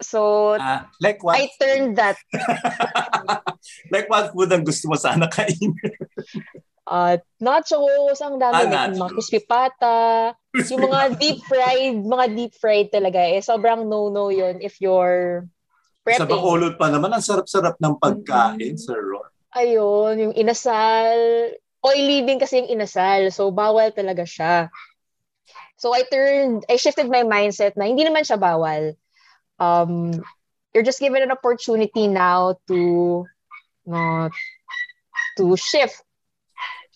So 0.01 0.55
uh, 0.57 0.85
like 1.01 1.23
what? 1.23 1.37
I 1.37 1.49
turned 1.61 1.97
that. 1.97 2.17
like 3.93 4.09
what 4.09 4.33
food 4.33 4.53
ang 4.53 4.65
gusto 4.65 4.89
mo 4.89 4.95
sana 4.95 5.29
kainin? 5.29 5.77
uh, 6.87 7.15
nachos, 7.39 8.19
ang 8.19 8.39
dami. 8.39 8.53
Ah, 8.53 8.87
like, 8.87 8.97
mga 8.99 9.11
crispy 9.15 9.41
pata. 9.43 9.97
Yung 10.53 10.85
mga 10.87 11.17
deep 11.17 11.39
fried, 11.47 11.97
mga 12.03 12.25
deep 12.35 12.53
fried 12.57 12.89
talaga 12.91 13.19
eh. 13.19 13.39
Sobrang 13.39 13.87
no-no 13.87 14.29
yun 14.29 14.59
if 14.59 14.79
you're 14.83 15.47
prepping. 16.03 16.27
Sa 16.27 16.29
Bacolod 16.29 16.75
pa 16.75 16.91
naman, 16.91 17.11
ang 17.13 17.23
sarap-sarap 17.23 17.79
ng 17.79 17.95
pagkain, 17.97 18.75
mm-hmm. 18.75 18.81
Sir 18.81 18.99
Ron. 18.99 19.29
Ayun, 19.53 20.13
yung 20.17 20.35
inasal. 20.35 21.17
Oily 21.83 22.23
din 22.23 22.39
kasi 22.39 22.63
yung 22.63 22.71
inasal. 22.79 23.27
So, 23.29 23.51
bawal 23.51 23.91
talaga 23.91 24.23
siya. 24.23 24.71
So, 25.75 25.91
I 25.91 26.07
turned, 26.07 26.63
I 26.71 26.79
shifted 26.79 27.11
my 27.11 27.27
mindset 27.27 27.75
na 27.75 27.85
hindi 27.85 28.07
naman 28.07 28.23
siya 28.23 28.39
bawal. 28.39 28.95
Um, 29.59 30.15
you're 30.73 30.87
just 30.87 30.99
given 30.99 31.21
an 31.21 31.31
opportunity 31.31 32.07
now 32.07 32.55
to 32.67 33.23
no, 33.85 34.29
to 35.37 35.55
shift 35.57 36.01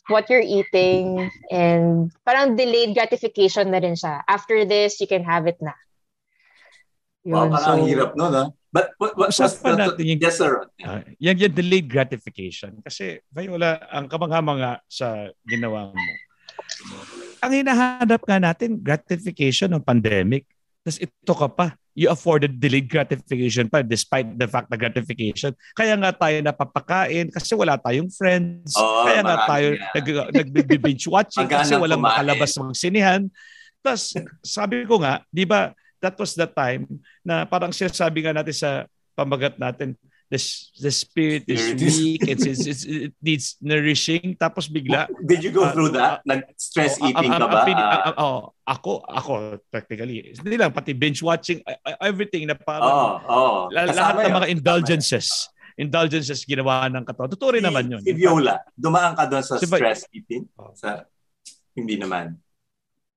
what 0.08 0.30
you're 0.30 0.44
eating 0.44 1.30
and 1.52 2.12
parang 2.26 2.56
delayed 2.56 2.96
gratification 2.96 3.72
na 3.72 3.80
rin 3.84 3.94
siya. 3.94 4.24
After 4.28 4.64
this, 4.64 5.00
you 5.04 5.08
can 5.08 5.24
have 5.24 5.48
it 5.48 5.60
na. 5.60 5.76
Yun, 7.28 7.36
wow, 7.36 7.52
parang 7.52 7.84
so, 7.84 7.86
hirap 7.86 8.16
no, 8.16 8.32
no? 8.32 8.57
But 8.68 8.92
what, 9.00 9.16
what, 9.16 9.32
what's 9.32 9.58
the, 9.64 9.74
natin 9.74 10.04
yung, 10.04 10.20
yes, 10.20 10.38
sir. 10.38 10.68
Uh, 10.84 11.02
yan 11.18 11.40
yung 11.40 11.56
delayed 11.56 11.88
gratification. 11.88 12.84
Kasi, 12.84 13.24
Viola, 13.32 13.80
ang 13.88 14.12
kamangha-manga 14.12 14.84
sa 14.92 15.32
ginawa 15.48 15.96
mo, 15.96 16.04
ang 17.40 17.52
hinahanap 17.54 18.22
nga 18.28 18.38
natin, 18.42 18.82
gratification 18.82 19.72
ng 19.72 19.84
pandemic. 19.84 20.44
Tapos 20.84 21.00
ito 21.00 21.34
ka 21.36 21.48
pa, 21.48 21.68
you 21.98 22.10
afforded 22.14 22.62
delayed 22.62 22.86
gratification 22.86 23.66
pa 23.66 23.82
despite 23.82 24.30
the 24.38 24.46
fact 24.46 24.70
na 24.70 24.78
gratification. 24.78 25.50
Kaya 25.74 25.98
nga 25.98 26.14
tayo 26.14 26.38
napapakain 26.46 27.34
kasi 27.34 27.58
wala 27.58 27.78
tayong 27.82 28.10
friends. 28.14 28.78
Oo, 28.78 29.06
Kaya 29.06 29.22
nga 29.26 29.38
tayo 29.50 29.68
nag, 29.98 30.08
nag-binge 30.34 31.10
watching 31.10 31.50
kasi 31.50 31.74
walang 31.74 32.02
kumain. 32.02 32.14
makalabas 32.14 32.54
ng 32.58 32.78
sinihan. 32.78 33.22
Tapos 33.82 34.14
sabi 34.46 34.86
ko 34.86 35.02
nga, 35.02 35.26
di 35.30 35.46
ba, 35.46 35.74
that 36.02 36.16
was 36.18 36.34
the 36.38 36.48
time 36.48 36.88
na 37.26 37.46
parang 37.46 37.74
sinasabi 37.74 38.26
nga 38.26 38.34
natin 38.36 38.56
sa 38.56 38.72
pamagat 39.18 39.58
natin, 39.58 39.98
the, 40.30 40.40
the 40.84 40.92
spirit 40.92 41.44
is 41.48 41.74
weak, 41.74 42.22
it's, 42.28 42.46
it's, 42.46 42.66
it's, 42.68 42.84
it 42.86 43.14
needs 43.24 43.58
nourishing, 43.62 44.36
tapos 44.38 44.70
bigla. 44.70 45.08
Did 45.26 45.44
you 45.44 45.52
go 45.52 45.66
uh, 45.66 45.72
through 45.74 45.90
that? 45.98 46.22
Uh, 46.22 46.38
Nag-stress 46.38 47.02
uh, 47.02 47.08
eating 47.10 47.32
uh, 47.34 47.40
ka 47.40 47.48
ba? 47.48 47.62
Uh, 47.66 48.14
uh, 48.14 48.42
ako, 48.68 49.02
ako, 49.08 49.32
practically, 49.72 50.36
hindi 50.38 50.58
lang, 50.60 50.70
pati 50.70 50.94
binge 50.94 51.24
watching, 51.24 51.64
everything 52.04 52.46
na 52.46 52.54
parang, 52.54 52.86
oh, 52.86 53.14
oh. 53.26 53.58
lahat 53.74 54.28
ng 54.28 54.36
mga 54.38 54.48
indulgences 54.54 55.50
indulgences 55.78 56.42
ginawa 56.42 56.90
ng 56.90 57.06
katawan. 57.06 57.30
Totoo 57.30 57.54
rin 57.54 57.62
si, 57.62 57.68
naman 57.70 57.86
yun. 57.86 58.02
Si 58.02 58.10
Viola, 58.18 58.58
dumaan 58.74 59.14
ka 59.14 59.30
doon 59.30 59.46
sa 59.46 59.62
si 59.62 59.70
stress 59.70 60.10
eating? 60.10 60.50
Oh. 60.58 60.74
Sa, 60.74 61.06
hindi 61.78 62.02
naman. 62.02 62.34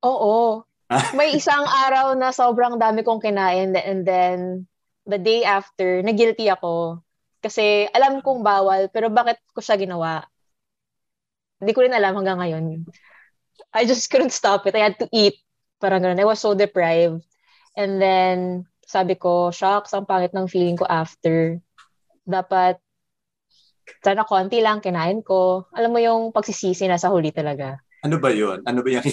Oo. 0.04 0.60
May 1.18 1.38
isang 1.38 1.62
araw 1.62 2.18
na 2.18 2.34
sobrang 2.34 2.74
dami 2.74 3.06
kong 3.06 3.22
kinain 3.22 3.78
and 3.78 4.02
then 4.02 4.66
the 5.06 5.18
day 5.18 5.46
after, 5.46 6.02
na-guilty 6.02 6.50
ako. 6.50 6.98
Kasi 7.40 7.86
alam 7.94 8.20
kong 8.20 8.42
bawal, 8.42 8.90
pero 8.90 9.08
bakit 9.08 9.38
ko 9.54 9.62
siya 9.62 9.78
ginawa? 9.78 10.26
Hindi 11.62 11.72
ko 11.72 11.80
rin 11.86 11.94
alam 11.94 12.18
hanggang 12.18 12.42
ngayon. 12.42 12.64
I 13.72 13.86
just 13.86 14.10
couldn't 14.10 14.34
stop 14.34 14.66
it. 14.66 14.74
I 14.74 14.90
had 14.90 14.98
to 14.98 15.08
eat. 15.14 15.38
Parang 15.78 16.02
ganun. 16.02 16.20
I 16.20 16.26
was 16.28 16.42
so 16.42 16.52
deprived. 16.52 17.22
And 17.78 18.02
then, 18.02 18.66
sabi 18.84 19.14
ko, 19.14 19.54
shocks, 19.54 19.94
ang 19.94 20.04
pangit 20.04 20.34
ng 20.34 20.50
feeling 20.50 20.76
ko 20.76 20.84
after. 20.90 21.62
dapat 22.30 22.78
sana 24.06 24.22
konti 24.22 24.62
lang 24.62 24.78
kinain 24.78 25.20
ko. 25.26 25.66
Alam 25.74 25.90
mo 25.90 25.98
yung 25.98 26.22
pagsisisi 26.30 26.86
na 26.86 27.00
sa 27.00 27.10
huli 27.10 27.34
talaga. 27.34 27.80
Ano 28.06 28.22
ba 28.22 28.30
yun? 28.32 28.62
Ano 28.64 28.80
ba 28.80 28.88
yung 28.88 29.04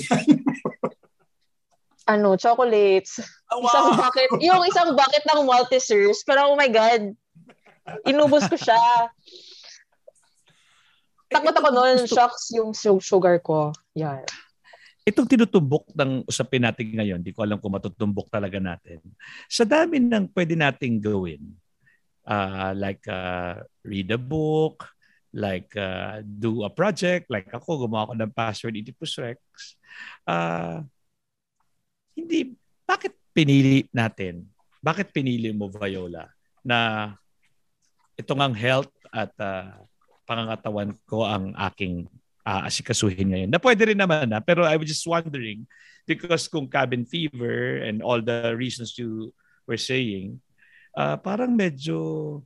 ano, 2.08 2.40
chocolates. 2.40 3.20
Oh, 3.52 3.60
wow. 3.62 3.68
Isang 3.68 3.90
bucket. 4.00 4.30
Yung 4.40 4.64
isang 4.64 4.90
bucket 4.96 5.24
ng 5.28 5.42
Maltesers. 5.44 6.24
Pero 6.24 6.52
oh 6.52 6.56
my 6.56 6.72
God. 6.72 7.12
Inubos 8.08 8.48
ko 8.48 8.56
siya. 8.56 8.80
Takot 11.28 11.56
ako 11.56 11.70
noon. 11.76 12.08
Shocks 12.08 12.56
yung 12.56 12.72
sugar 13.04 13.44
ko. 13.44 13.76
Yan. 14.00 14.24
Itong 15.08 15.28
tinutumbok 15.28 15.88
ng 15.96 16.28
usapin 16.28 16.68
natin 16.68 16.92
ngayon, 16.92 17.24
di 17.24 17.32
ko 17.32 17.48
alam 17.48 17.56
kung 17.64 17.72
matutumbok 17.72 18.28
talaga 18.28 18.60
natin. 18.60 19.00
Sa 19.48 19.64
dami 19.64 20.04
ng 20.04 20.28
pwede 20.36 20.60
nating 20.60 21.00
gawin, 21.00 21.40
uh, 22.28 22.76
like 22.76 23.08
uh, 23.08 23.64
read 23.88 24.12
a 24.12 24.20
book, 24.20 24.84
like 25.32 25.72
uh, 25.80 26.20
do 26.20 26.68
a 26.68 26.72
project, 26.72 27.32
like 27.32 27.48
ako, 27.56 27.88
gumawa 27.88 28.12
ko 28.12 28.14
ng 28.20 28.36
password 28.36 28.76
Oedipus 28.76 29.16
Rex. 29.16 29.40
Uh, 30.28 30.84
hindi, 32.18 32.58
bakit 32.90 33.14
pinili 33.30 33.86
natin? 33.94 34.50
Bakit 34.82 35.14
pinili 35.14 35.54
mo, 35.54 35.70
Viola, 35.70 36.26
na 36.66 37.14
ito 38.18 38.34
ngang 38.34 38.58
health 38.58 38.90
at 39.14 39.30
uh, 39.38 39.78
pangangatawan 40.26 40.98
ko 41.06 41.22
ang 41.22 41.54
aking 41.70 42.10
uh, 42.42 42.66
asikasuhin 42.66 43.30
ngayon. 43.30 43.52
Na 43.54 43.62
pwede 43.62 43.94
rin 43.94 44.00
naman 44.02 44.26
na, 44.26 44.42
pero 44.42 44.66
I 44.66 44.74
was 44.76 44.90
just 44.90 45.06
wondering 45.06 45.70
because 46.10 46.50
kung 46.50 46.66
cabin 46.66 47.06
fever 47.06 47.86
and 47.86 48.02
all 48.02 48.20
the 48.20 48.58
reasons 48.58 48.98
you 48.98 49.30
were 49.70 49.78
saying, 49.78 50.42
uh, 50.98 51.22
parang 51.22 51.54
medyo 51.54 52.42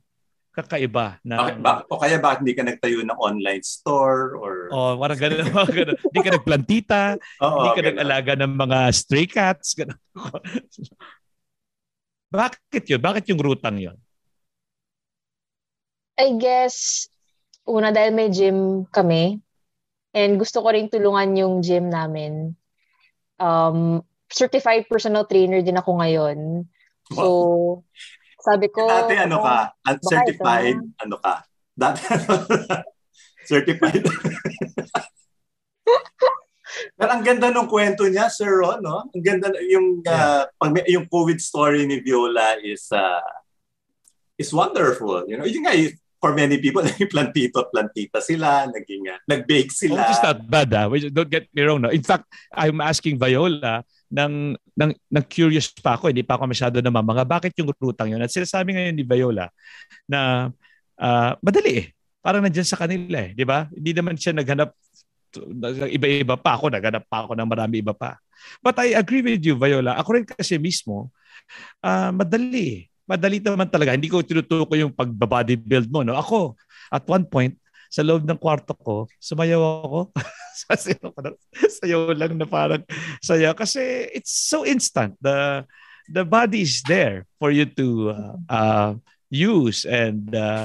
kakaiba. 0.52 1.16
Na, 1.24 1.48
bakit 1.48 1.58
ba? 1.64 1.72
O 1.88 1.98
kaya 1.98 2.20
bakit 2.20 2.44
hindi 2.44 2.54
ka 2.54 2.62
nagtayo 2.62 3.00
ng 3.02 3.18
online 3.18 3.64
store? 3.64 4.36
Or... 4.36 4.68
Oh, 4.70 4.92
parang 5.00 5.18
ganun. 5.18 5.48
ganun. 5.80 5.96
hindi 5.96 6.20
ka 6.20 6.30
nagplantita, 6.36 7.02
oh, 7.40 7.50
hindi 7.56 7.68
ka 7.72 7.80
ganun. 7.80 7.88
nag-alaga 7.96 8.32
ng 8.44 8.54
mga 8.54 8.78
stray 8.92 9.26
cats. 9.26 9.72
Ganun. 9.74 9.98
bakit 12.36 12.84
yun? 12.84 13.00
Bakit 13.00 13.24
yung 13.32 13.40
rutang 13.40 13.80
yun? 13.80 13.96
I 16.20 16.36
guess, 16.36 17.08
una 17.64 17.88
dahil 17.88 18.12
may 18.12 18.28
gym 18.28 18.84
kami, 18.92 19.40
And 20.12 20.36
gusto 20.36 20.60
ko 20.60 20.68
rin 20.68 20.92
tulungan 20.92 21.32
yung 21.40 21.54
gym 21.64 21.88
namin. 21.88 22.52
Um, 23.40 24.04
certified 24.28 24.84
personal 24.84 25.24
trainer 25.24 25.64
din 25.64 25.80
ako 25.80 26.04
ngayon. 26.04 26.68
So, 27.16 27.84
sabi 28.42 28.66
ko... 28.68 28.84
Dati 28.84 29.14
ano 29.16 29.38
ka? 29.40 29.70
Uncertified, 29.86 30.78
ano 30.98 31.16
ka? 31.22 31.34
Dati 31.72 32.00
ano? 32.10 32.32
certified. 33.50 34.02
Pero 36.96 37.10
ang 37.12 37.22
ganda 37.22 37.52
ng 37.52 37.68
kwento 37.68 38.08
niya, 38.08 38.32
Sir 38.32 38.62
Ron, 38.62 38.80
no? 38.82 39.06
Ang 39.12 39.24
ganda 39.24 39.52
yung 39.62 40.02
uh, 40.02 40.48
pag, 40.56 40.72
yung 40.88 41.06
COVID 41.06 41.38
story 41.38 41.84
ni 41.84 42.00
Viola 42.00 42.56
is 42.62 42.88
uh, 42.90 43.20
is 44.40 44.50
wonderful. 44.50 45.22
You 45.28 45.36
know, 45.36 45.46
yun 45.46 45.62
nga, 45.68 45.74
for 46.22 46.32
many 46.32 46.62
people, 46.62 46.82
naging 46.86 47.10
plantito 47.10 47.66
at 47.66 47.68
plantita 47.74 48.22
sila, 48.22 48.70
naging, 48.70 49.10
uh, 49.10 49.18
nag-bake 49.26 49.74
sila. 49.74 50.06
Oh, 50.06 50.10
it's 50.10 50.22
not 50.22 50.38
bad, 50.46 50.70
ah. 50.72 50.86
Don't 50.88 51.30
get 51.30 51.50
me 51.50 51.62
wrong. 51.66 51.82
No? 51.82 51.90
In 51.90 52.06
fact, 52.06 52.30
I'm 52.54 52.80
asking 52.80 53.18
Viola, 53.18 53.84
nang, 54.12 54.52
nang, 54.76 54.92
nang 55.08 55.24
curious 55.24 55.72
pa 55.72 55.96
ako, 55.96 56.12
hindi 56.12 56.20
pa 56.20 56.36
ako 56.36 56.44
masyado 56.44 56.76
na 56.84 56.92
mga 56.92 57.24
bakit 57.24 57.52
yung 57.56 57.72
rutang 57.80 58.12
yun? 58.12 58.20
At 58.20 58.28
sinasabi 58.28 58.76
ngayon 58.76 58.94
ni 58.94 59.04
Viola 59.08 59.48
na 60.04 60.52
uh, 61.00 61.32
madali 61.40 61.72
eh. 61.80 61.86
Parang 62.22 62.44
nandiyan 62.44 62.68
sa 62.68 62.78
kanila 62.78 63.18
eh, 63.18 63.32
di 63.32 63.42
ba? 63.42 63.66
Hindi 63.72 63.90
naman 63.96 64.14
siya 64.14 64.36
naghanap 64.36 64.76
iba-iba 65.88 66.36
pa 66.36 66.60
ako, 66.60 66.68
naghanap 66.68 67.08
pa 67.08 67.24
ako 67.24 67.32
ng 67.40 67.48
marami 67.48 67.80
iba 67.80 67.96
pa. 67.96 68.20
But 68.60 68.76
I 68.84 68.92
agree 69.00 69.24
with 69.24 69.40
you, 69.40 69.56
Viola. 69.56 69.96
Ako 69.96 70.20
rin 70.20 70.28
kasi 70.28 70.60
mismo, 70.60 71.08
uh, 71.80 72.12
madali 72.12 72.92
madali 73.08 73.42
naman 73.42 73.68
talaga. 73.68 73.96
Hindi 73.96 74.08
ko 74.08 74.22
tinutukoy 74.22 74.80
yung 74.80 74.94
pag-bodybuild 74.94 75.88
mo. 75.90 76.06
No? 76.06 76.16
Ako, 76.16 76.54
at 76.92 77.02
one 77.08 77.26
point, 77.26 77.52
sa 77.92 78.00
loob 78.00 78.24
ng 78.24 78.40
kwarto 78.40 78.72
ko, 78.72 79.04
sumayaw 79.20 79.60
ako. 79.60 80.00
sayaw, 80.56 81.12
sayaw 81.52 82.16
lang 82.16 82.40
na 82.40 82.48
parang 82.48 82.80
saya. 83.20 83.52
Kasi 83.52 84.08
it's 84.16 84.32
so 84.32 84.64
instant. 84.64 85.12
The 85.20 85.68
the 86.08 86.24
body 86.24 86.64
is 86.64 86.80
there 86.88 87.28
for 87.36 87.52
you 87.52 87.68
to 87.76 88.16
uh, 88.16 88.36
uh, 88.48 88.90
use 89.28 89.84
and 89.84 90.32
uh, 90.32 90.64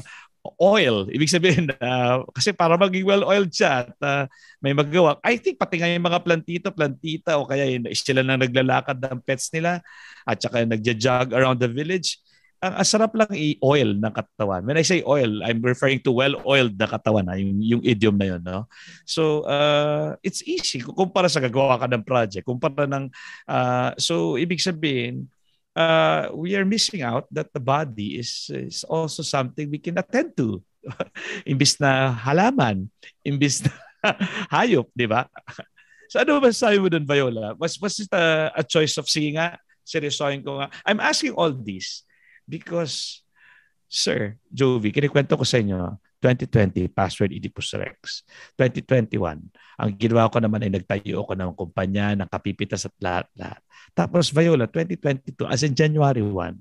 oil. 0.55 1.11
Ibig 1.11 1.27
sabihin, 1.27 1.67
uh, 1.83 2.23
kasi 2.31 2.55
para 2.55 2.79
maging 2.79 3.03
well-oiled 3.03 3.51
siya 3.51 3.91
at 3.91 3.91
uh, 3.99 4.23
may 4.63 4.71
magawa. 4.71 5.19
I 5.19 5.35
think 5.35 5.59
pati 5.59 5.83
nga 5.83 5.91
yung 5.91 6.07
mga 6.07 6.23
plantito, 6.23 6.71
plantita 6.71 7.35
o 7.35 7.43
kaya 7.43 7.67
yun, 7.67 7.91
sila 7.91 8.23
na 8.23 8.39
naglalakad 8.39 9.03
ng 9.03 9.19
pets 9.27 9.51
nila 9.51 9.83
at 10.23 10.39
saka 10.39 10.63
nagja-jog 10.63 11.35
around 11.35 11.59
the 11.59 11.67
village 11.67 12.23
ang 12.57 12.73
asarap 12.81 13.13
lang 13.13 13.29
i-oil 13.29 13.93
ng 13.93 14.13
katawan. 14.13 14.65
When 14.65 14.81
I 14.81 14.85
say 14.85 15.05
oil, 15.05 15.45
I'm 15.45 15.61
referring 15.61 16.01
to 16.09 16.11
well-oiled 16.11 16.73
na 16.73 16.89
katawan, 16.89 17.29
na, 17.29 17.37
yung, 17.37 17.61
yung 17.61 17.83
idiom 17.85 18.17
na 18.17 18.27
yun. 18.33 18.41
No? 18.41 18.65
So, 19.05 19.45
uh, 19.45 20.17
it's 20.25 20.41
easy 20.41 20.81
kumpara 20.81 21.29
sa 21.29 21.37
gagawa 21.37 21.77
ka 21.77 21.85
ng 21.85 22.01
project. 22.01 22.49
Kumpara 22.49 22.89
ng, 22.89 23.13
uh, 23.45 23.93
so 24.01 24.41
ibig 24.41 24.57
sabihin, 24.57 25.29
uh, 25.77 26.33
we 26.33 26.57
are 26.57 26.65
missing 26.65 27.05
out 27.05 27.29
that 27.29 27.53
the 27.53 27.61
body 27.61 28.17
is, 28.17 28.49
is 28.49 28.81
also 28.89 29.21
something 29.21 29.69
we 29.69 29.77
can 29.77 30.01
attend 30.01 30.33
to. 30.33 30.57
imbis 31.51 31.77
na 31.77 32.09
halaman, 32.09 32.89
imbis 33.21 33.61
na 33.61 33.71
hayop, 34.55 34.89
di 34.97 35.05
ba? 35.05 35.29
So 36.07 36.23
ano 36.23 36.39
ba 36.39 36.55
sabi 36.55 36.79
mo 36.79 36.87
doon, 36.87 37.03
Viola? 37.03 37.51
Was, 37.59 37.75
was 37.83 37.99
it 37.99 38.07
a, 38.15 38.47
a 38.55 38.63
choice 38.63 38.95
of, 38.95 39.11
sige 39.11 39.35
nga, 39.35 39.59
seryosohin 39.83 40.39
ko 40.39 40.55
nga. 40.55 40.71
I'm 40.87 41.03
asking 41.03 41.35
all 41.35 41.51
this 41.51 42.06
Because, 42.47 43.27
sir, 43.91 44.39
Jovi, 44.47 44.95
kinikwento 44.95 45.35
ko 45.35 45.43
sa 45.43 45.59
inyo, 45.59 45.99
2020, 46.23 46.89
password 46.89 47.29
Oedipus 47.35 47.77
Rex. 47.77 48.25
2021, 48.57 49.37
ang 49.77 49.91
ginawa 49.99 50.31
ko 50.31 50.41
naman 50.41 50.65
ay 50.65 50.73
nagtayo 50.73 51.21
ako 51.21 51.37
ng 51.37 51.51
kumpanya, 51.53 52.17
ng 52.17 52.25
kapipitas 52.31 52.89
at 52.89 52.95
lahat-lahat. 52.97 53.61
Tapos 53.93 54.33
Viola, 54.33 54.65
2022, 54.65 55.45
as 55.45 55.61
in 55.61 55.77
January 55.77 56.25
1, 56.25 56.57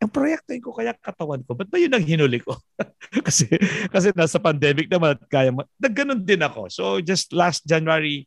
ang 0.00 0.08
proyekto 0.08 0.56
ko 0.64 0.72
kaya 0.72 0.96
katawan 0.96 1.44
ko. 1.44 1.52
Ba't 1.52 1.68
ba 1.68 1.76
yun 1.76 1.92
ang 1.92 2.00
hinuli 2.00 2.40
ko? 2.40 2.56
kasi, 3.28 3.52
kasi 3.92 4.08
nasa 4.16 4.40
pandemic 4.40 4.88
naman 4.88 5.12
at 5.12 5.20
kaya 5.28 5.52
mo. 5.52 5.68
Nagganon 5.76 6.24
din 6.24 6.40
ako. 6.40 6.72
So 6.72 6.84
just 7.04 7.36
last 7.36 7.68
January, 7.68 8.24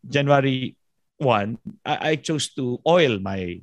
January 0.00 0.72
1, 1.20 1.60
I, 1.84 1.94
I 2.00 2.12
chose 2.16 2.48
to 2.56 2.80
oil 2.88 3.20
my 3.20 3.60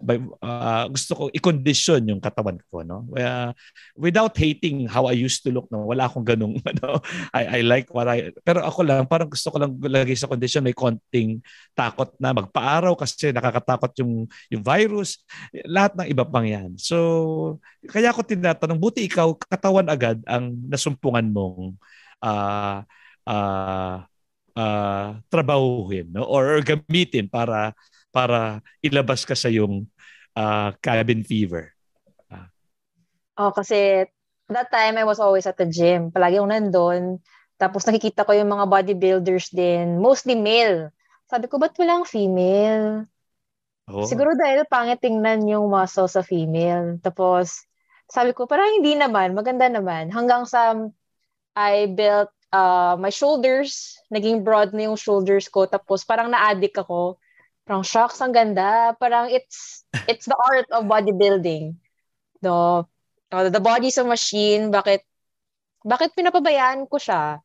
by, 0.00 0.16
uh, 0.40 0.84
gusto 0.88 1.12
ko 1.14 1.22
i-condition 1.30 2.00
yung 2.08 2.20
katawan 2.20 2.56
ko 2.72 2.82
no? 2.82 3.06
Uh, 3.14 3.52
without 3.94 4.32
hating 4.34 4.88
how 4.88 5.06
I 5.06 5.14
used 5.14 5.44
to 5.44 5.52
look 5.52 5.68
no? 5.68 5.86
Wala 5.86 6.08
akong 6.08 6.24
ganung 6.24 6.56
ano? 6.70 7.04
I, 7.30 7.60
I 7.60 7.60
like 7.62 7.92
what 7.92 8.08
I 8.08 8.32
pero 8.42 8.64
ako 8.64 8.80
lang 8.82 9.04
parang 9.06 9.28
gusto 9.28 9.52
ko 9.52 9.60
lang 9.60 9.76
lagay 9.78 10.16
sa 10.16 10.26
condition 10.26 10.64
may 10.64 10.74
konting 10.74 11.44
takot 11.76 12.10
na 12.16 12.32
magpaaraw 12.32 12.96
kasi 12.96 13.30
nakakatakot 13.30 13.92
yung 14.00 14.26
yung 14.48 14.64
virus. 14.64 15.22
Lahat 15.68 15.94
ng 15.94 16.08
iba 16.08 16.24
pang 16.24 16.44
yan. 16.44 16.74
So 16.80 17.60
kaya 17.86 18.10
ako 18.10 18.24
tinatanong 18.24 18.80
buti 18.80 19.06
ikaw 19.06 19.36
katawan 19.36 19.86
agad 19.92 20.18
ang 20.24 20.56
nasumpungan 20.68 21.28
mong 21.28 21.76
uh, 22.24 22.82
uh, 23.28 23.96
uh, 24.56 25.08
trabahuhin 25.28 26.10
no? 26.10 26.26
Or 26.26 26.60
gamitin 26.64 27.28
para 27.30 27.72
para 28.10 28.62
ilabas 28.82 29.22
ka 29.26 29.34
sa 29.34 29.50
yung 29.50 29.86
uh, 30.34 30.70
cabin 30.82 31.22
fever? 31.22 31.70
Uh. 32.30 32.46
Oh, 33.38 33.52
kasi 33.54 34.06
that 34.50 34.68
time 34.70 34.98
I 34.98 35.06
was 35.06 35.22
always 35.22 35.46
at 35.46 35.58
the 35.58 35.66
gym. 35.66 36.10
Palagi 36.10 36.38
akong 36.38 36.52
nandun. 36.52 37.22
Tapos 37.60 37.86
nakikita 37.86 38.26
ko 38.26 38.34
yung 38.34 38.50
mga 38.50 38.66
bodybuilders 38.66 39.54
din. 39.54 40.02
Mostly 40.02 40.34
male. 40.34 40.90
Sabi 41.30 41.46
ko, 41.46 41.62
ba't 41.62 41.76
walang 41.78 42.08
female? 42.08 43.06
Oh. 43.86 44.08
Siguro 44.08 44.34
dahil 44.34 44.66
pangit 44.66 44.98
tingnan 44.98 45.46
yung 45.46 45.70
muscle 45.70 46.10
sa 46.10 46.24
female. 46.24 46.98
Tapos, 47.04 47.68
sabi 48.10 48.34
ko, 48.34 48.48
parang 48.50 48.80
hindi 48.80 48.96
naman. 48.98 49.36
Maganda 49.36 49.70
naman. 49.70 50.10
Hanggang 50.10 50.48
sa 50.48 50.74
I 51.54 51.86
built 51.92 52.32
uh, 52.50 52.96
my 52.96 53.12
shoulders. 53.12 54.00
Naging 54.10 54.42
broad 54.42 54.74
na 54.74 54.90
yung 54.90 54.98
shoulders 54.98 55.46
ko. 55.46 55.68
Tapos 55.68 56.02
parang 56.02 56.32
na-addict 56.32 56.80
ako 56.80 57.19
Parang 57.70 57.86
shocks, 57.86 58.18
ang 58.18 58.34
ganda. 58.34 58.98
Parang 58.98 59.30
it's 59.30 59.86
it's 60.10 60.26
the 60.26 60.34
art 60.34 60.66
of 60.74 60.90
bodybuilding. 60.90 61.78
No, 62.42 62.90
uh, 63.30 63.46
the 63.46 63.62
body's 63.62 63.94
a 63.94 64.02
machine. 64.02 64.74
Bakit 64.74 65.06
bakit 65.86 66.18
pinapabayaan 66.18 66.90
ko 66.90 66.98
siya? 66.98 67.38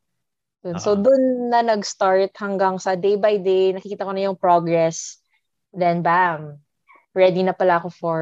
Dun. 0.66 0.82
So, 0.82 0.98
uh-huh. 0.98 1.06
dun 1.06 1.22
na 1.54 1.62
nag-start 1.62 2.34
hanggang 2.42 2.82
sa 2.82 2.98
day 2.98 3.14
by 3.14 3.38
day, 3.38 3.70
nakikita 3.70 4.02
ko 4.02 4.10
na 4.10 4.26
yung 4.26 4.34
progress. 4.34 5.22
Then, 5.70 6.02
bam, 6.02 6.58
ready 7.14 7.46
na 7.46 7.54
pala 7.54 7.78
ako 7.78 7.94
for 7.94 8.20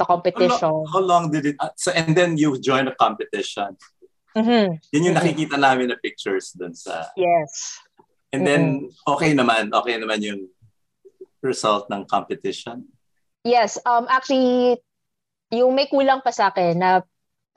the 0.00 0.08
competition. 0.08 0.64
How 0.64 0.72
long, 0.72 0.88
how 0.96 1.04
long 1.04 1.24
did 1.28 1.44
it, 1.44 1.56
uh, 1.60 1.76
so, 1.76 1.92
and 1.92 2.16
then 2.16 2.40
you 2.40 2.56
joined 2.56 2.88
a 2.88 2.96
competition. 2.96 3.76
Mhm. 4.32 4.80
Yun 4.96 5.06
yung 5.12 5.16
nakikita 5.20 5.60
namin 5.60 5.92
na 5.92 6.00
pictures 6.00 6.56
dun 6.56 6.72
sa, 6.72 7.12
Yes. 7.20 7.76
and 8.32 8.48
then 8.48 8.88
okay 9.04 9.36
naman, 9.36 9.68
okay 9.76 10.00
naman 10.00 10.24
yung 10.24 10.48
result 11.42 11.86
ng 11.90 12.04
competition. 12.06 12.86
Yes, 13.46 13.78
um 13.86 14.06
actually 14.10 14.78
yung 15.54 15.72
may 15.72 15.88
kulang 15.88 16.20
pa 16.20 16.34
sa 16.34 16.52
akin 16.52 16.76
na 16.76 17.00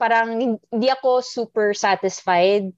parang 0.00 0.40
hin- 0.40 0.64
hindi 0.72 0.88
ako 0.88 1.20
super 1.20 1.76
satisfied 1.76 2.72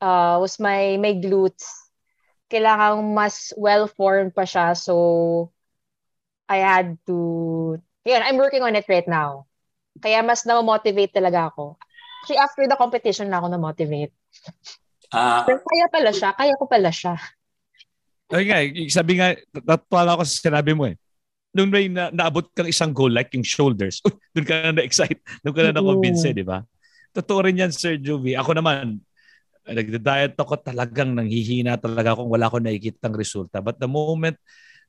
uh, 0.00 0.40
was 0.40 0.58
my 0.58 0.96
my 0.96 1.14
glutes. 1.18 1.68
Kailangan 2.50 3.14
mas 3.14 3.54
well-formed 3.54 4.34
pa 4.34 4.42
siya. 4.42 4.74
So, 4.74 5.54
I 6.50 6.58
had 6.58 6.98
to... 7.06 7.78
Yun, 8.02 8.22
I'm 8.26 8.42
working 8.42 8.66
on 8.66 8.74
it 8.74 8.90
right 8.90 9.06
now. 9.06 9.46
Kaya 10.02 10.18
mas 10.26 10.42
na-motivate 10.42 11.14
talaga 11.14 11.54
ako. 11.54 11.78
Actually, 12.20 12.42
after 12.42 12.64
the 12.66 12.74
competition 12.74 13.30
na 13.30 13.38
ako 13.38 13.54
na-motivate. 13.54 14.10
Ah, 15.14 15.46
Pero 15.46 15.62
kaya 15.62 15.86
pala 15.94 16.10
siya. 16.10 16.34
Kaya 16.34 16.58
ko 16.58 16.66
pala 16.66 16.90
siya. 16.90 17.14
Ay 18.30 18.44
nga, 18.46 18.58
sabi 18.86 19.18
nga, 19.18 19.34
natuwa 19.66 20.14
ako 20.14 20.22
sa 20.22 20.38
sinabi 20.38 20.72
mo 20.72 20.86
eh. 20.86 20.94
Nung 21.50 21.66
may 21.66 21.90
na, 21.90 22.14
naabot 22.14 22.46
kang 22.54 22.70
isang 22.70 22.94
goal 22.94 23.10
like 23.10 23.34
yung 23.34 23.42
shoulders, 23.42 23.98
doon 24.34 24.46
ka 24.46 24.70
na 24.70 24.78
na-excite, 24.78 25.18
doon 25.42 25.54
ka 25.54 25.62
na 25.66 25.74
na-convince 25.74 26.22
eh, 26.30 26.34
di 26.34 26.46
ba? 26.46 26.62
Totoo 27.10 27.42
rin 27.42 27.58
yan, 27.58 27.74
Sir 27.74 27.98
Jovi. 27.98 28.38
Ako 28.38 28.54
naman, 28.54 29.02
nagda-diet 29.66 30.38
ako 30.38 30.62
talagang 30.62 31.10
nanghihina 31.14 31.74
talaga 31.74 32.14
kung 32.14 32.30
wala 32.30 32.46
ko 32.46 32.62
nakikitang 32.62 33.18
resulta. 33.18 33.58
But 33.58 33.82
the 33.82 33.90
moment 33.90 34.38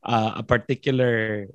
uh, 0.06 0.38
a 0.38 0.44
particular 0.46 1.46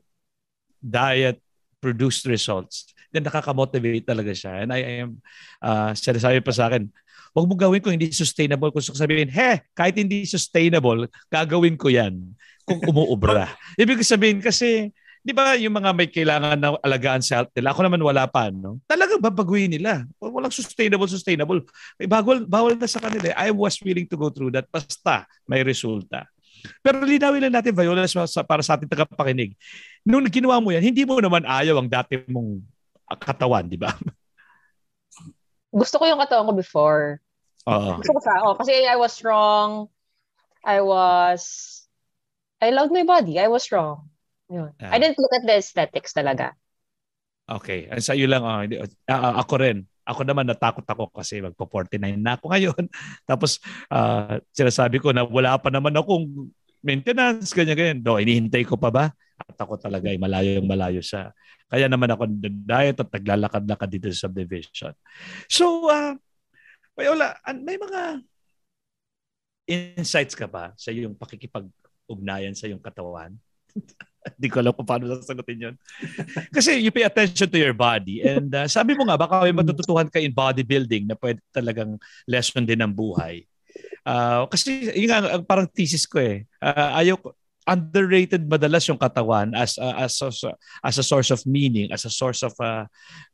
diet 0.82 1.38
produced 1.78 2.26
results, 2.26 2.90
then 3.14 3.22
nakaka-motivate 3.22 4.10
talaga 4.10 4.34
siya. 4.34 4.66
And 4.66 4.70
I 4.74 5.06
am, 5.06 5.22
uh, 5.62 5.94
sinasabi 5.94 6.42
pa 6.42 6.50
sa 6.50 6.66
akin, 6.66 6.90
huwag 7.36 7.52
mo 7.52 7.52
gawin 7.52 7.84
kung 7.84 7.92
hindi 7.92 8.08
sustainable. 8.16 8.72
Kung 8.72 8.80
sabihin, 8.80 9.28
he, 9.28 9.60
kahit 9.76 10.00
hindi 10.00 10.24
sustainable, 10.24 11.04
gagawin 11.28 11.76
ko 11.76 11.92
yan 11.92 12.32
kung 12.64 12.80
umuubra. 12.88 13.52
Ibig 13.76 14.00
sabihin 14.00 14.40
kasi, 14.40 14.88
di 15.20 15.36
ba 15.36 15.52
yung 15.52 15.76
mga 15.76 15.92
may 15.92 16.08
kailangan 16.08 16.56
na 16.56 16.80
alagaan 16.80 17.20
sa 17.20 17.44
health 17.44 17.52
nila, 17.52 17.76
ako 17.76 17.84
naman 17.84 18.00
wala 18.00 18.24
pa, 18.24 18.48
no? 18.48 18.80
Talagang 18.88 19.20
babaguhin 19.20 19.68
nila. 19.68 20.08
Walang 20.16 20.48
sustainable, 20.48 21.12
sustainable. 21.12 21.60
May 22.00 22.08
bawal, 22.08 22.48
bawal 22.48 22.72
na 22.72 22.88
sa 22.88 23.04
kanila. 23.04 23.28
I 23.36 23.52
was 23.52 23.76
willing 23.84 24.08
to 24.08 24.16
go 24.16 24.32
through 24.32 24.56
that. 24.56 24.64
Basta 24.72 25.28
may 25.44 25.60
resulta. 25.60 26.24
Pero 26.80 27.04
linawin 27.04 27.46
lang 27.46 27.60
natin, 27.60 27.76
Viola, 27.76 28.08
para 28.48 28.64
sa 28.64 28.80
ating 28.80 28.88
tagapakinig. 28.88 29.52
Nung 30.08 30.24
ginawa 30.32 30.56
mo 30.56 30.72
yan, 30.72 30.88
hindi 30.88 31.04
mo 31.04 31.20
naman 31.20 31.44
ayaw 31.44 31.84
ang 31.84 31.90
dati 31.92 32.16
mong 32.32 32.64
katawan, 33.20 33.68
di 33.68 33.76
ba? 33.76 33.92
Gusto 35.76 36.00
ko 36.00 36.04
yung 36.08 36.22
katawan 36.22 36.48
ko 36.48 36.54
before. 36.56 37.20
Oo. 37.66 37.90
Gusto 37.98 38.12
ko 38.14 38.20
siya. 38.22 38.36
Oh, 38.46 38.54
kasi 38.54 38.72
I 38.86 38.96
was 38.96 39.12
strong. 39.12 39.90
I 40.62 40.78
was... 40.82 41.42
I 42.62 42.72
loved 42.72 42.94
my 42.94 43.04
body. 43.04 43.36
I 43.36 43.50
was 43.50 43.66
strong. 43.66 44.08
Yun. 44.48 44.72
Ah. 44.80 44.94
I 44.94 45.02
didn't 45.02 45.18
look 45.18 45.34
at 45.34 45.44
the 45.44 45.58
aesthetics 45.58 46.14
talaga. 46.14 46.54
Okay. 47.46 47.90
Sa 48.02 48.14
iyo 48.14 48.26
lang, 48.30 48.42
ah, 48.42 48.62
ah, 49.10 49.42
ako 49.42 49.54
rin. 49.62 49.86
Ako 50.06 50.22
naman 50.22 50.46
natakot 50.46 50.86
ako 50.86 51.10
kasi 51.10 51.42
magpo-49 51.42 52.18
na 52.18 52.38
ako 52.38 52.50
ngayon. 52.54 52.84
Tapos 53.26 53.58
ah, 53.90 54.38
sinasabi 54.54 55.02
ko 55.02 55.10
na 55.10 55.26
wala 55.26 55.58
pa 55.58 55.70
naman 55.70 55.94
akong 55.94 56.50
maintenance, 56.86 57.50
ganyan-ganyan. 57.50 58.02
Do, 58.02 58.22
inihintay 58.22 58.62
ko 58.62 58.78
pa 58.78 58.94
ba? 58.94 59.04
At 59.36 59.58
ako 59.58 59.76
talaga 59.76 60.08
ay 60.08 60.16
malayo 60.16 60.62
yung 60.62 60.70
malayo 60.70 61.02
sa... 61.02 61.34
Kaya 61.66 61.90
naman 61.90 62.06
ako 62.14 62.30
diet 62.38 63.02
at 63.02 63.10
naglalakad-lakad 63.10 63.90
dito 63.90 64.06
sa 64.14 64.30
subdivision. 64.30 64.94
So, 65.50 65.90
uh, 65.90 66.14
An- 66.96 67.64
may 67.64 67.76
mga 67.76 68.24
insights 69.66 70.32
ka 70.32 70.46
ba 70.46 70.72
sa 70.78 70.94
iyong 70.94 71.18
pakikipag-ugnayan 71.18 72.54
sa 72.56 72.70
iyong 72.70 72.80
katawan? 72.80 73.34
Hindi 74.36 74.48
ko 74.50 74.58
alam 74.58 74.74
kung 74.74 74.88
paano 74.88 75.06
sasagutin 75.22 75.70
yun. 75.70 75.76
Kasi 76.56 76.82
you 76.82 76.90
pay 76.90 77.06
attention 77.06 77.46
to 77.46 77.58
your 77.60 77.76
body. 77.76 78.26
And 78.26 78.50
uh, 78.50 78.66
sabi 78.66 78.98
mo 78.98 79.06
nga, 79.06 79.14
baka 79.14 79.46
may 79.46 79.54
matututuhan 79.54 80.10
ka 80.10 80.18
in 80.18 80.34
bodybuilding 80.34 81.06
na 81.06 81.14
pwede 81.14 81.38
talagang 81.54 81.94
lesson 82.26 82.66
din 82.66 82.82
ng 82.82 82.90
buhay. 82.90 83.46
Uh, 84.06 84.46
kasi 84.50 84.90
yun 84.94 85.10
nga, 85.10 85.38
ang 85.38 85.46
parang 85.46 85.66
thesis 85.70 86.06
ko 86.06 86.18
eh. 86.18 86.46
Uh, 86.58 86.90
ayaw 87.02 87.18
underrated 87.66 88.46
madalas 88.46 88.86
yung 88.86 88.98
katawan 88.98 89.50
as 89.58 89.74
a, 89.82 90.06
as 90.06 90.14
a, 90.22 90.30
as 90.86 90.96
a 91.02 91.04
source 91.06 91.34
of 91.34 91.42
meaning, 91.42 91.90
as 91.90 92.06
a 92.06 92.12
source 92.14 92.46
of 92.46 92.54
uh, 92.62 92.86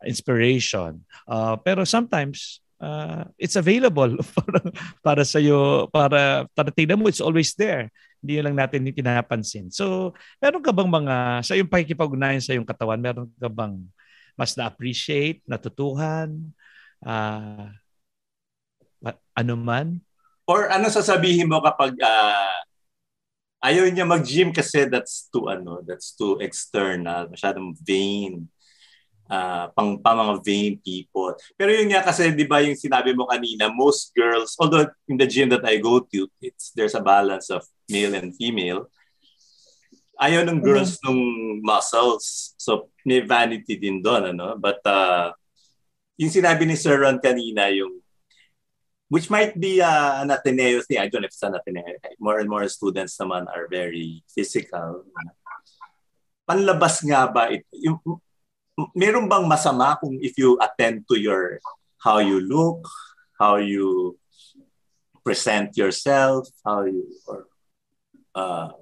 inspiration. 0.09 1.05
Uh, 1.29 1.61
pero 1.61 1.85
sometimes 1.85 2.62
uh, 2.83 3.23
it's 3.39 3.55
available 3.55 4.19
para, 4.37 4.61
para 4.99 5.23
sa 5.23 5.39
iyo 5.39 5.87
para 5.95 6.51
para 6.51 6.75
tingnan 6.75 6.99
mo 6.99 7.07
it's 7.07 7.23
always 7.23 7.55
there. 7.55 7.87
Hindi 8.19 8.43
lang 8.43 8.59
natin 8.59 8.91
pinapansin. 8.91 9.71
So, 9.71 10.15
meron 10.43 10.63
ka 10.63 10.75
bang 10.75 10.91
mga 10.91 11.15
sa 11.47 11.55
iyong 11.55 11.71
pakikipag-ugnayan 11.71 12.43
sa 12.43 12.55
iyong 12.55 12.67
katawan, 12.67 12.99
meron 12.99 13.31
ka 13.39 13.51
bang 13.51 13.79
mas 14.35 14.57
na-appreciate, 14.57 15.45
natutuhan, 15.45 16.51
uh, 17.05 17.69
ano 19.37 19.55
man? 19.59 20.01
or 20.47 20.69
ano 20.71 20.91
sasabihin 20.91 21.49
mo 21.49 21.63
kapag 21.63 21.95
ah, 22.03 22.61
ayaw 23.63 23.87
niya 23.89 24.07
mag-gym 24.07 24.51
kasi 24.51 24.85
that's 24.91 25.31
too 25.31 25.47
ano, 25.47 25.81
that's 25.87 26.15
too 26.19 26.39
external, 26.43 27.31
masyadong 27.31 27.73
vain. 27.79 28.51
Ah 29.33 29.73
pang, 29.73 29.97
pang 29.97 30.21
mga 30.21 30.35
vain 30.45 30.75
people. 30.85 31.33
Pero 31.57 31.73
yun 31.73 31.89
nga 31.89 32.05
kasi 32.05 32.29
'di 32.29 32.45
ba 32.45 32.61
yung 32.61 32.77
sinabi 32.77 33.17
mo 33.17 33.25
kanina, 33.25 33.73
most 33.73 34.13
girls, 34.13 34.53
although 34.61 34.85
in 35.09 35.17
the 35.17 35.25
gym 35.25 35.49
that 35.49 35.65
I 35.65 35.81
go 35.81 36.05
to, 36.05 36.29
it's 36.45 36.77
there's 36.77 36.93
a 36.93 37.01
balance 37.01 37.49
of 37.49 37.65
male 37.89 38.13
and 38.13 38.37
female. 38.37 38.93
Ayaw 40.21 40.45
ng 40.45 40.61
girls 40.61 41.01
nung 41.01 41.19
muscles. 41.65 42.53
So 42.61 42.93
may 43.09 43.25
vanity 43.25 43.81
din 43.81 44.05
doon 44.05 44.37
ano. 44.37 44.61
But 44.61 44.85
uh, 44.85 45.33
yung 46.21 46.31
sinabi 46.31 46.69
ni 46.69 46.77
Sir 46.77 47.01
Ron 47.01 47.17
kanina 47.17 47.73
yung 47.73 48.05
which 49.13 49.29
might 49.29 49.53
be 49.61 49.77
uh, 49.81 50.25
an 50.25 50.33
Ateneo 50.33 50.81
thing. 50.81 50.97
I 50.97 51.09
don't 51.09 51.21
know 51.21 51.29
if 51.29 51.37
it's 51.37 51.45
an 51.45 51.53
Ateneo. 51.53 51.85
More 52.17 52.41
and 52.41 52.49
more 52.49 52.65
students 52.69 53.13
naman 53.21 53.45
are 53.45 53.69
very 53.69 54.25
physical. 54.25 55.05
Panlabas 56.49 57.05
nga 57.05 57.29
ba 57.29 57.53
ito? 57.53 57.69
Yung, 57.77 58.01
meron 58.97 59.29
bang 59.29 59.45
masama 59.45 59.97
kung 60.01 60.17
if 60.21 60.37
you 60.41 60.57
attend 60.61 61.05
to 61.09 61.17
your 61.19 61.61
how 62.01 62.19
you 62.19 62.41
look, 62.41 62.89
how 63.39 63.57
you 63.61 64.17
present 65.23 65.77
yourself, 65.77 66.49
how 66.65 66.83
you 66.89 67.07
or 67.29 67.47
uh, 68.35 68.73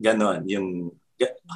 ganon 0.00 0.46
yung 0.48 0.92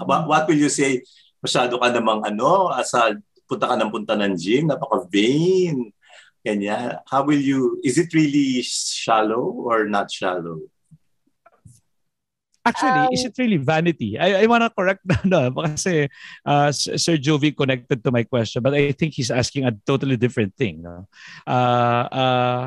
what, 0.04 0.48
will 0.48 0.58
you 0.58 0.72
say? 0.72 1.04
Masyado 1.40 1.80
ka 1.80 1.88
namang 1.88 2.20
ano 2.26 2.68
asa 2.68 3.16
punta 3.48 3.64
ka 3.64 3.76
ng 3.78 3.90
punta 3.92 4.12
ng 4.12 4.36
gym 4.36 4.68
napaka 4.68 5.08
vain 5.08 5.88
ganyan. 6.44 7.00
How 7.08 7.24
will 7.24 7.40
you 7.40 7.80
is 7.80 7.96
it 7.96 8.12
really 8.12 8.60
shallow 8.64 9.64
or 9.64 9.88
not 9.88 10.12
shallow 10.12 10.60
Actually, 12.60 13.08
Um, 13.08 13.12
is 13.12 13.24
it 13.24 13.34
really 13.40 13.56
vanity? 13.56 14.18
I, 14.20 14.44
I 14.44 14.46
want 14.46 14.60
to 14.60 14.70
correct 14.70 15.00
na 15.24 15.48
no, 15.48 15.50
kasi 15.64 16.12
uh, 16.44 16.68
Sir 16.72 17.16
Jovi 17.16 17.56
connected 17.56 18.04
to 18.04 18.10
my 18.12 18.24
question, 18.24 18.60
but 18.62 18.76
I 18.76 18.92
think 18.92 19.16
he's 19.16 19.32
asking 19.32 19.64
a 19.64 19.72
totally 19.88 20.16
different 20.20 20.52
thing. 20.60 20.84
No? 20.84 21.08
Uh, 21.48 22.04
uh, 22.12 22.66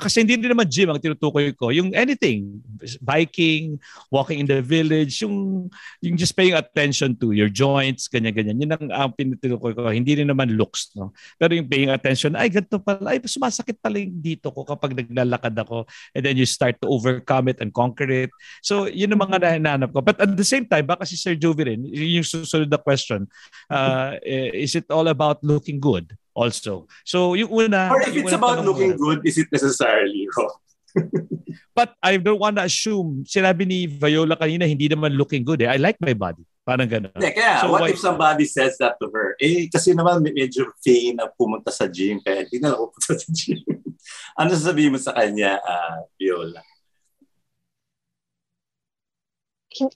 kasi 0.00 0.24
hindi 0.24 0.40
din 0.40 0.48
naman 0.48 0.64
gym 0.64 0.88
ang 0.88 0.98
tinutukoy 0.98 1.52
ko. 1.52 1.68
Yung 1.68 1.92
anything, 1.92 2.64
biking, 3.04 3.76
walking 4.08 4.40
in 4.40 4.48
the 4.48 4.64
village, 4.64 5.20
yung, 5.20 5.68
yung 6.00 6.16
just 6.16 6.32
paying 6.32 6.56
attention 6.56 7.12
to 7.12 7.36
your 7.36 7.52
joints, 7.52 8.08
ganyan-ganyan. 8.08 8.56
Yun 8.56 8.72
ang, 8.72 8.86
ang 8.88 9.10
tinutukoy 9.12 9.76
ko. 9.76 9.92
Hindi 9.92 10.18
rin 10.18 10.32
naman 10.32 10.56
looks. 10.56 10.90
No? 10.96 11.12
Pero 11.36 11.52
yung 11.52 11.68
paying 11.68 11.92
attention, 11.92 12.32
ay 12.34 12.48
ganito 12.48 12.80
pala, 12.80 13.12
ay 13.12 13.20
sumasakit 13.22 13.76
pala 13.78 14.00
yung 14.00 14.18
dito 14.18 14.48
ko 14.48 14.64
kapag 14.64 14.96
naglalakad 14.96 15.54
ako. 15.60 15.84
And 16.16 16.24
then 16.24 16.40
you 16.40 16.48
start 16.48 16.80
to 16.80 16.88
overcome 16.88 17.52
it 17.52 17.60
and 17.60 17.70
conquer 17.70 18.08
it. 18.08 18.32
So, 18.64 18.88
yun 18.88 19.12
ang 19.12 19.22
mga 19.28 19.60
nahanap 19.60 19.92
ko. 19.92 20.00
But 20.00 20.18
at 20.18 20.32
the 20.32 20.46
same 20.46 20.64
time, 20.64 20.88
baka 20.88 21.04
si 21.04 21.20
Sir 21.20 21.36
Jovi 21.36 21.76
rin, 21.76 21.84
yung 21.84 22.24
susunod 22.24 22.72
na 22.72 22.80
question, 22.80 23.28
uh, 23.68 24.16
is 24.24 24.72
it 24.72 24.88
all 24.88 25.06
about 25.12 25.44
looking 25.44 25.76
good? 25.78 26.16
Also. 26.40 26.88
So, 27.04 27.36
yung 27.36 27.52
una... 27.52 27.92
or 27.92 28.00
if 28.00 28.16
it's 28.16 28.32
about 28.32 28.64
looking 28.64 28.96
good 28.96 29.20
is 29.28 29.36
it 29.36 29.52
necessarily 29.52 30.24
wrong 30.32 30.56
But 31.76 31.94
I 32.02 32.18
don't 32.18 32.40
want 32.40 32.58
to 32.58 32.66
assume, 32.66 33.22
sinabi 33.22 33.62
ni 33.62 33.86
Viola 33.86 34.34
kanina, 34.34 34.66
hindi 34.66 34.90
naman 34.90 35.14
looking 35.14 35.46
good 35.46 35.62
eh. 35.62 35.70
I 35.70 35.78
like 35.78 36.00
my 36.02 36.12
body. 36.18 36.42
Parang 36.66 36.86
gano'n. 36.86 37.14
Hindi, 37.14 37.30
kaya 37.34 37.62
So 37.62 37.72
what 37.72 37.82
why- 37.86 37.92
if 37.94 37.98
somebody 37.98 38.44
says 38.44 38.76
that 38.78 39.00
to 39.00 39.08
her 39.10 39.34
eh 39.40 39.66
kasi 39.72 39.96
naman 39.96 40.20
med- 40.22 40.36
medyo 40.36 40.70
vain 40.84 41.16
na 41.16 41.26
pumunta 41.26 41.72
sa 41.72 41.88
gym 41.88 42.20
kaya 42.20 42.44
hindi 42.46 42.60
na 42.60 42.76
ako 42.76 42.94
pumunta 42.94 43.14
sa 43.16 43.28
gym 43.32 43.58
ano 44.38 44.48
sasabihin 44.54 44.92
mo 44.94 44.98
sa 45.00 45.16
kanya 45.16 45.58
ah, 45.62 46.04
Viola 46.20 46.62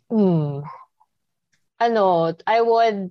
Hmm. 0.06 0.62
Ano, 1.82 2.30
I 2.46 2.62
would 2.62 3.10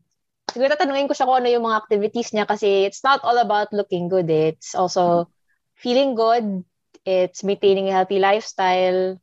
siguro 0.53 0.69
tatanungin 0.69 1.09
ko 1.09 1.17
siya 1.17 1.25
kung 1.25 1.41
ano 1.41 1.49
yung 1.49 1.65
mga 1.65 1.79
activities 1.81 2.29
niya 2.31 2.45
kasi 2.45 2.85
it's 2.85 3.01
not 3.01 3.19
all 3.25 3.35
about 3.41 3.73
looking 3.73 4.07
good. 4.07 4.29
Eh. 4.29 4.53
It's 4.53 4.77
also 4.77 5.27
feeling 5.73 6.13
good. 6.13 6.61
It's 7.03 7.43
maintaining 7.43 7.89
a 7.89 7.97
healthy 7.97 8.21
lifestyle. 8.21 9.19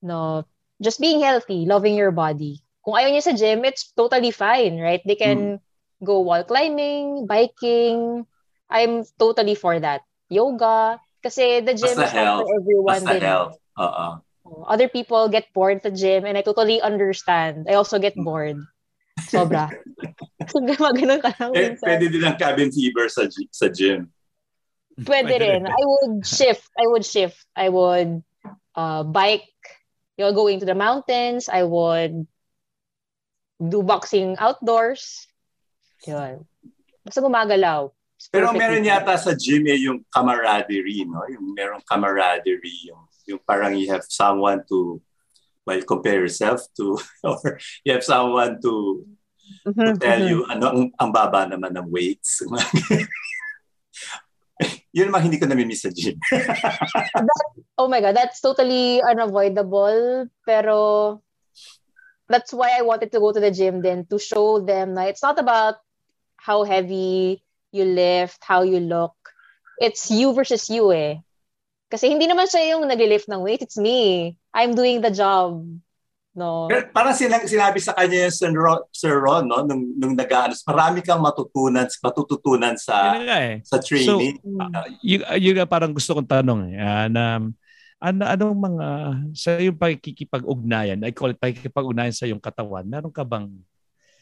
No, 0.00 0.48
just 0.80 1.02
being 1.02 1.20
healthy, 1.20 1.68
loving 1.68 1.98
your 1.98 2.14
body. 2.14 2.64
Kung 2.80 2.96
ayaw 2.96 3.12
niya 3.12 3.26
sa 3.26 3.36
gym, 3.36 3.66
it's 3.68 3.92
totally 3.92 4.32
fine, 4.32 4.80
right? 4.80 5.04
They 5.04 5.18
can 5.18 5.38
mm. 5.38 5.60
go 6.00 6.24
wall 6.24 6.46
climbing, 6.48 7.28
biking. 7.28 8.24
I'm 8.72 9.04
totally 9.20 9.58
for 9.58 9.76
that. 9.76 10.06
Yoga. 10.32 10.96
Kasi 11.20 11.60
the 11.60 11.76
gym 11.76 12.00
Basta 12.00 12.08
is 12.08 12.14
not 12.16 12.48
for 12.48 12.56
everyone. 12.56 13.02
Basta 13.04 13.12
din. 13.20 13.28
health. 13.28 13.54
Uh-uh. 13.76 14.24
Other 14.64 14.88
people 14.88 15.28
get 15.28 15.52
bored 15.52 15.84
at 15.84 15.84
the 15.84 15.92
gym 15.92 16.24
and 16.24 16.38
I 16.38 16.42
totally 16.42 16.80
understand. 16.80 17.68
I 17.68 17.76
also 17.76 18.00
get 18.00 18.16
bored. 18.16 18.56
Sobra. 19.28 19.68
Gumaganon 20.68 21.20
ka 21.20 21.30
lang. 21.36 21.52
Eh, 21.52 21.76
pwede 21.82 22.08
din 22.08 22.24
ang 22.24 22.38
cabin 22.40 22.72
fever 22.72 23.10
sa, 23.12 23.28
sa 23.52 23.68
gym. 23.68 24.08
Pwede 25.00 25.36
rin. 25.40 25.64
I 25.64 25.82
would 25.84 26.24
shift. 26.26 26.68
I 26.76 26.84
would 26.88 27.04
shift. 27.04 27.40
I 27.56 27.68
would 27.68 28.22
uh, 28.76 29.02
bike. 29.04 29.48
You 30.16 30.28
know, 30.28 30.36
going 30.36 30.60
to 30.60 30.68
the 30.68 30.76
mountains. 30.76 31.48
I 31.48 31.64
would 31.64 32.28
do 33.56 33.82
boxing 33.82 34.36
outdoors. 34.36 35.28
Yun. 36.04 36.44
Basta 37.04 37.20
gumagalaw. 37.20 37.92
Pero 38.28 38.52
meron 38.52 38.84
yata 38.84 39.16
sa 39.16 39.32
gym 39.32 39.64
eh 39.64 39.80
yung 39.80 40.04
camaraderie, 40.12 41.08
no? 41.08 41.24
Yung 41.32 41.56
merong 41.56 41.80
camaraderie, 41.88 42.92
yung, 42.92 43.08
yung 43.24 43.40
parang 43.48 43.72
you 43.72 43.88
have 43.88 44.04
someone 44.04 44.60
to 44.68 45.00
well, 45.70 45.86
compare 45.86 46.18
yourself 46.18 46.66
to 46.74 46.98
or 47.22 47.62
you 47.86 47.94
have 47.94 48.02
someone 48.02 48.58
to, 48.58 49.06
mm-hmm, 49.66 49.94
to 49.94 49.94
tell 50.02 50.18
mm-hmm. 50.18 50.26
you 50.26 50.42
ano 50.50 50.66
ang, 50.66 50.90
ang 50.98 51.10
baba 51.14 51.46
naman 51.46 51.78
ng 51.78 51.86
weights. 51.86 52.42
Yun 54.92 55.08
naman 55.08 55.30
hindi 55.30 55.38
ko 55.38 55.46
namimiss 55.46 55.86
sa 55.86 55.94
gym. 55.94 56.18
that, 56.34 57.46
oh 57.78 57.86
my 57.86 58.02
God, 58.02 58.18
that's 58.18 58.42
totally 58.42 58.98
unavoidable. 58.98 60.26
Pero 60.42 61.22
that's 62.26 62.52
why 62.52 62.74
I 62.74 62.82
wanted 62.82 63.14
to 63.14 63.22
go 63.22 63.30
to 63.30 63.38
the 63.38 63.54
gym 63.54 63.80
then 63.80 64.04
to 64.10 64.18
show 64.18 64.58
them 64.58 64.98
that 64.98 65.08
it's 65.14 65.22
not 65.22 65.38
about 65.38 65.78
how 66.36 66.66
heavy 66.66 67.40
you 67.70 67.84
lift, 67.86 68.42
how 68.42 68.66
you 68.66 68.82
look. 68.82 69.14
It's 69.78 70.10
you 70.10 70.34
versus 70.34 70.68
you 70.68 70.90
eh. 70.92 71.22
Kasi 71.90 72.06
hindi 72.06 72.30
naman 72.30 72.46
siya 72.46 72.78
yung 72.78 72.86
nag-lift 72.86 73.26
ng 73.26 73.42
weight, 73.42 73.66
it's 73.66 73.74
me. 73.74 74.32
I'm 74.54 74.78
doing 74.78 75.02
the 75.02 75.10
job. 75.10 75.66
No. 76.30 76.70
Pero 76.70 76.86
parang 76.94 77.10
sinabi, 77.10 77.50
sinabi 77.50 77.82
sa 77.82 77.90
kanya 77.90 78.30
yung 78.30 78.36
Sir 78.38 78.54
Ron, 78.54 78.80
Sir 78.94 79.18
Ron 79.18 79.50
no, 79.50 79.66
nung, 79.66 79.82
nung 79.98 80.14
nag 80.14 80.30
marami 80.62 81.02
kang 81.02 81.18
matutunan, 81.18 81.90
matututunan 81.90 82.78
sa 82.78 83.18
eh. 83.18 83.58
sa 83.66 83.82
training. 83.82 84.38
So, 84.38 84.62
uh, 84.62 84.86
yun, 85.02 85.26
yun 85.42 85.66
parang 85.66 85.90
gusto 85.90 86.14
kong 86.14 86.30
tanong. 86.30 86.70
Eh, 86.70 86.78
uh, 86.78 87.06
na, 87.10 87.22
ano, 87.98 88.22
anong 88.22 88.58
mga, 88.62 88.86
sa 89.34 89.58
yung 89.58 89.74
pagkikipag-ugnayan, 89.74 91.02
I 91.02 91.10
call 91.10 91.34
it 91.34 91.42
pagkikipag-ugnayan 91.42 92.14
sa 92.14 92.30
yung 92.30 92.40
katawan, 92.40 92.86
meron 92.86 93.10
ka 93.10 93.26
bang 93.26 93.50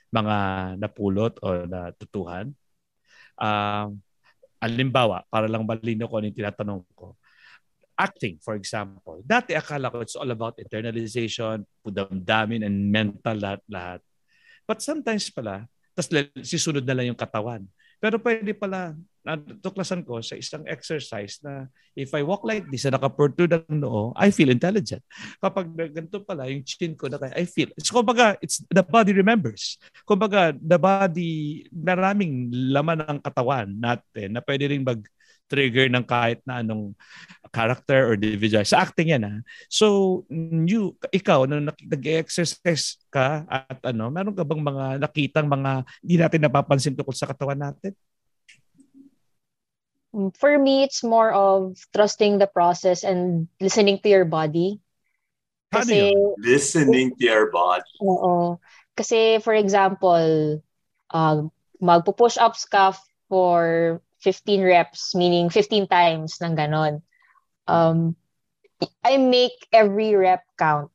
mga 0.08 0.36
napulot 0.80 1.36
o 1.44 1.68
natutuhan? 1.68 2.56
Uh, 3.36 3.92
alimbawa, 4.58 5.28
para 5.28 5.46
lang 5.46 5.62
malino 5.62 6.08
ko 6.08 6.18
ano 6.18 6.26
yung 6.32 6.40
tinatanong 6.40 6.82
ko. 6.96 7.14
Acting, 7.98 8.38
for 8.38 8.54
example. 8.54 9.18
Dati 9.26 9.58
akala 9.58 9.90
ko 9.90 10.06
it's 10.06 10.14
all 10.14 10.30
about 10.30 10.54
internalization, 10.62 11.66
pudamdamin, 11.82 12.62
and 12.62 12.94
mental 12.94 13.34
lahat-lahat. 13.34 13.98
But 14.62 14.78
sometimes 14.86 15.26
pala, 15.34 15.66
tas 15.98 16.06
sisunod 16.46 16.86
na 16.86 16.94
lang 16.94 17.10
yung 17.10 17.18
katawan. 17.18 17.66
Pero 17.98 18.22
pwede 18.22 18.54
pala, 18.54 18.94
natuklasan 19.26 20.06
ko 20.06 20.22
sa 20.22 20.38
isang 20.38 20.62
exercise 20.70 21.42
na 21.42 21.66
if 21.98 22.14
I 22.14 22.22
walk 22.22 22.46
like 22.46 22.70
this 22.70 22.86
na 22.86 22.94
naka-protrude 22.94 23.58
ang 23.58 23.82
noo, 23.82 24.14
I 24.14 24.30
feel 24.30 24.54
intelligent. 24.54 25.02
Kapag 25.42 25.66
ganito 25.74 26.22
pala, 26.22 26.46
yung 26.46 26.62
chin 26.62 26.94
ko 26.94 27.10
na 27.10 27.18
I 27.34 27.42
feel. 27.50 27.74
So, 27.82 27.98
kumbaga, 27.98 28.38
it's 28.38 28.62
the 28.70 28.86
body 28.86 29.10
remembers. 29.10 29.82
Kumbaga, 30.06 30.54
the 30.54 30.78
body, 30.78 31.66
maraming 31.74 32.54
laman 32.70 33.02
ng 33.02 33.20
katawan 33.20 33.66
natin 33.74 34.38
na 34.38 34.40
pwede 34.46 34.70
rin 34.70 34.86
mag 34.86 35.02
trigger 35.48 35.88
ng 35.88 36.04
kahit 36.04 36.44
na 36.44 36.60
anong 36.60 36.92
character 37.48 38.12
or 38.12 38.14
individual. 38.14 38.62
Sa 38.62 38.84
acting 38.84 39.16
yan 39.16 39.24
ha. 39.24 39.34
So, 39.72 40.22
you, 40.68 40.94
ikaw, 41.08 41.48
nung 41.48 41.72
nag-exercise 41.72 43.00
ka 43.08 43.48
at 43.48 43.80
ano, 43.88 44.12
meron 44.12 44.36
ka 44.36 44.44
bang 44.44 44.60
mga 44.60 44.84
nakitang 45.00 45.48
mga 45.48 45.88
hindi 46.04 46.16
natin 46.20 46.40
napapansin 46.44 46.94
tungkol 46.94 47.16
sa 47.16 47.28
katawan 47.28 47.58
natin? 47.58 47.96
For 50.36 50.56
me, 50.56 50.84
it's 50.84 51.04
more 51.04 51.32
of 51.32 51.76
trusting 51.92 52.40
the 52.40 52.48
process 52.48 53.04
and 53.04 53.48
listening 53.60 54.00
to 54.04 54.08
your 54.08 54.24
body. 54.24 54.80
Kasi, 55.68 56.16
listening 56.40 57.12
to 57.20 57.24
your 57.28 57.52
body. 57.52 57.84
Oo. 58.00 58.56
Kasi, 58.96 59.36
for 59.44 59.52
example, 59.52 60.60
uh, 61.12 61.38
magpo-push 61.78 62.40
ups 62.40 62.64
ka 62.64 62.96
for 63.28 64.00
15 64.20 64.62
reps, 64.62 65.14
meaning 65.14 65.50
15 65.50 65.86
times 65.86 66.38
ng 66.42 66.56
ganon. 66.56 67.02
Um, 67.66 68.16
I 69.04 69.18
make 69.18 69.54
every 69.72 70.14
rep 70.14 70.42
count. 70.58 70.90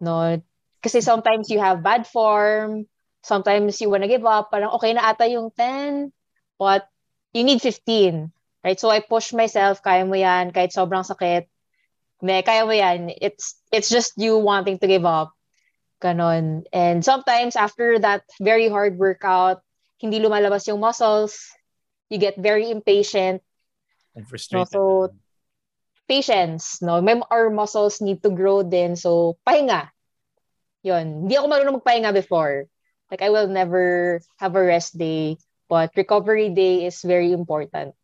No? 0.00 0.40
Kasi 0.82 1.00
sometimes 1.00 1.48
you 1.48 1.60
have 1.60 1.84
bad 1.84 2.06
form, 2.06 2.88
sometimes 3.22 3.80
you 3.80 3.88
wanna 3.88 4.08
give 4.08 4.26
up, 4.26 4.50
parang 4.50 4.74
okay 4.76 4.92
na 4.92 5.06
ata 5.08 5.28
yung 5.28 5.50
10, 5.54 6.10
but 6.58 6.88
you 7.32 7.44
need 7.44 7.62
15. 7.62 8.32
Right? 8.64 8.78
So 8.78 8.90
I 8.90 9.00
push 9.00 9.32
myself, 9.32 9.82
kaya 9.82 10.06
mo 10.06 10.14
yan, 10.14 10.50
kahit 10.54 10.70
sobrang 10.70 11.06
sakit. 11.06 11.46
May, 12.22 12.46
kaya 12.46 12.62
mo 12.62 12.70
yan. 12.70 13.10
It's, 13.18 13.58
it's 13.74 13.90
just 13.90 14.14
you 14.14 14.38
wanting 14.38 14.78
to 14.78 14.86
give 14.86 15.02
up. 15.02 15.34
Ganon. 15.98 16.66
And 16.72 17.02
sometimes 17.02 17.54
after 17.54 17.98
that 17.98 18.22
very 18.38 18.70
hard 18.70 18.98
workout, 18.98 19.62
hindi 19.98 20.18
lumalabas 20.18 20.66
yung 20.66 20.82
muscles, 20.82 21.50
you 22.12 22.20
get 22.20 22.36
very 22.36 22.68
impatient. 22.68 23.40
And 24.12 24.28
frustrated. 24.28 24.68
No, 24.68 25.08
so, 25.08 25.14
patience. 26.04 26.84
No? 26.84 27.00
Our 27.32 27.48
muscles 27.48 28.04
need 28.04 28.20
to 28.20 28.28
grow 28.28 28.60
din. 28.60 29.00
So, 29.00 29.40
pahinga. 29.48 29.88
Yun. 30.84 31.24
Hindi 31.24 31.40
ako 31.40 31.48
marunong 31.48 31.76
magpahinga 31.80 32.12
before. 32.12 32.68
Like, 33.08 33.24
I 33.24 33.32
will 33.32 33.48
never 33.48 34.20
have 34.36 34.52
a 34.52 34.60
rest 34.60 35.00
day. 35.00 35.40
But 35.72 35.96
recovery 35.96 36.52
day 36.52 36.84
is 36.84 37.00
very 37.00 37.32
important. 37.32 37.96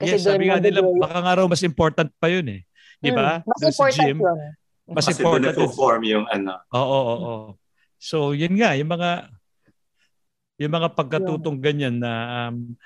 Kasi 0.00 0.16
yes, 0.16 0.24
sabi 0.24 0.48
nga 0.48 0.56
nila, 0.56 0.80
baka 0.80 1.20
nga 1.20 1.36
raw 1.36 1.44
mas 1.44 1.60
important 1.60 2.08
pa 2.16 2.32
yun 2.32 2.48
eh. 2.48 2.60
Di 2.96 3.12
ba? 3.12 3.44
Hmm, 3.44 3.52
mas 3.52 3.60
important 3.68 4.08
gym, 4.08 4.16
yun. 4.24 4.40
Mas 4.88 5.04
Kasi 5.04 5.20
important 5.20 5.52
yun. 5.60 5.72
form 5.76 6.02
yung 6.08 6.24
ano. 6.32 6.56
Oo, 6.72 6.80
oo, 6.80 7.14
oo. 7.20 7.48
So, 8.00 8.32
yun 8.32 8.56
nga, 8.56 8.72
yung 8.72 8.88
mga 8.88 9.28
yung 10.60 10.72
mga 10.72 10.88
pagkatutong 10.96 11.60
ganyan 11.60 12.00
na 12.00 12.12
um, 12.48 12.76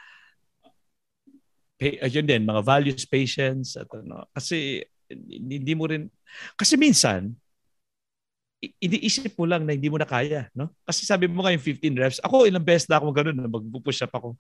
ayun 2.01 2.27
din, 2.27 2.43
mga 2.45 2.63
values, 2.65 3.05
patience, 3.05 3.77
at 3.77 3.89
ano. 3.93 4.25
Kasi 4.33 4.85
hindi 5.11 5.73
mo 5.77 5.89
rin, 5.89 6.09
kasi 6.57 6.75
minsan, 6.81 7.37
iniisip 8.81 9.37
mo 9.37 9.45
lang 9.45 9.69
na 9.69 9.77
hindi 9.77 9.93
mo 9.93 10.01
na 10.01 10.09
kaya, 10.09 10.49
no? 10.57 10.73
Kasi 10.89 11.05
sabi 11.05 11.29
mo 11.29 11.45
nga 11.45 11.53
yung 11.53 11.61
15 11.61 12.01
reps, 12.01 12.19
ako 12.25 12.49
ilang 12.49 12.65
beses 12.65 12.89
na 12.89 12.97
ako 12.97 13.13
ganoon 13.13 13.37
na 13.37 13.51
magpupush 13.51 14.01
up 14.05 14.15
ako. 14.17 14.39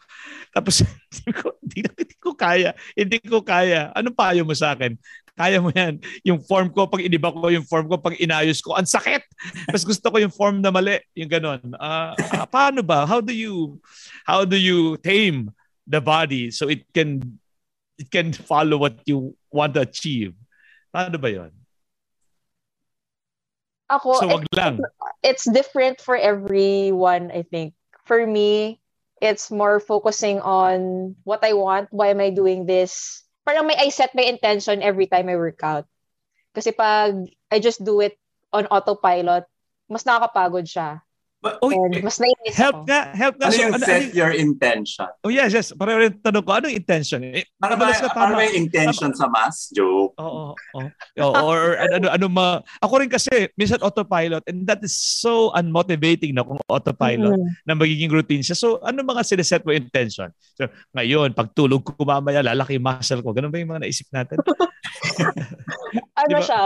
Tapos 0.48 0.80
hindi 1.12 1.32
ko, 1.36 1.46
hindi, 1.60 1.78
hindi 1.84 2.16
ko 2.16 2.30
kaya, 2.32 2.70
hindi 2.96 3.18
ko 3.20 3.38
kaya. 3.44 3.92
Ano 3.92 4.08
pa 4.14 4.32
ayaw 4.32 4.44
mo 4.48 4.56
sa 4.56 4.72
akin? 4.72 4.96
Kaya 5.34 5.58
mo 5.58 5.68
yan. 5.74 5.98
Yung 6.22 6.38
form 6.46 6.70
ko, 6.70 6.86
pag 6.86 7.02
iniba 7.02 7.34
ko 7.34 7.50
yung 7.50 7.66
form 7.66 7.90
ko, 7.90 7.98
pag 7.98 8.14
inayos 8.22 8.62
ko, 8.62 8.78
ang 8.78 8.86
sakit! 8.86 9.26
Tapos 9.66 9.82
gusto 9.82 10.06
ko 10.06 10.16
yung 10.22 10.30
form 10.30 10.62
na 10.62 10.70
mali, 10.70 11.02
yung 11.18 11.30
ganon. 11.30 11.60
Uh, 11.74 12.14
uh, 12.14 12.46
paano 12.46 12.86
ba? 12.86 13.02
How 13.02 13.18
do 13.18 13.34
you, 13.34 13.82
how 14.22 14.46
do 14.46 14.54
you 14.54 14.94
tame 15.02 15.50
the 15.86 16.00
body 16.00 16.50
so 16.50 16.68
it 16.68 16.84
can 16.92 17.38
it 18.00 18.10
can 18.10 18.32
follow 18.32 18.76
what 18.76 18.98
you 19.04 19.36
want 19.52 19.74
to 19.74 19.84
achieve. 19.84 20.34
Paano 20.90 21.20
ba 21.20 21.30
'yon? 21.30 21.52
Ako, 23.92 24.08
so 24.16 24.28
wag 24.28 24.48
lang. 24.56 24.80
It's 25.20 25.44
different 25.44 26.00
for 26.00 26.16
everyone, 26.16 27.28
I 27.28 27.44
think. 27.44 27.76
For 28.08 28.24
me, 28.24 28.80
it's 29.20 29.52
more 29.52 29.80
focusing 29.80 30.40
on 30.40 31.12
what 31.24 31.44
I 31.44 31.52
want, 31.52 31.92
why 31.92 32.08
am 32.08 32.20
I 32.20 32.32
doing 32.32 32.64
this? 32.64 33.22
Parang 33.44 33.68
may 33.68 33.76
I 33.76 33.92
set 33.92 34.16
my 34.16 34.24
intention 34.24 34.80
every 34.80 35.04
time 35.06 35.28
I 35.28 35.36
work 35.36 35.60
out. 35.60 35.84
Kasi 36.56 36.72
pag 36.72 37.28
I 37.52 37.60
just 37.60 37.84
do 37.84 38.00
it 38.00 38.16
on 38.52 38.64
autopilot, 38.72 39.44
mas 39.88 40.04
nakakapagod 40.08 40.64
siya. 40.64 41.03
But, 41.44 41.60
Oh, 41.60 41.68
And 41.68 42.00
mas 42.00 42.16
nainis 42.16 42.56
help 42.56 42.80
ako. 42.80 42.88
nga, 42.88 43.00
help 43.12 43.34
nga. 43.36 43.46
ano 43.46 43.52
So, 43.52 43.60
yung 43.60 43.74
ano- 43.76 43.84
set 43.84 44.00
ano- 44.02 44.16
your 44.16 44.32
intention? 44.32 45.08
oh 45.20 45.28
yes, 45.28 45.52
yes. 45.52 45.76
Pareho 45.76 46.00
rin 46.00 46.16
tanong 46.16 46.40
ko, 46.40 46.56
anong 46.56 46.72
intention? 46.72 47.20
Eh, 47.20 47.44
Para 47.60 47.76
ba, 47.76 47.92
na 47.92 48.08
para 48.08 48.32
yung 48.48 48.64
intention 48.64 49.12
sa 49.12 49.28
mass? 49.28 49.68
Joke. 49.68 50.16
Oo, 50.16 50.56
oo. 50.56 50.88
Oo, 51.20 51.36
or 51.44 51.76
ano, 51.76 51.92
ano, 51.94 52.06
ano 52.08 52.26
ma... 52.26 52.46
Ako 52.80 53.04
rin 53.04 53.12
kasi, 53.12 53.52
minsan 53.54 53.76
autopilot, 53.78 54.40
and 54.48 54.64
that 54.64 54.80
is 54.80 54.96
so 54.96 55.52
unmotivating 55.52 56.32
na 56.32 56.40
kung 56.40 56.56
autopilot 56.64 57.36
Mm. 57.36 57.48
na 57.62 57.76
magiging 57.76 58.08
routine 58.08 58.40
siya. 58.40 58.56
So, 58.56 58.80
ano 58.80 59.04
mga 59.04 59.20
sineset 59.22 59.62
mo 59.62 59.76
intention? 59.76 60.32
So, 60.56 60.64
ngayon, 60.96 61.36
pag 61.36 61.52
tulog 61.52 61.84
ko 61.84 61.92
mamaya, 62.00 62.40
lalaki 62.40 62.80
yung 62.80 62.88
muscle 62.88 63.20
ko. 63.20 63.36
Ganun 63.36 63.52
ba 63.52 63.60
yung 63.60 63.68
mga 63.68 63.84
naisip 63.84 64.08
natin? 64.08 64.40
ano 66.16 66.26
Di 66.26 66.34
ba? 66.34 66.40
siya, 66.40 66.60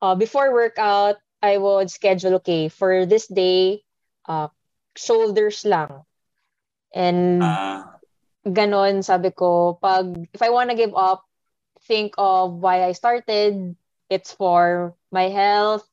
uh, 0.00 0.14
before 0.14 0.52
workout, 0.52 1.20
I 1.44 1.60
would 1.60 1.92
schedule, 1.92 2.32
okay, 2.40 2.66
for 2.66 3.04
this 3.04 3.28
day, 3.28 3.84
uh, 4.28 4.48
shoulders 4.94 5.64
lang. 5.64 6.04
And 6.94 7.42
Ah, 7.42 7.98
ganon, 8.46 9.02
sabi 9.02 9.34
ko, 9.34 9.78
pag, 9.80 10.14
if 10.32 10.40
I 10.42 10.50
wanna 10.50 10.74
give 10.78 10.94
up, 10.94 11.26
think 11.86 12.14
of 12.18 12.58
why 12.58 12.86
I 12.86 12.92
started. 12.92 13.74
It's 14.06 14.30
for 14.30 14.94
my 15.10 15.30
health. 15.30 15.86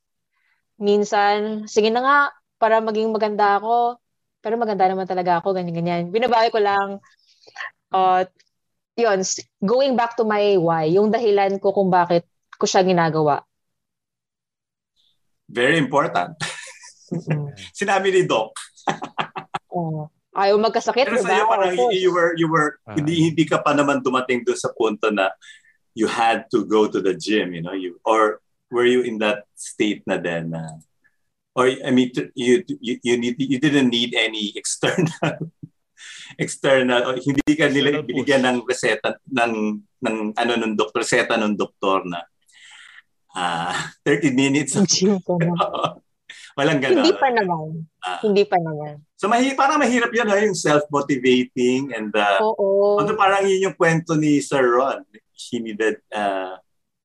Minsan, 0.77 1.65
sige 1.65 1.89
na 1.89 2.01
nga, 2.01 2.19
para 2.61 2.77
maging 2.81 3.09
maganda 3.09 3.57
ako. 3.57 3.97
Pero 4.43 4.59
maganda 4.59 4.85
naman 4.85 5.09
talaga 5.09 5.39
ako, 5.41 5.55
ganyan-ganyan. 5.55 6.11
Binabawi 6.13 6.51
ko 6.53 6.59
lang, 6.59 6.99
uh, 7.95 8.21
yun, 8.93 9.25
going 9.63 9.97
back 9.97 10.13
to 10.19 10.27
my 10.27 10.57
why, 10.61 10.85
yung 10.85 11.09
dahilan 11.09 11.57
ko 11.57 11.73
kung 11.73 11.89
bakit 11.89 12.27
ko 12.61 12.69
siya 12.69 12.85
ginagawa. 12.85 13.41
very 15.53 15.77
important. 15.77 16.33
Mm-mm. 17.11 17.51
Sinabi 17.79 18.13
ni 18.13 18.23
Doc. 18.23 18.55
Oo. 19.73 20.07
Ayaw 20.33 20.57
magkasakit, 20.57 21.05
Pero 21.05 21.21
diba? 21.21 21.29
sa'yo 21.29 21.45
parang 21.45 21.77
you 21.93 22.09
were, 22.09 22.33
you 22.33 22.49
were, 22.49 22.81
Ah. 22.89 22.97
hindi, 22.97 23.29
hindi 23.29 23.45
ka 23.45 23.61
pa 23.61 23.77
naman 23.77 24.01
dumating 24.01 24.41
doon 24.41 24.57
sa 24.57 24.73
punto 24.73 25.13
na 25.13 25.29
you 25.93 26.09
had 26.09 26.49
to 26.49 26.65
go 26.65 26.89
to 26.89 26.97
the 26.97 27.13
gym, 27.13 27.53
you 27.53 27.61
know, 27.61 27.77
you, 27.77 28.01
or 28.01 28.41
were 28.73 28.89
you 28.89 29.05
in 29.05 29.21
that 29.21 29.45
state 29.53 30.01
na 30.09 30.17
then 30.17 30.49
na, 30.49 30.81
or 31.53 31.69
I 31.69 31.93
mean, 31.93 32.09
you, 32.33 32.65
you, 32.81 32.97
you, 33.05 33.15
need, 33.21 33.37
you 33.37 33.61
didn't 33.61 33.93
need 33.93 34.17
any 34.17 34.49
external, 34.57 35.53
external, 36.41 37.13
or 37.13 37.21
hindi 37.21 37.53
ka 37.53 37.69
nila 37.69 38.01
binigyan 38.01 38.41
ng 38.41 38.65
reseta, 38.65 39.21
ng, 39.29 39.85
ng 40.01 40.17
ano, 40.33 40.51
ng 40.57 40.73
doktor, 40.73 41.05
reseta 41.05 41.37
ng 41.37 41.53
doktor 41.53 42.09
na, 42.09 42.25
ah, 43.37 43.93
30 44.01 44.33
minutes. 44.33 44.73
Na. 44.73 44.81
Walang 46.53 46.79
ganon. 46.81 47.01
Hindi 47.01 47.13
pa 47.17 47.29
naman. 47.33 47.67
Ah. 48.05 48.19
Hindi 48.21 48.43
pa 48.45 48.57
naman. 48.61 49.01
So 49.17 49.25
mahi 49.25 49.57
parang 49.57 49.81
mahirap 49.81 50.13
yun, 50.13 50.29
ha, 50.29 50.37
yung 50.37 50.57
self-motivating 50.57 51.95
and 51.95 52.13
uh, 52.13 52.37
Oo. 52.43 53.01
ano 53.01 53.15
parang 53.17 53.47
yun 53.47 53.71
yung 53.71 53.77
kwento 53.77 54.13
ni 54.13 54.37
Sir 54.43 54.61
Ron. 54.61 55.01
He 55.33 55.57
needed 55.57 55.97
uh, 56.13 56.61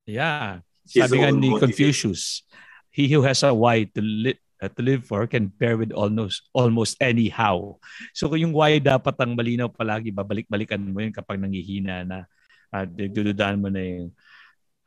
Yeah. 0.09 0.65
his 0.89 1.05
Sabi 1.05 1.21
nga 1.21 1.29
ni. 1.29 1.53
Confucius, 1.53 2.41
he 2.89 3.05
who 3.13 3.21
has 3.21 3.45
a 3.45 3.53
why 3.53 3.85
to 3.93 4.01
live 4.01 4.41
uh, 4.57 4.69
to 4.73 4.81
live 4.81 5.05
for 5.05 5.25
can 5.29 5.53
bear 5.53 5.77
with 5.77 5.93
almost 5.93 6.49
almost 6.51 6.97
any 6.97 7.29
how. 7.29 7.77
So 8.17 8.25
kung 8.25 8.41
yung 8.41 8.55
why 8.57 8.81
dapat 8.81 9.13
ang 9.21 9.37
malinaw 9.37 9.69
palagi, 9.69 10.09
babalik-balikan 10.09 10.81
mo 10.81 10.99
yun 11.05 11.13
kapag 11.13 11.37
nangihina 11.37 12.05
na 12.05 12.25
at 12.69 12.89
dududaan 12.89 13.61
mo 13.61 13.69
na 13.69 13.81
yung 13.81 14.13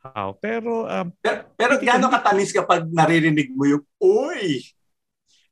how. 0.03 0.35
Pero 0.37 0.85
um, 0.85 1.09
Pero, 1.23 1.47
pero 1.55 1.73
gano'ng 1.79 2.13
katamis 2.13 2.51
kapag 2.51 2.91
naririnig 2.91 3.55
mo 3.55 3.65
yung, 3.65 3.83
Uy! 3.99 4.67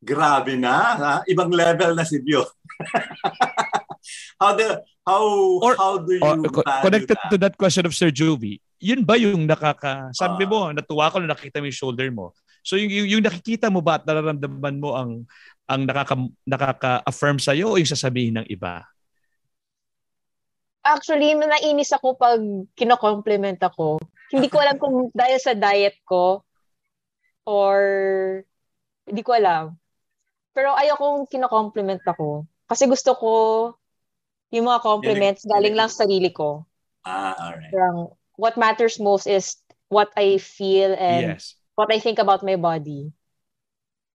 Grabe 0.01 0.57
na, 0.57 0.77
ha? 0.97 1.15
Ibang 1.29 1.53
level 1.53 1.93
na 1.93 2.03
si 2.03 2.19
Bio. 2.19 2.49
how 4.41 4.57
the 4.57 4.81
how 5.05 5.23
Or- 5.61 5.77
how 5.77 5.95
do 6.01 6.17
you 6.17 6.25
or, 6.25 6.41
connected 6.81 7.21
that? 7.21 7.29
to 7.29 7.37
that 7.37 7.55
question 7.61 7.85
of 7.85 7.93
Sir 7.93 8.09
Jovi, 8.09 8.65
yun 8.81 9.05
ba 9.05 9.21
yung 9.21 9.45
nakaka... 9.45 10.09
Sabi 10.17 10.49
Ah. 10.49 10.51
mo, 10.51 10.61
natuwa 10.73 11.13
ko 11.13 11.21
na 11.21 11.37
nakita 11.37 11.61
mo 11.61 11.69
yung 11.69 11.77
shoulder 11.77 12.09
mo. 12.09 12.33
So 12.65 12.81
yung, 12.81 12.89
yung, 12.89 13.09
yung 13.19 13.25
nakikita 13.25 13.69
mo 13.69 13.85
ba 13.85 14.01
at 14.01 14.09
nararamdaman 14.09 14.77
mo 14.81 14.97
ang 14.97 15.29
ang 15.71 15.87
nakaka, 15.87 16.17
nakaka-affirm 16.49 17.39
sa'yo 17.39 17.71
o 17.71 17.79
yung 17.79 17.87
sasabihin 17.87 18.41
ng 18.43 18.47
iba? 18.51 18.83
Actually, 20.81 21.37
nainis 21.37 21.93
ako 21.93 22.17
pag 22.17 22.41
kino-compliment 22.75 23.61
ako. 23.61 24.01
Hindi 24.31 24.49
ko 24.49 24.57
alam 24.63 24.77
kung 24.79 25.11
dahil 25.11 25.39
sa 25.43 25.55
diet 25.59 25.99
ko 26.07 26.47
or 27.47 27.79
hindi 29.07 29.23
ko 29.27 29.35
alam. 29.35 29.75
Pero 30.55 30.75
ayokong 30.75 31.27
kino-compliment 31.31 32.03
ako. 32.07 32.47
Kasi 32.71 32.87
gusto 32.87 33.15
ko 33.19 33.33
yung 34.55 34.67
mga 34.67 34.83
compliments 34.83 35.47
galing 35.47 35.75
lang 35.75 35.91
sa 35.91 36.07
sarili 36.07 36.31
ko. 36.31 36.67
Ah, 37.07 37.35
alright. 37.39 37.71
Parang, 37.71 38.15
what 38.39 38.59
matters 38.59 38.99
most 38.99 39.27
is 39.27 39.59
what 39.91 40.11
I 40.15 40.39
feel 40.39 40.95
and 40.95 41.39
yes. 41.39 41.59
what 41.75 41.91
I 41.91 41.99
think 41.99 42.19
about 42.19 42.47
my 42.47 42.55
body. 42.55 43.11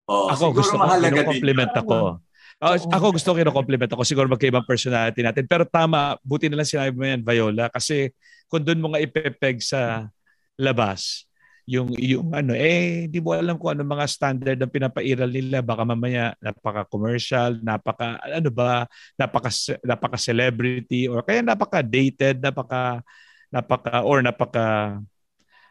Oh, 0.06 0.30
Ako 0.30 0.54
gusto 0.54 0.78
ko 0.78 0.86
mahalaga 0.86 1.24
din 1.24 1.28
compliment 1.28 1.74
ako. 1.76 2.24
Oh, 2.66 2.74
Oo. 2.74 2.90
ako 2.90 3.06
gusto 3.14 3.30
ko 3.38 3.54
compliment 3.54 3.92
ako. 3.94 4.02
Siguro 4.02 4.26
magkaibang 4.26 4.66
personality 4.66 5.22
natin. 5.22 5.46
Pero 5.46 5.70
tama, 5.70 6.18
buti 6.26 6.50
na 6.50 6.58
lang 6.58 6.66
sinabi 6.66 6.98
mo 6.98 7.06
yan, 7.06 7.22
Viola. 7.22 7.70
Kasi 7.70 8.10
kung 8.50 8.66
doon 8.66 8.82
mo 8.82 8.88
nga 8.90 9.04
ipepeg 9.06 9.62
sa 9.62 10.10
labas, 10.58 11.30
yung, 11.70 11.94
yung 11.98 12.34
ano, 12.34 12.54
eh, 12.58 13.06
di 13.06 13.22
mo 13.22 13.38
alam 13.38 13.58
kung 13.62 13.74
ano 13.78 13.86
mga 13.86 14.06
standard 14.10 14.58
ang 14.58 14.74
pinapairal 14.74 15.30
nila. 15.30 15.62
Baka 15.62 15.86
mamaya 15.86 16.34
napaka-commercial, 16.42 17.62
napaka, 17.62 18.18
ano 18.22 18.50
ba, 18.50 18.90
napaka, 19.14 19.50
napaka-celebrity, 19.86 21.06
or 21.06 21.22
kaya 21.22 21.46
napaka-dated, 21.46 22.42
napaka, 22.42 23.06
napaka, 23.54 24.02
or 24.02 24.26
napaka, 24.26 24.98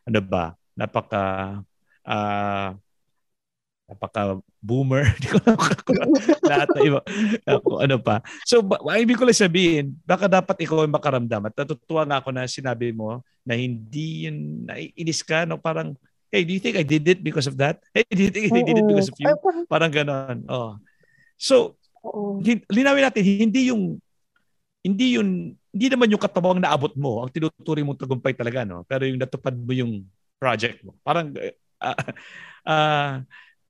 ano 0.07 0.21
ba, 0.23 0.55
napaka, 0.79 1.59
ah, 2.07 2.79
napaka 3.85 4.41
boomer 4.65 5.05
di 5.21 5.29
ko 5.29 5.37
alam 5.45 6.09
lahat 6.49 6.69
na 6.73 6.81
iba 6.81 7.01
uh, 7.45 7.61
kung 7.61 7.79
ano 7.85 7.97
pa. 8.01 8.25
So 8.49 8.65
ba, 8.65 8.81
ang 8.81 9.05
ibig 9.05 9.21
ko 9.21 9.29
lang 9.29 9.37
sabihin 9.37 9.93
baka 10.09 10.25
dapat 10.25 10.57
ikaw 10.65 10.85
ay 10.85 10.91
makaramdam. 10.91 11.45
At 11.45 11.55
natutuwa 11.55 12.09
nga 12.09 12.19
ako 12.25 12.33
na 12.33 12.49
sinabi 12.49 12.97
mo 12.97 13.21
na 13.45 13.53
hindi 13.53 14.29
yun 14.29 14.65
naiinis 14.65 15.21
ka 15.21 15.45
no? 15.45 15.61
Parang 15.61 15.93
hey 16.33 16.49
do 16.49 16.57
you 16.57 16.63
think 16.65 16.81
I 16.81 16.87
did 16.87 17.05
it 17.05 17.21
because 17.21 17.45
of 17.45 17.61
that? 17.61 17.85
Hey 17.93 18.09
do 18.09 18.25
you 18.25 18.33
think 18.33 18.49
I 18.49 18.65
did 18.65 18.81
it 18.81 18.89
because 18.89 19.13
of 19.13 19.21
you? 19.21 19.29
Parang- 19.69 19.93
ganon 19.93 20.49
oh. 20.49 20.81
So 21.37 21.77
linawin 22.73 23.05
natin 23.05 23.21
hindi 23.21 23.69
yung 23.69 24.01
hindi 24.81 25.21
yun 25.21 25.53
hindi 25.77 25.87
naman 25.93 26.09
yung 26.09 26.25
katawang 26.25 26.65
naabot 26.65 26.97
mo. 26.97 27.21
Ang 27.21 27.31
tinuturing 27.37 27.85
mong 27.85 28.01
tagumpay 28.01 28.33
talaga 28.33 28.65
no? 28.65 28.81
Pero 28.89 29.05
yung 29.05 29.21
natupad 29.21 29.53
mo 29.53 29.77
yung 29.77 30.09
project 30.41 30.81
mo. 30.89 30.97
Parang 31.05 31.37
ah 31.85 32.01
ah, 32.73 33.15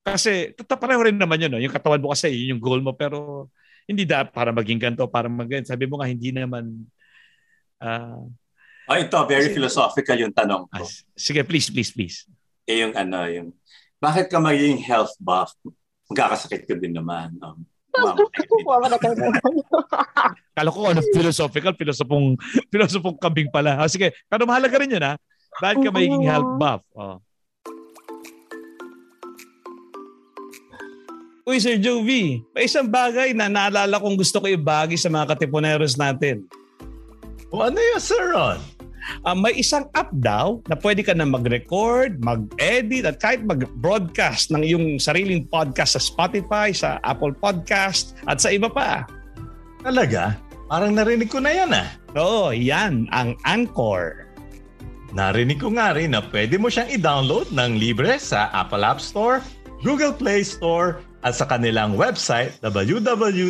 kasi 0.04 0.52
pareho 0.68 1.00
rin 1.00 1.16
naman 1.16 1.40
yun 1.40 1.50
no 1.50 1.60
yung 1.60 1.72
katawan 1.72 1.98
mo 1.98 2.12
kasi 2.12 2.28
yun 2.28 2.56
yung 2.56 2.62
goal 2.62 2.80
mo 2.84 2.92
pero 2.92 3.48
hindi 3.88 4.04
da 4.04 4.28
para 4.28 4.52
maging 4.52 4.80
ganito 4.80 5.08
para 5.08 5.32
maging 5.32 5.64
sabi 5.64 5.88
mo 5.88 5.96
nga 5.98 6.08
hindi 6.08 6.30
naman 6.30 6.84
ah 7.80 8.20
Oh, 8.84 9.00
ito, 9.00 9.16
very 9.24 9.48
Kasi- 9.48 9.56
philosophical 9.56 10.16
yung 10.20 10.34
tanong 10.36 10.68
ah, 10.68 10.76
ko. 10.76 10.84
sige 11.16 11.40
please 11.40 11.72
please 11.72 11.88
please 11.88 12.28
Eh, 12.64 12.80
yung 12.84 12.92
ano, 12.96 13.28
yung, 13.28 13.48
bakit 14.00 14.32
ka 14.32 14.40
magiging 14.40 14.80
health 14.80 15.12
buff? 15.20 15.52
Magkakasakit 16.08 16.64
ka 16.64 16.74
din 16.80 16.96
naman. 16.96 17.36
Um. 17.44 17.60
Kala 20.56 20.70
ko 20.70 20.80
ano 20.88 21.00
philosophical, 21.12 21.74
filosofong 21.76 22.40
filosofong 22.72 23.16
kambing 23.24 23.52
pala. 23.52 23.84
Ah, 23.84 23.88
sige, 23.88 24.12
pero 24.26 24.48
mahalaga 24.48 24.80
rin 24.80 24.96
'yun 24.96 25.04
ha. 25.04 25.14
Bakit 25.60 25.76
ka 25.86 25.90
magiging 25.94 26.24
health 26.26 26.50
buff? 26.58 26.82
Oh. 26.96 27.20
Uy, 31.44 31.60
Sir 31.60 31.76
Jovi, 31.76 32.40
may 32.56 32.64
isang 32.64 32.88
bagay 32.88 33.36
na 33.36 33.52
naalala 33.52 34.00
kong 34.00 34.16
gusto 34.16 34.40
ko 34.40 34.48
ibagi 34.48 34.96
sa 34.96 35.12
mga 35.12 35.36
katipuneros 35.36 35.92
natin. 36.00 36.48
O 37.52 37.60
ano 37.60 37.76
yun, 37.76 38.00
Sir 38.00 38.32
Ron? 38.32 38.56
Ah, 39.20 39.36
may 39.36 39.52
isang 39.60 39.84
app 39.92 40.08
daw 40.24 40.64
na 40.64 40.72
pwede 40.80 41.04
ka 41.04 41.12
na 41.12 41.28
mag-record, 41.28 42.16
mag-edit 42.24 43.04
at 43.04 43.20
kahit 43.20 43.44
mag-broadcast 43.44 44.56
ng 44.56 44.64
iyong 44.64 44.86
sariling 44.96 45.44
podcast 45.44 46.00
sa 46.00 46.02
Spotify, 46.02 46.72
sa 46.72 46.96
Apple 47.04 47.36
Podcast 47.36 48.16
at 48.24 48.40
sa 48.40 48.48
iba 48.48 48.72
pa. 48.72 49.04
Talaga? 49.84 50.40
Parang 50.72 50.96
narinig 50.96 51.28
ko 51.28 51.44
na 51.44 51.52
yan 51.52 51.76
ah. 51.76 51.92
Oo, 52.16 52.56
yan 52.56 53.04
ang 53.12 53.36
Anchor. 53.44 54.32
Narinig 55.12 55.60
ko 55.60 55.76
nga 55.76 55.92
rin 55.92 56.16
na 56.16 56.24
pwede 56.24 56.56
mo 56.56 56.72
siyang 56.72 56.88
i-download 56.88 57.52
ng 57.52 57.76
libre 57.76 58.16
sa 58.16 58.48
Apple 58.56 58.80
App 58.80 58.96
Store, 58.96 59.44
Google 59.84 60.16
Play 60.16 60.40
Store, 60.40 61.04
at 61.24 61.32
sa 61.32 61.48
kanilang 61.48 61.96
website 61.96 62.52
www.anchor.fm. 62.60 63.48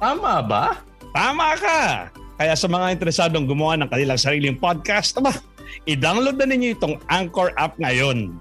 Tama 0.00 0.40
ba? 0.42 0.80
Tama 1.12 1.48
ka! 1.60 2.08
Kaya 2.38 2.54
sa 2.56 2.70
mga 2.70 2.96
interesadong 2.96 3.44
gumawa 3.44 3.76
ng 3.76 3.90
kanilang 3.92 4.16
sariling 4.16 4.56
podcast, 4.56 5.18
aba, 5.20 5.36
i-download 5.84 6.40
na 6.40 6.46
ninyo 6.48 6.78
itong 6.78 6.96
Anchor 7.10 7.52
app 7.58 7.76
ngayon. 7.76 8.32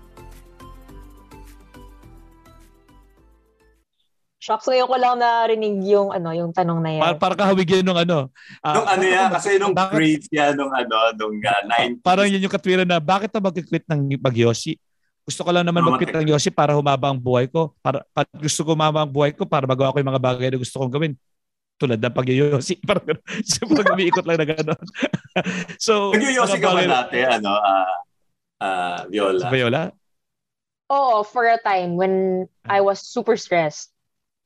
Shocks 4.38 4.70
ngayon 4.70 4.88
ko 4.88 4.96
lang 4.96 5.20
narinig 5.20 5.84
yung 5.92 6.16
ano, 6.16 6.32
yung 6.32 6.56
tanong 6.56 6.80
na 6.80 6.92
yan. 6.96 7.04
Para, 7.04 7.20
para 7.20 7.36
kahawig 7.36 7.68
yan 7.68 7.84
nung 7.84 8.00
ano. 8.00 8.32
Uh, 8.64 8.80
nung 8.80 8.88
ano 8.88 9.04
yan, 9.04 9.28
kasi 9.28 9.60
nung 9.60 9.76
bakit, 9.76 9.98
grades 9.98 10.28
yan, 10.32 10.56
nung 10.56 10.72
ano, 10.72 10.96
nung 11.20 11.36
uh, 11.36 11.62
90s. 11.68 12.00
Parang 12.00 12.32
yun 12.32 12.40
yung 12.40 12.54
katwiran 12.54 12.88
na, 12.88 13.04
bakit 13.04 13.28
na 13.36 13.44
mag-quit 13.44 13.84
ng 13.92 14.16
pag-yosi? 14.22 14.80
Gusto 15.28 15.44
ko 15.44 15.52
lang 15.52 15.68
naman 15.68 15.84
mag-quit 15.84 16.16
ng 16.16 16.32
yosi 16.32 16.48
para 16.48 16.72
humaba 16.72 17.12
ang 17.12 17.20
buhay 17.20 17.52
ko. 17.52 17.76
Para, 17.84 18.08
para 18.16 18.24
gusto 18.32 18.64
ko 18.64 18.72
humaba 18.72 19.04
ang 19.04 19.12
buhay 19.12 19.36
ko 19.36 19.44
para 19.44 19.68
magawa 19.68 19.92
ko 19.92 20.00
yung 20.00 20.12
mga 20.16 20.24
bagay 20.24 20.48
na 20.48 20.64
gusto 20.64 20.80
kong 20.80 20.94
gawin. 20.96 21.14
Tulad 21.76 22.00
ng 22.00 22.16
pag-yosi. 22.16 22.80
Parang 22.88 23.04
so, 23.44 23.68
pag 23.68 23.92
umiikot 23.92 24.24
lang 24.24 24.40
na 24.40 24.48
gano'n. 24.48 24.84
so, 25.86 26.16
Nag-yosi 26.16 26.58
ka 26.64 26.72
ba 26.72 26.82
dati, 26.88 27.20
ano, 27.28 27.52
uh, 27.60 27.96
uh, 28.64 29.00
Viola? 29.12 29.44
Sa 29.44 29.52
Viola? 29.52 29.82
Oo, 30.88 31.28
for 31.28 31.44
a 31.44 31.60
time 31.60 32.00
when 32.00 32.48
I 32.64 32.80
was 32.80 33.04
super 33.04 33.36
stressed. 33.36 33.92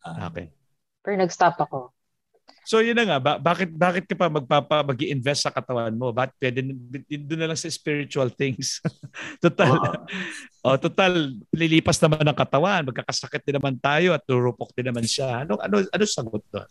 Ah, 0.02 0.34
okay. 0.34 0.50
Pero 1.06 1.14
nag-stop 1.22 1.62
ako. 1.62 1.94
So 2.72 2.80
yun 2.80 2.96
na 2.96 3.04
nga, 3.04 3.20
ba- 3.20 3.36
bakit 3.36 3.68
bakit 3.76 4.08
ka 4.08 4.16
pa 4.16 4.32
magpapa 4.32 4.80
mag-invest 4.80 5.44
sa 5.44 5.52
katawan 5.52 5.92
mo? 5.92 6.16
Bakit 6.16 6.34
pwede 6.40 6.60
doon 7.20 7.40
na 7.44 7.52
lang 7.52 7.60
sa 7.60 7.68
spiritual 7.68 8.32
things? 8.32 8.80
total. 9.44 9.76
oh, 10.64 10.80
total 10.80 11.36
lilipas 11.52 12.00
naman 12.00 12.24
ang 12.24 12.38
katawan, 12.40 12.88
magkakasakit 12.88 13.44
din 13.44 13.60
naman 13.60 13.76
tayo 13.76 14.16
at 14.16 14.24
turupok 14.24 14.72
din 14.72 14.88
naman 14.88 15.04
siya. 15.04 15.44
Ano 15.44 15.60
ano 15.60 15.84
ano 15.84 16.04
sagot 16.08 16.48
doon? 16.48 16.70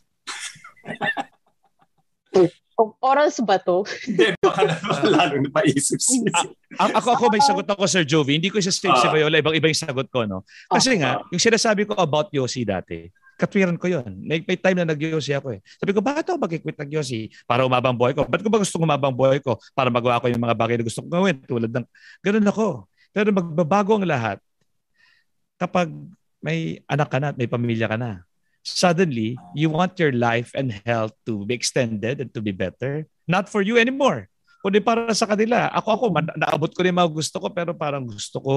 Oras 3.04 3.36
ba 3.44 3.60
to? 3.60 3.84
Hindi, 4.08 4.32
baka 4.40 4.64
na 4.64 4.80
lalo 5.04 5.36
na 5.36 5.52
paisip 5.52 6.00
siya. 6.00 6.48
ako, 6.80 7.08
ako 7.12 7.24
may 7.28 7.44
sagot 7.44 7.68
ako, 7.68 7.84
Sir 7.84 8.08
Jovi. 8.08 8.40
Hindi 8.40 8.48
ko 8.48 8.56
isa 8.56 8.72
stage 8.72 8.96
uh, 8.96 9.04
si 9.04 9.08
Viola. 9.12 9.36
Ibang-iba 9.36 9.68
yung 9.68 9.84
sagot 9.84 10.08
ko, 10.08 10.24
no? 10.24 10.48
Kasi 10.64 10.96
uh, 10.96 10.98
nga, 11.04 11.10
yung 11.28 11.42
sinasabi 11.44 11.84
ko 11.84 11.92
about 12.00 12.32
Yossi 12.32 12.64
dati, 12.64 13.04
katwiran 13.40 13.80
ko 13.80 13.88
yon. 13.88 14.12
May, 14.20 14.44
may 14.44 14.60
time 14.60 14.84
na 14.84 14.92
nag-Yossi 14.92 15.32
ako 15.32 15.56
eh. 15.56 15.60
Sabi 15.80 15.96
ko, 15.96 16.04
bakit 16.04 16.28
ako 16.28 16.36
mag-quit 16.36 16.76
nag-Yossi? 16.76 17.32
Para 17.48 17.64
umabang 17.64 17.96
buhay 17.96 18.12
ko. 18.12 18.28
Ba't 18.28 18.44
ko 18.44 18.52
ba 18.52 18.60
gusto 18.60 18.76
umabang 18.76 19.16
buhay 19.16 19.40
ko? 19.40 19.56
Para 19.72 19.88
magawa 19.88 20.20
ko 20.20 20.28
yung 20.28 20.44
mga 20.44 20.56
bagay 20.56 20.76
na 20.76 20.84
gusto 20.84 21.00
kong 21.00 21.14
gawin. 21.16 21.36
Tulad 21.48 21.72
ng, 21.72 21.86
ganun 22.20 22.48
ako. 22.52 22.66
Pero 23.16 23.28
magbabago 23.32 23.96
ang 23.96 24.04
lahat 24.04 24.38
kapag 25.56 25.88
may 26.44 26.84
anak 26.84 27.08
ka 27.08 27.18
na 27.20 27.32
at 27.32 27.36
may 27.40 27.48
pamilya 27.48 27.88
ka 27.88 27.96
na 27.96 28.24
suddenly 28.62 29.36
you 29.56 29.72
want 29.72 29.96
your 29.96 30.12
life 30.12 30.52
and 30.52 30.72
health 30.84 31.12
to 31.24 31.44
be 31.48 31.56
extended 31.56 32.20
and 32.20 32.30
to 32.32 32.40
be 32.44 32.52
better. 32.52 33.08
Not 33.24 33.48
for 33.48 33.62
you 33.62 33.80
anymore. 33.80 34.28
Kundi 34.60 34.84
para 34.84 35.08
sa 35.16 35.24
kanila. 35.24 35.72
Ako 35.72 35.88
ako, 35.96 36.04
naabot 36.36 36.68
ko 36.68 36.80
rin 36.84 36.92
mga 36.92 37.08
gusto 37.08 37.40
ko 37.40 37.48
pero 37.48 37.72
parang 37.72 38.04
gusto 38.04 38.36
ko 38.44 38.54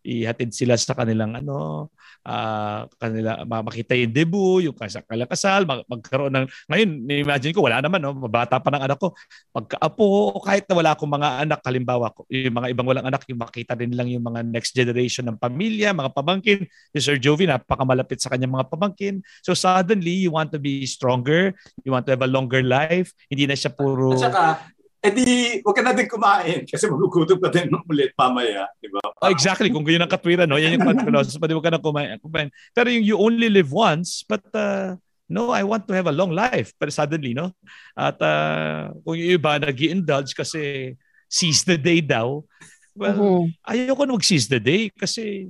ihatid 0.00 0.56
sila 0.56 0.80
sa 0.80 0.96
kanilang 0.96 1.36
ano, 1.36 1.88
uh, 2.24 2.88
kanila 2.96 3.44
makita 3.44 3.92
yung 3.96 4.12
debut, 4.16 4.64
yung 4.64 4.76
kasal, 4.76 5.04
kasal 5.04 5.68
mag, 5.68 5.84
magkaroon 5.84 6.32
ng 6.32 6.46
ngayon, 6.72 6.90
imagine 7.20 7.52
ko 7.52 7.64
wala 7.64 7.84
naman 7.84 8.00
no, 8.00 8.16
mabata 8.16 8.56
pa 8.56 8.72
ng 8.72 8.80
anak 8.80 8.96
ko. 8.96 9.12
Pagkaapo, 9.52 10.40
kahit 10.40 10.64
na 10.68 10.74
wala 10.80 10.90
akong 10.96 11.12
mga 11.12 11.28
anak, 11.44 11.60
halimbawa 11.68 12.08
ko, 12.16 12.24
yung 12.32 12.56
mga 12.56 12.68
ibang 12.72 12.88
walang 12.88 13.06
anak, 13.08 13.24
yung 13.28 13.44
makita 13.44 13.76
din 13.76 13.92
lang 13.92 14.08
yung 14.08 14.24
mga 14.24 14.40
next 14.48 14.72
generation 14.72 15.28
ng 15.28 15.36
pamilya, 15.36 15.92
mga 15.92 16.16
pamangkin. 16.16 16.64
Si 16.96 16.98
Sir 17.04 17.20
Jovi 17.20 17.44
napakamalapit 17.44 18.24
sa 18.24 18.32
kanyang 18.32 18.56
mga 18.56 18.72
pamangkin. 18.72 19.20
So 19.44 19.52
suddenly 19.52 20.24
you 20.24 20.32
want 20.32 20.48
to 20.56 20.60
be 20.60 20.88
stronger, 20.88 21.52
you 21.84 21.92
want 21.92 22.08
to 22.08 22.16
have 22.16 22.24
a 22.24 22.30
longer 22.30 22.64
life. 22.64 23.12
Hindi 23.28 23.44
na 23.44 23.56
siya 23.56 23.68
puro 23.68 24.16
At 24.16 24.32
saka, 24.32 24.44
eh 25.00 25.10
di, 25.16 25.24
huwag 25.64 25.76
ka 25.76 25.82
na 25.82 25.96
din 25.96 26.04
kumain 26.04 26.68
kasi 26.68 26.84
magugutom 26.84 27.40
ka 27.40 27.48
din 27.48 27.72
ulit 27.90 28.12
mamaya, 28.20 28.68
di 28.76 28.92
ba? 28.92 29.00
Oh, 29.24 29.32
exactly. 29.32 29.72
Kung 29.72 29.84
ganyan 29.84 30.04
ang 30.04 30.12
katwiran, 30.12 30.44
no? 30.44 30.60
yan 30.60 30.76
yung 30.76 30.84
philosophy. 31.08 31.40
Pwede 31.40 31.56
huwag 31.56 31.66
ka 31.66 31.72
na 31.72 31.80
kumain, 31.80 32.20
kumain. 32.20 32.48
Pero 32.76 32.92
yung 32.92 33.04
you 33.04 33.16
only 33.16 33.48
live 33.48 33.72
once, 33.72 34.24
but 34.28 34.44
uh, 34.52 34.96
no, 35.30 35.56
I 35.56 35.64
want 35.64 35.88
to 35.88 35.96
have 35.96 36.04
a 36.04 36.14
long 36.14 36.36
life. 36.36 36.76
Pero 36.76 36.92
suddenly, 36.92 37.32
no? 37.32 37.56
At 37.96 38.20
uh, 38.20 38.92
kung 39.00 39.16
yung 39.16 39.40
iba 39.40 39.56
nag 39.56 39.78
indulge 39.80 40.36
kasi 40.36 40.94
seize 41.30 41.64
the 41.64 41.80
day 41.80 42.04
daw, 42.04 42.44
well, 42.92 43.16
mm-hmm. 43.16 43.44
ayoko 43.64 44.04
na 44.04 44.16
mag-seize 44.20 44.52
the 44.52 44.60
day 44.60 44.92
kasi 44.92 45.48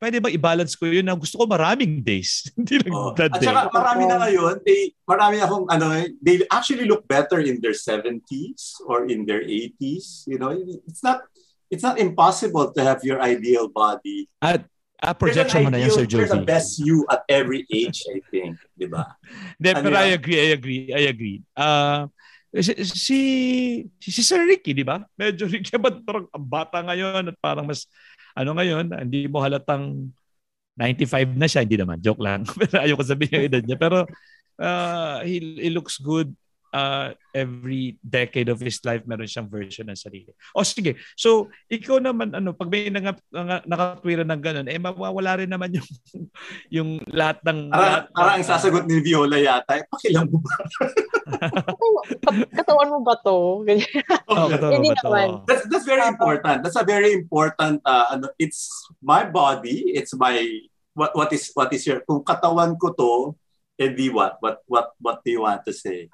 pwede 0.00 0.18
ba 0.18 0.32
i-balance 0.32 0.74
ko 0.74 0.88
yun 0.88 1.04
na 1.06 1.14
gusto 1.14 1.36
ko 1.36 1.44
maraming 1.44 2.00
days. 2.00 2.48
Hindi 2.56 2.80
lang 2.80 2.96
oh. 2.96 3.12
that 3.14 3.36
At 3.36 3.44
saka 3.44 3.68
marami 3.68 4.08
na 4.08 4.16
ngayon, 4.16 4.64
they, 4.64 4.96
marami 5.04 5.36
akong 5.44 5.68
ano, 5.68 6.08
they 6.24 6.40
actually 6.48 6.88
look 6.88 7.04
better 7.04 7.38
in 7.38 7.60
their 7.60 7.76
70s 7.76 8.80
or 8.88 9.04
in 9.06 9.28
their 9.28 9.44
80s. 9.44 10.24
You 10.24 10.40
know, 10.40 10.56
it's 10.88 11.04
not 11.04 11.28
it's 11.68 11.84
not 11.84 12.00
impossible 12.00 12.72
to 12.72 12.80
have 12.82 13.04
your 13.04 13.20
ideal 13.20 13.68
body. 13.68 14.26
At 14.42 14.64
Ah, 15.00 15.16
projection 15.16 15.64
mo 15.64 15.72
na 15.72 15.80
yan, 15.80 15.88
Sir 15.96 16.04
Jovi. 16.04 16.28
You're 16.28 16.36
the 16.36 16.44
best 16.44 16.76
you 16.76 17.08
at 17.08 17.24
every 17.24 17.64
age, 17.72 18.04
I 18.04 18.20
think. 18.28 18.60
Di 18.76 18.84
ba? 18.84 19.16
Hindi, 19.56 19.68
ano 19.72 19.80
pero 19.80 19.96
I 19.96 20.12
agree, 20.12 20.36
I 20.36 20.48
agree, 20.52 20.82
I 20.92 21.02
agree. 21.08 21.38
Uh, 21.56 22.04
si, 22.60 22.72
si, 22.84 23.18
si 23.96 24.20
Sir 24.20 24.44
Ricky, 24.44 24.76
di 24.76 24.84
ba? 24.84 25.00
Medyo 25.16 25.48
Ricky, 25.56 25.72
ba't 25.80 26.04
parang 26.04 26.28
bata 26.36 26.84
ngayon 26.84 27.32
at 27.32 27.36
parang 27.40 27.64
mas 27.64 27.88
ano 28.34 28.50
ngayon, 28.56 28.86
hindi 29.06 29.26
mo 29.26 29.42
halatang 29.42 30.10
95 30.78 31.36
na 31.36 31.46
siya, 31.50 31.62
hindi 31.66 31.76
naman, 31.76 32.00
joke 32.00 32.22
lang. 32.22 32.46
Pero 32.58 32.80
ayoko 32.80 33.04
sabihin 33.04 33.36
yung 33.36 33.46
edad 33.52 33.62
niya. 33.64 33.76
Pero 33.76 34.08
uh, 34.60 35.18
he, 35.26 35.60
he 35.60 35.68
looks 35.68 36.00
good 36.00 36.32
uh, 36.74 37.14
every 37.34 37.98
decade 38.02 38.50
of 38.50 38.58
his 38.58 38.82
life 38.82 39.02
meron 39.06 39.26
siyang 39.26 39.50
version 39.50 39.86
ng 39.86 39.98
sarili. 39.98 40.30
O 40.54 40.66
sige, 40.66 40.98
so 41.14 41.50
ikaw 41.70 42.02
naman 42.02 42.34
ano 42.34 42.54
pag 42.54 42.70
may 42.70 42.90
nang, 42.90 43.14
nang, 43.30 43.62
nakatwira 43.66 44.26
ng 44.26 44.40
ganun 44.42 44.68
eh 44.70 44.78
mawawala 44.78 45.42
rin 45.42 45.50
naman 45.50 45.70
yung 45.74 45.88
yung 46.76 46.90
lahat 47.10 47.38
ng 47.46 47.70
para, 47.70 47.82
lahat, 47.82 48.04
para 48.14 48.30
ang 48.38 48.46
sasagot 48.46 48.84
ni 48.86 48.98
Viola 49.02 49.38
yata, 49.38 49.78
eh, 49.78 49.84
pakilang 49.86 50.26
mo 50.30 50.42
ba? 50.42 50.54
katawan 52.58 52.90
mo 52.90 52.98
ba 53.06 53.14
to? 53.22 53.62
oh, 54.30 54.46
katawan 54.50 54.78
mo 54.82 54.90
ba 54.90 55.02
to? 55.02 55.10
That's, 55.46 55.64
that's 55.70 55.86
very 55.86 56.06
important. 56.06 56.62
That's 56.66 56.78
a 56.78 56.86
very 56.86 57.14
important 57.14 57.82
uh, 57.86 58.18
ano 58.18 58.30
it's 58.38 58.70
my 59.02 59.26
body, 59.26 59.94
it's 59.94 60.14
my 60.14 60.42
what 60.94 61.14
what 61.14 61.30
is 61.30 61.50
what 61.54 61.70
is 61.70 61.86
your 61.86 62.02
kung 62.02 62.26
katawan 62.26 62.74
ko 62.74 62.90
to 62.94 63.12
eh 63.80 63.88
di 63.96 64.12
what 64.12 64.36
what 64.44 64.60
what 64.68 64.92
what 65.00 65.24
do 65.24 65.32
you 65.32 65.42
want 65.46 65.64
to 65.64 65.72
say? 65.72 66.12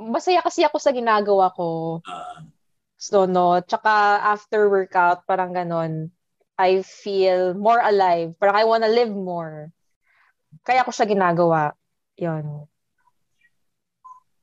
Masaya 0.00 0.40
kasi 0.44 0.62
ako 0.62 0.76
sa 0.80 0.92
ginagawa 0.92 1.52
ko. 1.52 2.00
So, 2.96 3.28
no. 3.28 3.60
Tsaka 3.60 4.24
after 4.24 4.68
workout, 4.68 5.24
parang 5.28 5.52
ganon, 5.52 6.12
I 6.56 6.80
feel 6.80 7.52
more 7.52 7.80
alive. 7.80 8.32
Parang 8.40 8.56
I 8.56 8.64
wanna 8.64 8.88
live 8.88 9.12
more. 9.12 9.72
Kaya 10.64 10.80
ako 10.84 10.92
siya 10.92 11.08
ginagawa. 11.08 11.76
Yun. 12.16 12.64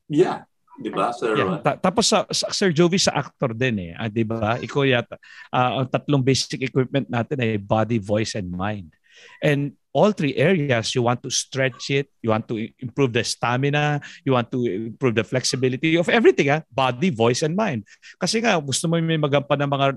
Yeah. 0.06 0.46
Di 0.74 0.90
ba, 0.90 1.14
Sir 1.14 1.38
yeah. 1.38 1.62
Ta- 1.62 1.78
tapos 1.78 2.10
sa, 2.10 2.26
sa 2.34 2.50
Sir 2.50 2.74
Jovi 2.74 2.98
sa 2.98 3.14
actor 3.14 3.54
din 3.54 3.78
eh, 3.78 3.92
ah, 3.94 4.10
'di 4.10 4.26
ba? 4.26 4.58
Ikaw 4.58 4.82
yata 4.82 5.14
uh, 5.54 5.78
ang 5.78 5.86
tatlong 5.86 6.18
basic 6.18 6.66
equipment 6.66 7.06
natin 7.06 7.38
ay 7.38 7.62
body, 7.62 8.02
voice 8.02 8.34
and 8.34 8.50
mind. 8.50 8.90
And 9.42 9.76
all 9.94 10.10
three 10.10 10.34
areas, 10.34 10.94
you 10.94 11.06
want 11.06 11.22
to 11.22 11.30
stretch 11.30 11.90
it, 11.94 12.10
you 12.18 12.34
want 12.34 12.50
to 12.50 12.58
improve 12.82 13.14
the 13.14 13.22
stamina, 13.22 14.02
you 14.26 14.34
want 14.34 14.50
to 14.50 14.66
improve 14.66 15.14
the 15.14 15.22
flexibility 15.22 15.94
of 15.94 16.10
everything, 16.10 16.50
ha? 16.50 16.66
body, 16.66 17.14
voice, 17.14 17.46
and 17.46 17.54
mind. 17.54 17.86
Kasi 18.18 18.42
nga, 18.42 18.58
gusto 18.58 18.90
mo 18.90 18.98
may 18.98 19.20
magampan 19.20 19.62
ng 19.62 19.70
mga 19.70 19.88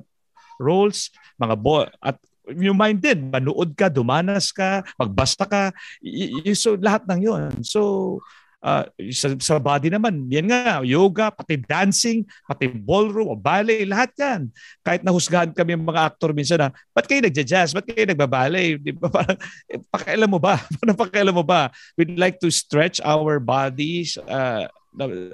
roles, 0.62 1.10
mga 1.42 1.56
bo 1.58 1.86
at 2.02 2.18
yung 2.48 2.80
mind 2.80 3.04
din, 3.04 3.28
manood 3.28 3.76
ka, 3.76 3.92
dumanas 3.92 4.56
ka, 4.56 4.80
magbasta 4.96 5.44
ka, 5.44 5.76
y- 6.00 6.32
y- 6.46 6.56
so 6.56 6.80
lahat 6.80 7.04
ng 7.04 7.20
yon 7.28 7.52
So, 7.60 8.22
uh, 8.62 8.86
sa, 9.14 9.28
sa 9.38 9.56
body 9.62 9.92
naman, 9.94 10.26
yan 10.30 10.50
nga, 10.50 10.82
yoga, 10.82 11.30
pati 11.30 11.60
dancing, 11.62 12.26
pati 12.46 12.70
ballroom, 12.70 13.30
o 13.32 13.36
ballet, 13.38 13.86
lahat 13.86 14.12
yan. 14.18 14.42
Kahit 14.82 15.02
nahusgahan 15.06 15.54
kami 15.54 15.78
mga 15.78 16.14
actor 16.14 16.34
minsan 16.34 16.58
na, 16.62 16.70
ba't 16.94 17.06
kayo 17.06 17.22
nagja-jazz? 17.24 17.74
Ba't 17.74 17.86
kayo 17.86 18.08
nagbaballet? 18.08 18.82
Di 18.82 18.94
ba? 18.94 19.10
Parang, 19.16 19.38
eh, 19.70 19.80
pakialam 19.90 20.30
mo 20.30 20.40
ba? 20.42 20.62
Parang 20.82 20.98
pakialam 20.98 21.36
mo 21.36 21.46
ba? 21.46 21.70
We'd 21.98 22.18
like 22.18 22.42
to 22.42 22.50
stretch 22.50 23.02
our 23.04 23.38
bodies 23.38 24.18
uh, 24.26 24.70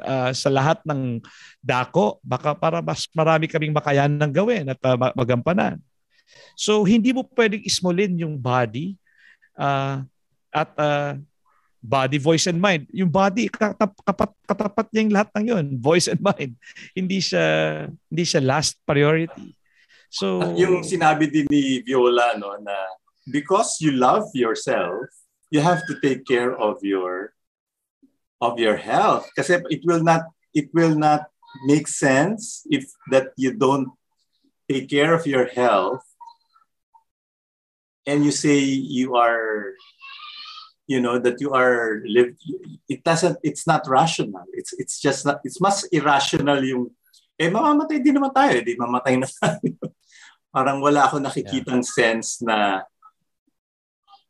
uh, 0.03 0.31
sa 0.35 0.49
lahat 0.51 0.83
ng 0.83 1.23
dako 1.63 2.19
baka 2.19 2.51
para 2.51 2.83
mas 2.83 3.07
marami 3.15 3.47
kaming 3.47 3.71
makayanan 3.71 4.19
ng 4.19 4.33
gawin 4.35 4.65
at 4.67 4.79
uh, 4.83 4.99
magampanan. 5.15 5.79
So 6.59 6.83
hindi 6.83 7.15
mo 7.15 7.23
pwedeng 7.33 7.63
ismolin 7.63 8.19
yung 8.19 8.35
body 8.35 8.99
uh, 9.55 10.03
at 10.53 10.69
uh, 10.77 11.15
body, 11.83 12.15
voice, 12.17 12.47
and 12.47 12.63
mind. 12.63 12.87
Yung 12.95 13.11
body, 13.11 13.51
katap, 13.51 13.91
kapat, 14.07 14.31
katapat 14.47 14.87
niya 14.89 15.01
yung 15.03 15.15
lahat 15.19 15.29
ng 15.35 15.45
yun. 15.51 15.65
Voice 15.83 16.07
and 16.07 16.23
mind. 16.23 16.55
Hindi 16.95 17.19
siya, 17.19 17.43
hindi 18.07 18.23
siya 18.23 18.39
last 18.39 18.79
priority. 18.87 19.51
So, 20.07 20.39
At 20.39 20.55
yung 20.55 20.87
sinabi 20.87 21.27
din 21.27 21.51
ni 21.51 21.83
Viola, 21.83 22.39
no, 22.39 22.55
na 22.63 22.73
because 23.27 23.83
you 23.83 23.91
love 23.91 24.31
yourself, 24.31 25.11
you 25.51 25.59
have 25.59 25.83
to 25.91 25.99
take 25.99 26.23
care 26.23 26.55
of 26.55 26.79
your 26.81 27.35
of 28.43 28.59
your 28.59 28.75
health 28.75 29.23
kasi 29.39 29.55
it 29.71 29.79
will 29.87 30.03
not 30.03 30.27
it 30.51 30.67
will 30.75 30.97
not 30.97 31.31
make 31.63 31.87
sense 31.87 32.67
if 32.67 32.83
that 33.07 33.31
you 33.39 33.55
don't 33.55 33.87
take 34.67 34.91
care 34.91 35.15
of 35.15 35.23
your 35.23 35.47
health 35.47 36.03
and 38.03 38.27
you 38.27 38.33
say 38.35 38.59
you 38.59 39.15
are 39.15 39.77
you 40.87 40.99
know 40.99 41.15
that 41.19 41.39
you 41.39 41.55
are 41.55 42.03
live 42.03 42.35
it 42.91 43.03
doesn't 43.03 43.39
it's 43.43 43.63
not 43.63 43.87
rational 43.87 44.43
it's 44.51 44.75
it's 44.75 44.99
just 44.99 45.23
not 45.23 45.39
it's 45.47 45.63
mas 45.63 45.87
irrational 45.95 46.59
yung 46.59 46.91
eh 47.39 47.47
mamamatay 47.47 48.03
din 48.03 48.19
naman 48.19 48.35
tayo 48.35 48.59
di 48.61 48.75
mamatay 48.75 49.15
na 49.15 49.27
tayo 49.27 49.71
parang 50.55 50.83
wala 50.83 51.07
ako 51.07 51.23
nakikitang 51.23 51.81
yeah. 51.81 51.91
sense 51.95 52.43
na 52.43 52.83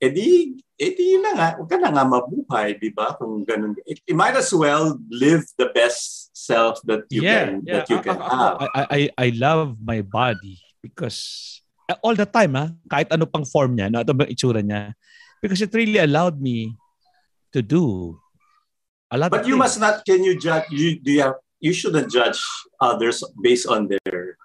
eh 0.04 0.12
di, 0.12 0.51
eh 0.76 0.91
di 0.91 1.16
na 1.24 1.32
nga, 1.32 1.47
huwag 1.56 1.70
ka 1.72 1.80
na 1.80 1.95
nga 1.95 2.04
mabuhay, 2.04 2.76
di 2.76 2.91
ba? 2.91 3.16
Kung 3.16 3.47
ganun. 3.47 3.72
You 4.04 4.20
might 4.20 4.36
as 4.36 4.51
well 4.51 4.99
live 5.08 5.47
the 5.56 5.72
best 5.72 6.36
self 6.36 6.84
that 6.84 7.08
you 7.08 7.24
yeah, 7.24 7.47
can 7.47 7.49
yeah. 7.64 7.74
that 7.80 7.88
you 7.88 8.04
can 8.04 8.20
have. 8.20 8.60
I, 8.60 8.68
I, 8.76 9.01
I 9.16 9.28
love 9.32 9.80
my 9.80 10.04
body 10.04 10.60
because 10.84 11.64
uh, 11.88 11.95
all 12.04 12.20
the 12.20 12.28
time, 12.28 12.60
ha? 12.60 12.76
kahit 12.91 13.16
ano 13.16 13.24
pang 13.24 13.47
form 13.47 13.80
niya, 13.80 13.88
no, 13.88 14.04
ito 14.04 14.12
bang 14.12 14.28
itsura 14.28 14.60
niya, 14.60 14.91
because 15.44 15.60
it 15.60 15.76
really 15.76 16.00
allowed 16.00 16.39
me 16.39 16.72
to 17.52 17.60
do 17.60 18.16
a 19.12 19.20
lot 19.20 19.28
But 19.30 19.44
you 19.44 19.60
things. 19.60 19.76
must 19.76 19.78
not, 19.84 20.08
can 20.08 20.24
you 20.24 20.39
judge, 20.39 20.72
you, 20.72 21.04
do 21.04 21.12
you 21.12 21.22
have, 21.28 21.44
you 21.60 21.76
shouldn't 21.76 22.08
judge 22.08 22.39
others 22.80 23.20
based 23.44 23.68
on 23.68 23.91
their 23.91 24.39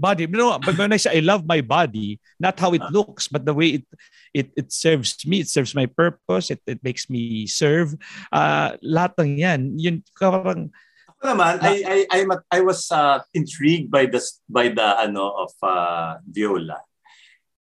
body. 0.00 0.26
Know, 0.26 0.58
but 0.58 0.80
when 0.80 0.92
I 0.92 0.96
say 0.96 1.18
I 1.18 1.20
love 1.20 1.44
my 1.44 1.60
body, 1.60 2.18
not 2.40 2.58
how 2.58 2.72
it 2.72 2.82
looks, 2.88 3.28
but 3.28 3.44
the 3.44 3.52
way 3.52 3.68
it 3.80 3.86
it 4.32 4.48
it 4.56 4.68
serves 4.72 5.20
me, 5.28 5.44
it 5.44 5.52
serves 5.52 5.76
my 5.76 5.84
purpose, 5.84 6.48
it 6.48 6.64
it 6.64 6.80
makes 6.80 7.12
me 7.12 7.44
serve. 7.46 7.92
Uh, 8.32 8.80
lahat 8.80 9.12
ng 9.20 9.36
yan, 9.36 9.60
yun 9.76 10.00
parang 10.16 10.72
ako 11.20 11.36
naman, 11.36 11.60
uh, 11.60 11.68
I 11.68 11.74
I 11.84 11.98
I 12.16 12.20
I 12.48 12.60
was 12.64 12.88
uh, 12.88 13.20
intrigued 13.36 13.92
by 13.92 14.08
the 14.08 14.24
by 14.48 14.72
the 14.72 15.04
ano 15.04 15.44
of 15.44 15.52
uh, 15.60 16.16
Viola. 16.24 16.80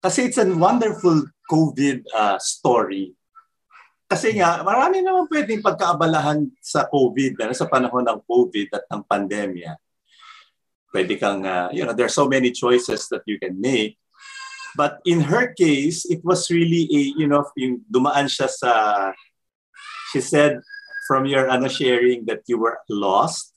Kasi 0.05 0.29
it's 0.29 0.37
a 0.37 0.45
wonderful 0.45 1.25
COVID 1.49 2.05
uh, 2.13 2.37
story. 2.37 3.17
Kasi 4.05 4.37
nga, 4.37 4.61
marami 4.61 5.01
naman 5.01 5.25
pwedeng 5.33 5.65
pagkaabalahan 5.65 6.45
sa 6.61 6.85
COVID, 6.85 7.41
ano, 7.41 7.57
sa 7.57 7.65
panahon 7.65 8.05
ng 8.05 8.21
COVID 8.21 8.67
at 8.77 8.85
ng 8.93 9.01
pandemya 9.01 9.73
pwede 10.95 11.19
kang, 11.19 11.43
uh, 11.43 11.67
you 11.75 11.83
know, 11.83 11.91
there 11.91 12.07
are 12.07 12.19
so 12.21 12.31
many 12.31 12.55
choices 12.55 13.11
that 13.11 13.27
you 13.27 13.35
can 13.35 13.59
make. 13.59 13.99
But 14.79 15.03
in 15.03 15.27
her 15.27 15.51
case, 15.51 16.07
it 16.07 16.23
was 16.23 16.47
really 16.47 16.87
a, 16.87 17.01
you 17.19 17.27
know, 17.27 17.43
yung 17.59 17.83
dumaan 17.91 18.31
siya 18.31 18.47
sa, 18.47 18.71
she 20.15 20.23
said 20.23 20.63
from 21.07 21.27
your 21.27 21.51
ano 21.51 21.67
sharing 21.67 22.23
that 22.31 22.47
you 22.47 22.55
were 22.55 22.79
lost, 22.87 23.51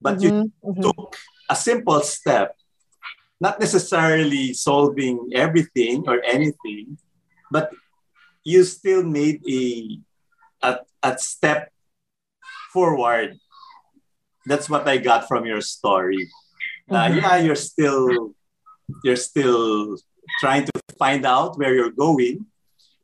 but 0.00 0.16
mm-hmm. 0.16 0.48
you 0.48 0.52
mm-hmm. 0.64 0.80
took 0.80 1.16
a 1.52 1.56
simple 1.56 2.00
step, 2.00 2.56
not 3.40 3.58
necessarily 3.58 4.52
solving 4.52 5.30
everything 5.32 6.04
or 6.06 6.22
anything, 6.24 6.98
but 7.50 7.72
you 8.44 8.64
still 8.64 9.02
made 9.02 9.40
a, 9.48 9.98
a, 10.62 10.78
a 11.02 11.18
step 11.18 11.72
forward. 12.72 13.38
That's 14.46 14.68
what 14.68 14.86
I 14.88 14.98
got 14.98 15.28
from 15.28 15.46
your 15.46 15.60
story 15.60 16.28
uh, 16.90 17.10
yeah, 17.14 17.38
you're 17.38 17.58
still 17.58 18.34
you're 19.06 19.18
still 19.18 19.96
trying 20.42 20.66
to 20.66 20.72
find 20.98 21.24
out 21.24 21.56
where 21.56 21.74
you're 21.74 21.94
going. 21.94 22.46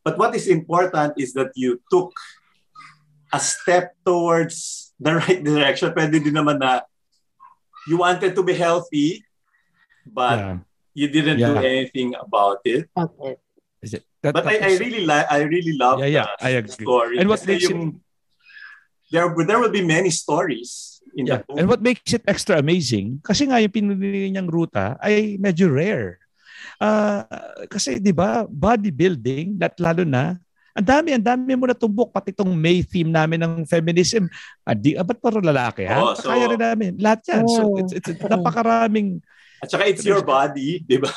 But 0.02 0.18
what 0.18 0.34
is 0.34 0.46
important 0.46 1.14
is 1.18 1.32
that 1.34 1.54
you 1.54 1.80
took 1.90 2.12
a 3.32 3.40
step 3.40 3.94
towards 4.04 4.92
the 4.98 5.14
right 5.22 5.42
direction. 5.42 5.94
Pwede 5.94 6.18
din 6.22 6.34
naman 6.34 6.58
na 6.58 6.82
you 7.86 7.98
wanted 7.98 8.34
to 8.34 8.42
be 8.42 8.54
healthy, 8.54 9.22
but 10.06 10.38
yeah. 10.38 10.56
you 10.94 11.06
didn't 11.10 11.42
yeah. 11.42 11.52
do 11.52 11.60
anything 11.60 12.14
about 12.14 12.62
it. 12.64 12.86
Okay. 12.94 13.36
Is 13.82 13.92
it 13.98 14.08
that, 14.22 14.32
but 14.32 14.46
I, 14.46 14.56
I 14.62 14.72
really 14.80 15.04
like 15.04 15.26
I 15.28 15.44
really 15.44 15.76
love 15.76 16.00
yeah, 16.00 16.24
yeah, 16.24 16.28
I 16.40 16.62
agree. 16.62 16.86
story. 16.86 17.20
And 17.20 17.28
what 17.28 17.44
makes 17.44 17.68
yung, 17.68 18.00
it... 18.00 19.12
there 19.12 19.28
there 19.44 19.60
will 19.60 19.74
be 19.74 19.84
many 19.84 20.08
stories 20.08 21.02
in 21.12 21.28
yeah. 21.28 21.44
the 21.44 21.60
And 21.60 21.68
what 21.68 21.84
makes 21.84 22.08
it 22.16 22.24
extra 22.24 22.56
amazing, 22.56 23.20
kasi 23.20 23.44
nga 23.44 23.60
yung 23.60 23.74
pinili 23.74 24.32
niyang 24.32 24.48
ruta 24.48 24.96
ay 25.04 25.36
medyo 25.36 25.68
rare. 25.68 26.22
Uh, 26.80 27.22
kasi 27.68 28.00
'di 28.00 28.16
ba, 28.16 28.48
bodybuilding, 28.48 29.60
that 29.60 29.76
lalo 29.76 30.02
na 30.08 30.40
ang 30.76 30.84
dami, 30.84 31.16
ang 31.16 31.24
dami 31.24 31.56
mo 31.56 31.64
natumbok 31.64 32.12
pati 32.12 32.36
itong 32.36 32.52
May 32.52 32.84
theme 32.84 33.08
namin 33.08 33.40
ng 33.40 33.54
feminism. 33.64 34.28
Ah, 34.60 34.76
di, 34.76 34.92
ah, 34.92 35.00
ba't 35.00 35.16
paro 35.16 35.40
lalaki, 35.40 35.88
ha? 35.88 36.04
Oh, 36.04 36.12
so, 36.12 36.28
Kaya 36.28 36.52
rin 36.52 36.60
namin. 36.60 36.92
Lahat 37.00 37.24
yan. 37.32 37.48
Oh. 37.48 37.56
So, 37.56 37.62
it's, 37.80 37.96
it's, 37.96 38.08
it's 38.12 38.20
napakaraming... 38.20 39.24
At 39.62 39.68
saka 39.72 39.88
it's 39.88 40.04
your 40.04 40.22
body, 40.22 40.84
di 40.84 40.98
ba? 41.00 41.12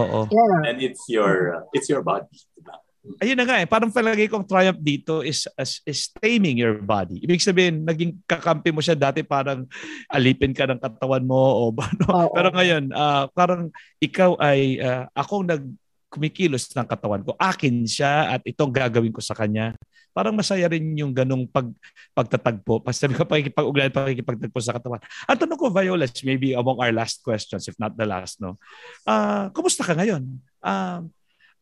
Oo. 0.00 0.26
Yeah. 0.26 0.70
And 0.70 0.78
it's 0.82 1.06
your, 1.06 1.62
uh, 1.62 1.62
it's 1.70 1.86
your 1.86 2.02
body. 2.02 2.30
Diba? 2.58 2.74
ayun 3.20 3.36
na 3.36 3.44
nga 3.44 3.60
eh, 3.60 3.68
parang 3.68 3.92
palagi 3.92 4.32
kong 4.32 4.48
triumph 4.48 4.80
dito 4.80 5.20
is, 5.20 5.44
is, 5.60 5.72
is 5.84 6.00
taming 6.16 6.56
your 6.56 6.80
body. 6.80 7.20
Ibig 7.20 7.44
sabihin, 7.44 7.84
naging 7.84 8.16
kakampi 8.24 8.72
mo 8.72 8.80
siya 8.80 8.96
dati 8.96 9.20
parang 9.20 9.68
alipin 10.08 10.56
ka 10.56 10.64
ng 10.64 10.80
katawan 10.80 11.24
mo 11.24 11.36
o 11.36 11.62
ano. 11.76 12.06
Oh, 12.08 12.32
Pero 12.32 12.48
ngayon, 12.48 12.84
uh, 12.96 13.28
parang 13.36 13.68
ikaw 14.00 14.40
ay, 14.40 14.80
uh, 14.80 15.04
akong 15.12 15.44
nag 15.44 15.64
kumikilos 16.08 16.70
ng 16.70 16.86
katawan 16.86 17.26
ko. 17.26 17.34
Akin 17.34 17.90
siya 17.90 18.38
at 18.38 18.42
itong 18.46 18.70
gagawin 18.70 19.10
ko 19.10 19.18
sa 19.18 19.34
kanya. 19.34 19.74
Parang 20.14 20.30
masaya 20.30 20.70
rin 20.70 20.94
yung 20.94 21.10
ganong 21.10 21.50
pag, 21.50 21.66
pagtatagpo. 22.14 22.86
Sabi 22.94 23.12
ko, 23.18 23.26
pakikipag-ugnayan, 23.26 23.90
pakikipagtagpo 23.90 24.58
sa 24.62 24.78
katawan. 24.78 25.02
Ang 25.26 25.38
tanong 25.42 25.58
ko, 25.58 25.66
Viola, 25.74 26.06
maybe 26.22 26.54
among 26.54 26.78
our 26.78 26.94
last 26.94 27.20
questions, 27.26 27.66
if 27.66 27.74
not 27.82 27.98
the 27.98 28.06
last, 28.06 28.38
no? 28.38 28.54
Uh, 29.02 29.50
kumusta 29.50 29.82
ka 29.82 29.98
ngayon? 29.98 30.22
Uh, 30.62 31.02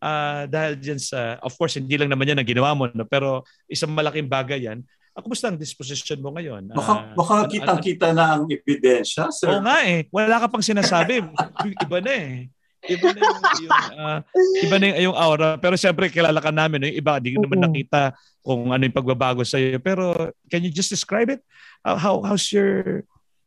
uh, 0.05 0.44
dahil 0.53 0.76
dyan 0.76 1.00
sa, 1.00 1.40
of 1.40 1.57
course, 1.57 1.80
hindi 1.80 1.96
lang 1.96 2.12
naman 2.12 2.28
yan 2.28 2.38
ang 2.44 2.48
ginawa 2.48 2.76
mo, 2.76 2.92
no? 2.92 3.09
pero 3.09 3.40
isang 3.72 3.88
malaking 3.88 4.28
bagay 4.28 4.68
yan. 4.68 4.84
Uh, 5.16 5.24
kumusta 5.24 5.48
ang 5.48 5.57
disposition 5.57 6.20
mo 6.20 6.36
ngayon? 6.36 6.76
Baka, 6.76 6.92
uh, 6.92 7.16
baka 7.16 7.34
an- 7.44 7.50
kitang-kita 7.50 8.12
na 8.12 8.36
ang 8.36 8.44
ebidensya, 8.53 9.32
sir. 9.32 9.48
Oo 9.48 9.64
nga 9.64 9.80
eh. 9.80 10.05
Wala 10.12 10.44
ka 10.44 10.46
pang 10.53 10.64
sinasabi. 10.64 11.24
Iba 11.88 11.98
na 12.05 12.12
eh. 12.12 12.53
Iba 12.83 13.14
na 13.14 13.20
yung, 13.22 13.41
yung 13.62 13.72
uh, 13.95 14.18
iba 14.62 14.76
na 14.78 14.85
yung, 14.91 14.99
yung 15.11 15.16
aura. 15.16 15.55
Pero 15.59 15.78
siyempre, 15.78 16.11
kilala 16.11 16.43
ka 16.43 16.51
namin. 16.51 16.91
Yung 16.91 16.97
iba, 16.99 17.18
hindi 17.18 17.39
naman 17.39 17.62
nakita 17.62 18.16
kung 18.43 18.74
ano 18.74 18.83
yung 18.83 18.97
pagbabago 18.97 19.47
sa 19.47 19.61
iyo. 19.61 19.78
Pero 19.78 20.35
can 20.51 20.66
you 20.66 20.72
just 20.72 20.91
describe 20.91 21.30
it? 21.30 21.43
Uh, 21.87 21.95
how 21.95 22.22
how's 22.22 22.51
your 22.51 23.03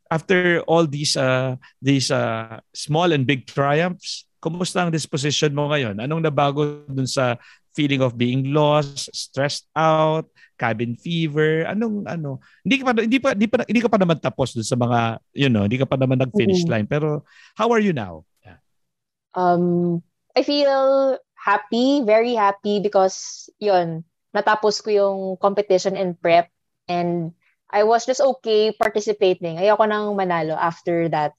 after 0.07 0.63
all 0.69 0.87
these 0.87 1.19
uh 1.19 1.59
these 1.83 2.13
uh 2.13 2.61
small 2.71 3.11
and 3.11 3.27
big 3.27 3.43
triumphs 3.43 4.27
Kumusta 4.45 4.85
ang 4.85 4.93
disposition 4.93 5.57
mo 5.57 5.73
ngayon? 5.73 5.97
Anong 5.97 6.21
nabago 6.21 6.85
dun 6.85 7.09
sa 7.09 7.33
feeling 7.73 8.05
of 8.05 8.13
being 8.13 8.53
lost, 8.53 9.09
stressed 9.09 9.65
out, 9.73 10.29
cabin 10.53 10.93
fever? 10.93 11.65
Anong 11.65 12.05
ano? 12.05 12.37
Hindi 12.61 12.77
ka 12.77 12.83
pa 12.85 12.91
hindi 12.93 13.17
pa 13.17 13.29
hindi, 13.33 13.49
pa, 13.49 13.65
hindi 13.65 13.81
ka 13.81 13.89
pa 13.89 13.97
naman 13.97 14.21
tapos 14.21 14.53
dun 14.53 14.61
sa 14.61 14.77
mga, 14.77 15.17
you 15.33 15.49
know, 15.49 15.65
hindi 15.65 15.81
ka 15.81 15.89
pa 15.89 15.97
naman 15.97 16.21
nag-finish 16.21 16.61
mm-hmm. 16.61 16.77
line. 16.77 16.85
Pero 16.85 17.25
how 17.57 17.73
are 17.73 17.81
you 17.81 17.89
now? 17.89 18.21
Um 19.35 19.99
I 20.35 20.43
feel 20.43 21.15
happy, 21.35 22.01
very 22.03 22.33
happy 22.35 22.81
because 22.81 23.47
yun, 23.61 24.03
natapos 24.35 24.81
ko 24.83 24.89
yung 24.91 25.19
competition 25.37 25.95
and 25.95 26.17
prep 26.19 26.51
and 26.89 27.31
I 27.71 27.83
was 27.83 28.07
just 28.07 28.23
okay 28.23 28.71
participating. 28.71 29.59
Ayoko 29.59 29.85
nang 29.87 30.15
manalo 30.15 30.55
after 30.55 31.07
that. 31.11 31.35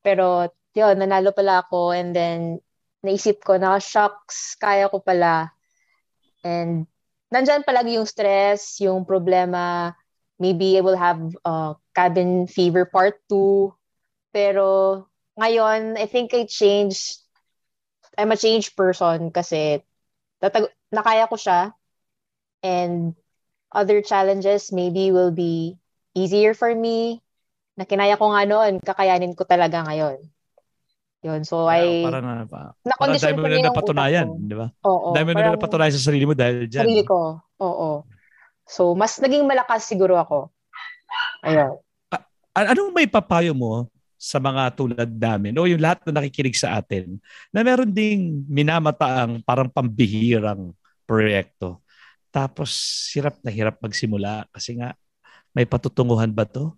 Pero 0.00 0.48
yun, 0.76 0.96
nanalo 1.00 1.32
pala 1.32 1.64
ako 1.64 1.92
and 1.92 2.16
then 2.16 2.60
naisip 3.04 3.44
ko 3.44 3.56
na, 3.60 3.78
shocks, 3.78 4.56
kaya 4.58 4.88
ko 4.88 5.00
pala. 5.00 5.52
And 6.42 6.86
nandyan 7.30 7.66
palagi 7.66 7.98
yung 7.98 8.08
stress, 8.08 8.80
yung 8.82 9.04
problema, 9.04 9.94
maybe 10.38 10.78
I 10.78 10.82
will 10.82 10.98
have 10.98 11.20
uh, 11.44 11.74
cabin 11.94 12.46
fever 12.46 12.86
part 12.86 13.20
2. 13.28 13.72
Pero 14.32 14.66
ngayon, 15.36 15.96
I 15.96 16.06
think 16.06 16.32
I 16.34 16.46
changed, 16.48 17.25
I'm 18.16 18.32
a 18.32 18.38
changed 18.40 18.74
person 18.74 19.28
kasi 19.30 19.84
tatag- 20.40 20.72
nakaya 20.88 21.28
ko 21.28 21.36
siya 21.36 21.76
and 22.64 23.12
other 23.72 24.00
challenges 24.00 24.72
maybe 24.72 25.12
will 25.12 25.32
be 25.32 25.76
easier 26.16 26.56
for 26.56 26.72
me 26.72 27.20
na 27.76 27.84
kinaya 27.84 28.16
ko 28.16 28.32
nga 28.32 28.48
noon, 28.48 28.80
kakayanin 28.80 29.36
ko 29.36 29.44
talaga 29.44 29.84
ngayon. 29.84 30.16
Yun. 31.20 31.44
So, 31.44 31.68
I... 31.68 32.00
Parang, 32.08 32.24
uh, 32.48 32.72
parang 32.96 33.20
dahil 33.20 33.36
mo 33.36 33.44
na 33.44 33.68
napatunayan, 33.68 34.28
di 34.48 34.56
ba? 34.56 34.72
Oo. 34.88 35.12
Dahil 35.12 35.26
mo 35.28 35.32
na 35.36 35.52
napatunayan 35.52 35.92
sa 35.92 36.06
sarili 36.08 36.24
mo 36.24 36.32
dahil 36.32 36.64
dyan. 36.64 36.88
Sarili 36.88 37.04
ko. 37.04 37.36
Oo. 37.60 38.08
So, 38.64 38.96
mas 38.96 39.20
naging 39.20 39.44
malakas 39.44 39.84
siguro 39.84 40.16
ako. 40.16 40.48
Ayun. 41.44 41.76
A- 42.56 42.72
anong 42.72 42.96
may 42.96 43.04
papayo 43.04 43.52
mo 43.52 43.84
sa 44.26 44.42
mga 44.42 44.74
tulad 44.74 45.10
namin 45.14 45.54
o 45.54 45.70
yung 45.70 45.78
lahat 45.78 46.02
na 46.02 46.18
nakikinig 46.18 46.58
sa 46.58 46.82
atin 46.82 47.22
na 47.54 47.62
meron 47.62 47.94
ding 47.94 48.42
minamataang 48.50 49.38
parang 49.46 49.70
pambihirang 49.70 50.74
proyekto. 51.06 51.78
Tapos 52.34 52.74
hirap 53.14 53.38
na 53.46 53.54
hirap 53.54 53.78
magsimula 53.78 54.50
kasi 54.50 54.74
nga 54.82 54.98
may 55.54 55.62
patutunguhan 55.62 56.34
ba 56.34 56.42
to? 56.42 56.74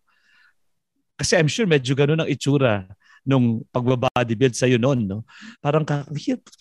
Kasi 1.16 1.40
I'm 1.40 1.48
sure 1.48 1.64
medyo 1.64 1.96
ganun 1.96 2.20
ang 2.22 2.30
itsura 2.30 2.84
nung 3.26 3.66
pagbabody-build 3.74 4.54
sa'yo 4.54 4.78
noon, 4.78 5.04
no? 5.04 5.26
Parang 5.58 5.82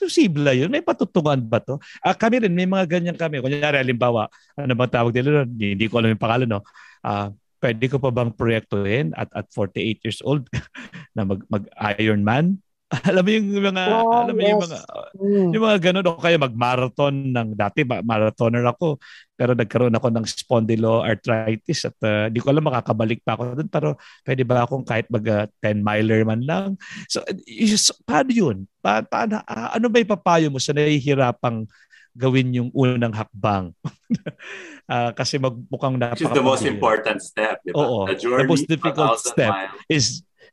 posible 0.02 0.52
yun. 0.52 0.68
May 0.68 0.82
patutungan 0.82 1.40
ba 1.46 1.62
to? 1.62 1.78
Ah, 2.02 2.18
kami 2.18 2.44
rin, 2.44 2.52
may 2.52 2.66
mga 2.66 3.00
ganyan 3.00 3.16
kami. 3.16 3.40
Kunyari, 3.40 3.78
halimbawa, 3.80 4.28
ano 4.58 4.74
bang 4.74 4.92
tawag 4.92 5.14
nila 5.14 5.46
noon? 5.46 5.50
Hindi, 5.56 5.86
ko 5.88 6.02
alam 6.02 6.12
yung 6.12 6.20
pangalan, 6.20 6.50
no? 6.50 6.66
Ah, 7.06 7.30
pwede 7.60 7.86
ko 7.90 7.98
pa 7.98 8.14
bang 8.14 8.32
proyektuhin 8.34 9.14
at 9.18 9.30
at 9.34 9.48
48 9.54 10.06
years 10.06 10.20
old 10.26 10.46
na 11.16 11.26
mag 11.26 11.42
mag 11.50 11.66
Ironman? 11.98 12.62
alam 13.10 13.20
mo 13.20 13.32
yung 13.36 13.48
mga 13.52 13.84
oh, 14.00 14.16
alam 14.16 14.32
mo 14.32 14.42
yes. 14.42 14.48
yung 14.48 14.64
mga 14.64 14.80
mm. 15.20 15.50
yung 15.52 15.64
mga 15.68 15.80
ganun 15.84 16.08
o 16.08 16.24
kaya 16.24 16.38
mag-marathon 16.40 17.16
ng 17.36 17.50
dati 17.60 17.84
marathoner 17.84 18.64
ako 18.64 18.96
pero 19.36 19.52
nagkaroon 19.52 19.92
ako 19.92 20.08
ng 20.08 20.26
spondyloarthritis 20.26 21.92
at 21.92 21.98
uh, 22.08 22.32
di 22.32 22.40
ko 22.40 22.56
alam 22.56 22.64
makakabalik 22.64 23.20
pa 23.28 23.36
ako 23.36 23.60
doon 23.60 23.68
pero 23.68 23.90
pwede 24.24 24.42
ba 24.48 24.64
akong 24.64 24.88
kahit 24.88 25.04
mag 25.12 25.26
uh, 25.28 25.46
10 25.60 25.84
miler 25.84 26.24
man 26.24 26.40
lang 26.48 26.80
so 27.12 27.20
is, 27.44 27.92
paano 28.08 28.32
yun 28.32 28.58
pa, 28.80 29.04
paano, 29.04 29.44
uh, 29.44 29.76
ano 29.76 29.92
ba 29.92 30.00
ipapayo 30.00 30.48
mo 30.48 30.64
sa 30.64 30.72
nahihirapang 30.72 31.68
gawin 32.18 32.50
yung 32.50 32.70
unang 32.74 33.14
hakbang 33.14 33.72
uh, 34.90 35.12
kasi 35.20 35.38
magmukhang 35.38 36.02
napaka 36.02 36.18
Which 36.18 36.26
is 36.26 36.34
the 36.34 36.44
most 36.44 36.66
important 36.66 37.22
step 37.22 37.62
diba? 37.62 37.78
Oo, 37.78 38.10
the, 38.10 38.18
journey, 38.18 38.44
the 38.44 38.50
most 38.50 38.66
difficult 38.66 39.22
step 39.22 39.54
miles. 39.54 39.78
is 39.88 40.06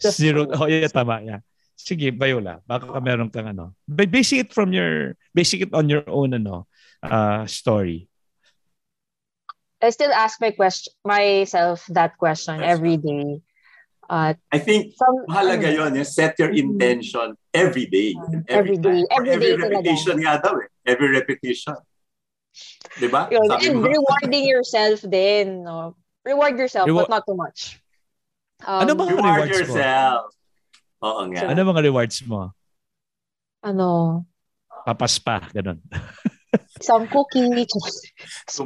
zero 0.05 0.45
oh 0.53 0.69
yeah 0.69 0.93
tama 0.93 1.25
yeah 1.25 1.41
Sige, 1.75 2.15
Viola, 2.15 2.63
baka 2.65 2.87
ka 2.87 3.01
meron 3.03 3.29
kang 3.29 3.51
ano. 3.51 3.75
Basic 3.85 4.49
it 4.49 4.51
from 4.55 4.71
your, 4.71 5.19
basic 5.35 5.69
it 5.69 5.73
on 5.75 5.91
your 5.91 6.07
own 6.07 6.33
ano, 6.33 6.71
uh, 7.03 7.45
story. 7.45 8.09
I 9.83 9.91
still 9.91 10.15
ask 10.15 10.41
my 10.41 10.55
question, 10.57 10.95
myself 11.05 11.85
that 11.93 12.17
question 12.17 12.63
every 12.65 12.97
day. 12.97 13.45
Uh, 14.11 14.35
I 14.53 14.59
think 14.59 14.93
some, 14.95 15.25
mahalaga 15.29 15.73
ano, 15.73 15.89
yun, 15.89 15.91
yung 15.97 16.09
set 16.09 16.37
your 16.39 16.53
mm-hmm. 16.53 16.77
intention 16.77 17.37
every 17.53 17.87
day. 17.87 18.15
Every, 18.49 18.77
every 18.77 18.77
day. 18.77 19.01
Every, 19.11 19.31
every 19.31 19.41
day 19.41 19.55
repetition 19.57 20.17
talaga. 20.21 20.25
nga 20.25 20.35
daw 20.45 20.55
eh. 20.61 20.69
Every 20.85 21.09
repetition. 21.09 21.77
Diba? 23.01 23.27
Yun, 23.33 23.49
and 23.51 23.77
mo. 23.81 23.89
rewarding 23.89 24.45
yourself 24.45 25.01
din. 25.03 25.65
No? 25.65 25.97
Reward 26.25 26.59
yourself, 26.61 26.87
Reward- 26.87 27.09
but 27.09 27.21
not 27.21 27.25
too 27.27 27.37
much. 27.37 27.81
Um, 28.65 28.87
ano 28.87 28.93
ba 28.95 29.03
reward 29.09 29.51
yourself? 29.51 30.31
Mo? 30.31 31.05
Oo 31.05 31.23
nga. 31.33 31.53
Ano 31.53 31.61
mga 31.69 31.83
rewards 31.85 32.19
mo? 32.25 32.55
Ano? 33.61 34.23
Papaspa, 34.85 35.49
ganun. 35.53 35.81
Some 36.81 37.09
cookies. 37.09 37.71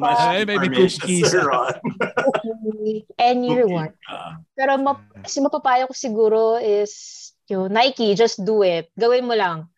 Ay, 0.03 0.45
maybe 0.45 0.69
cookies. 0.69 0.99
cookie. 1.33 3.07
Any 3.19 3.49
Cookie. 3.49 3.63
reward. 3.63 3.93
Uh, 4.09 4.41
Pero 4.57 4.79
ma- 4.79 5.05
kasi 5.23 5.41
mapapayo 5.41 5.87
ko 5.89 5.95
siguro 5.95 6.59
is 6.61 7.33
yung 7.49 7.73
Nike, 7.73 8.15
just 8.15 8.45
do 8.45 8.63
it. 8.63 8.93
Gawin 8.99 9.25
mo 9.27 9.35
lang. 9.35 9.69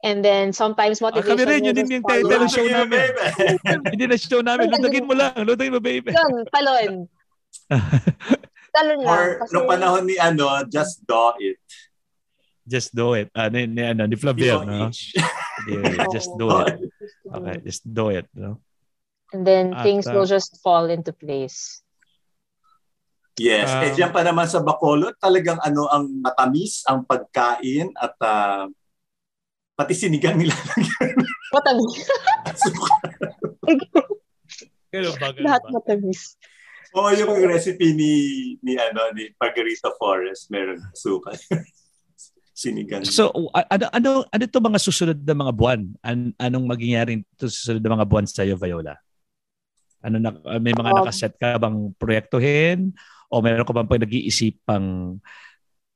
And 0.00 0.24
then 0.24 0.56
sometimes 0.56 1.04
motivation. 1.04 1.36
Ah, 1.36 1.44
kami 1.44 1.44
rin, 1.44 1.68
yun 1.68 1.76
din 1.76 2.00
yung 2.00 2.06
title 2.08 2.40
ng 2.40 2.48
show 2.48 2.64
namin. 2.64 3.04
Hindi 3.92 4.04
na 4.08 4.16
show 4.16 4.40
namin. 4.40 4.72
Lutagin 4.72 5.04
mo 5.04 5.12
lang. 5.12 5.36
Lutagin 5.44 5.76
mo, 5.76 5.80
baby. 5.80 6.08
Yun, 6.16 6.48
talon. 6.48 7.04
talon 8.72 8.98
lang. 9.04 9.12
Or 9.12 9.44
kasi... 9.44 9.52
nung 9.52 9.68
panahon 9.68 10.08
ni 10.08 10.16
ano, 10.16 10.64
just 10.72 11.04
do 11.04 11.36
it. 11.36 11.60
Just 12.64 12.96
do 12.96 13.12
it. 13.12 13.28
Uh, 13.36 13.52
ni, 13.52 13.68
ni, 13.68 13.82
ano, 13.84 14.08
ni 14.08 14.16
Flavier, 14.16 14.64
no? 14.64 14.88
yeah, 15.68 16.08
just 16.08 16.32
do 16.40 16.48
it. 16.64 16.80
Okay, 17.30 17.62
just 17.62 17.86
do 17.86 18.10
it. 18.10 18.26
No? 18.34 18.58
And 19.30 19.46
then 19.46 19.74
At, 19.74 19.86
things 19.86 20.06
uh, 20.06 20.12
will 20.12 20.26
just 20.26 20.58
fall 20.62 20.90
into 20.90 21.12
place. 21.14 21.82
Yes. 23.38 23.70
Um, 23.70 23.80
eh 23.86 23.90
diyan 23.94 24.10
pa 24.10 24.26
naman 24.26 24.50
sa 24.50 24.60
Bacolod, 24.60 25.16
talagang 25.16 25.62
ano 25.62 25.86
ang 25.88 26.10
matamis 26.20 26.84
ang 26.84 27.06
pagkain 27.06 27.94
at 27.96 28.14
uh, 28.20 28.66
pati 29.78 29.94
sinigang 29.96 30.36
nila. 30.36 30.52
matamis. 31.56 31.94
Ganun 34.92 35.14
ba? 35.16 35.30
Ganun 35.30 35.44
Lahat 35.46 35.62
matamis. 35.70 36.36
Oo, 36.90 37.06
oh, 37.06 37.14
yung 37.14 37.30
recipe 37.46 37.94
ni 37.94 38.12
ni 38.66 38.74
ano 38.74 39.14
ni 39.14 39.30
Margarita 39.38 39.94
Forest, 39.94 40.50
meron 40.50 40.82
suka 40.90 41.38
sinigang. 42.60 43.08
So 43.08 43.32
ano 43.56 43.84
ano 43.88 44.10
ano 44.28 44.44
to 44.44 44.60
mga 44.60 44.80
susunod 44.84 45.18
na 45.24 45.32
mga 45.32 45.52
buwan? 45.56 45.80
An, 46.04 46.36
anong 46.36 46.66
magiging 46.68 47.24
to 47.40 47.48
susunod 47.48 47.80
na 47.80 47.96
mga 47.96 48.08
buwan 48.08 48.28
sa 48.28 48.44
iyo 48.44 48.60
Viola? 48.60 49.00
Ano 50.04 50.16
na 50.20 50.32
may 50.60 50.76
mga 50.76 50.90
um, 50.92 50.96
nakaset 51.00 51.34
ka 51.40 51.56
bang 51.56 51.92
proyektuhin 51.96 52.92
o 53.32 53.40
meron 53.40 53.64
ka 53.64 53.72
bang 53.72 53.88
pag 53.88 54.02
nag-iisipang 54.04 55.20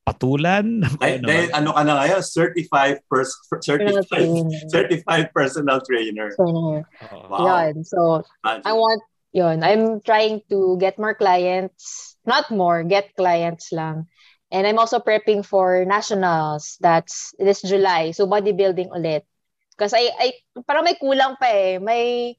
patulan? 0.05 0.85
Ay, 1.05 1.21
ano, 1.21 1.27
dahil 1.29 1.49
ano 1.53 1.71
ka 1.73 1.83
na 1.85 1.95
ngayon, 2.05 2.21
certified 2.21 3.01
pers- 3.09 3.41
certified, 3.65 4.29
certified 4.69 5.27
personal 5.37 5.81
trainer. 5.81 6.33
trainer. 6.37 6.85
Oh. 7.13 7.25
Wow. 7.33 7.45
Yun. 7.49 7.85
So, 7.85 8.21
Imagine. 8.45 8.65
I 8.69 8.73
want 8.77 9.03
yun. 9.35 9.59
I'm 9.67 9.85
trying 10.01 10.47
to 10.49 10.79
get 10.79 10.97
more 10.97 11.17
clients. 11.17 12.15
Not 12.25 12.49
more, 12.49 12.85
get 12.87 13.13
clients 13.19 13.69
lang. 13.75 14.09
And 14.55 14.71
I'm 14.71 14.79
also 14.79 15.03
prepping 15.03 15.43
for 15.43 15.83
nationals. 15.83 16.79
That's 16.79 17.35
this 17.43 17.67
July. 17.67 18.15
So 18.15 18.31
bodybuilding 18.31 18.95
ulit. 18.95 19.27
Kasi 19.75 19.99
I, 19.99 20.07
I 20.15 20.29
parang 20.63 20.87
may 20.87 20.95
kulang 20.95 21.35
pa 21.35 21.51
eh. 21.51 21.83
May 21.83 22.39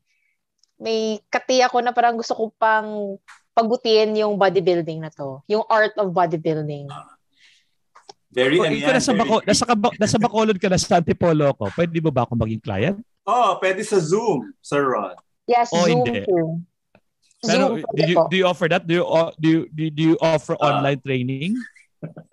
may 0.80 1.20
kati 1.28 1.60
ako 1.60 1.84
na 1.84 1.92
parang 1.92 2.16
gusto 2.16 2.32
ko 2.32 2.56
pang 2.56 3.20
pagutin 3.52 4.16
yung 4.16 4.40
bodybuilding 4.40 5.04
na 5.04 5.12
to. 5.12 5.44
Yung 5.52 5.68
art 5.68 5.92
of 6.00 6.16
bodybuilding. 6.16 6.88
Very, 8.36 8.60
oh, 8.60 8.68
ikaw 8.68 8.92
nasa, 8.92 9.16
bako, 9.16 9.40
nasa, 9.48 9.64
nasa 9.96 10.18
Bacolod 10.20 10.60
ka 10.60 10.68
na 10.68 10.76
sa 10.76 11.00
Antipolo 11.00 11.56
ko. 11.56 11.72
Pwede 11.72 12.04
mo 12.04 12.12
ba 12.12 12.28
akong 12.28 12.36
maging 12.36 12.60
client? 12.60 13.00
Oh, 13.24 13.56
pwede 13.64 13.80
sa 13.88 13.96
Zoom, 13.96 14.52
Sir 14.60 14.84
Ron. 14.92 15.16
Yes, 15.48 15.72
oh, 15.72 15.88
Zoom 15.88 16.04
hindi. 16.04 16.28
too. 16.28 16.60
Pero, 17.48 17.80
do 17.80 18.02
you, 18.04 18.18
do 18.28 18.36
you 18.36 18.44
offer 18.44 18.68
that? 18.68 18.84
Do 18.84 18.92
you, 18.92 19.04
do 19.40 19.48
you, 19.48 19.88
do 19.88 20.02
you 20.04 20.16
offer 20.20 20.60
uh, 20.60 20.68
online 20.68 21.00
training? 21.00 21.56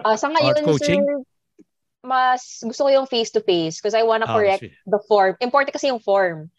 Uh, 0.05 0.17
sa 0.19 0.29
ngayon, 0.29 0.59
sir, 0.79 0.99
mas 2.03 2.59
gusto 2.67 2.85
ko 2.85 2.91
yung 2.91 3.07
face-to-face 3.07 3.79
because 3.79 3.95
I 3.95 4.03
wanna 4.03 4.27
oh, 4.27 4.35
correct 4.35 4.67
shit. 4.67 4.75
the 4.87 4.99
form. 5.07 5.39
Important 5.39 5.73
kasi 5.73 5.89
yung 5.89 6.03
form. 6.03 6.51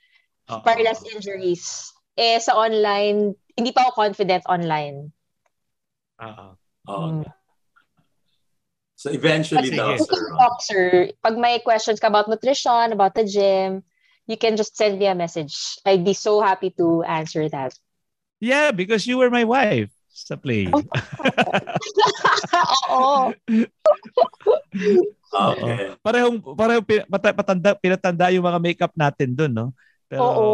Uh-oh. 0.47 0.63
Para 0.63 0.79
less 0.83 1.03
injuries. 1.03 1.91
Eh, 2.15 2.39
sa 2.39 2.55
online, 2.55 3.35
hindi 3.55 3.71
pa 3.71 3.87
ako 3.87 3.91
confident 4.07 4.43
online. 4.47 5.11
Oo. 6.23 6.55
Uh-huh. 6.87 7.11
Hmm. 7.11 7.23
So 8.95 9.11
eventually 9.11 9.71
Kasi, 9.71 9.79
daw, 9.79 9.99
sir. 9.99 10.23
Talk, 10.39 10.57
sir. 10.63 10.87
Pag 11.19 11.35
may 11.35 11.59
questions 11.59 11.99
ka 11.99 12.07
about 12.07 12.31
nutrition, 12.31 12.95
about 12.95 13.15
the 13.15 13.27
gym, 13.27 13.83
you 14.27 14.39
can 14.39 14.55
just 14.55 14.79
send 14.79 14.99
me 14.99 15.11
a 15.11 15.15
message. 15.15 15.75
I'd 15.83 16.07
be 16.07 16.15
so 16.15 16.39
happy 16.39 16.71
to 16.79 17.03
answer 17.03 17.47
that. 17.51 17.75
Yeah, 18.39 18.71
because 18.71 19.07
you 19.07 19.19
were 19.19 19.31
my 19.31 19.43
wife 19.43 19.91
sa 20.13 20.37
play. 20.37 20.69
Oo. 22.93 23.33
okay. 25.33 25.97
Parehong, 26.05 26.37
parehong 26.53 26.85
patanda, 27.33 27.73
pinatanda 27.73 28.29
yung 28.29 28.45
mga 28.45 28.61
makeup 28.61 28.93
natin 28.93 29.33
doon, 29.33 29.51
no? 29.51 29.67
Pero, 30.13 30.21
Oo. 30.21 30.49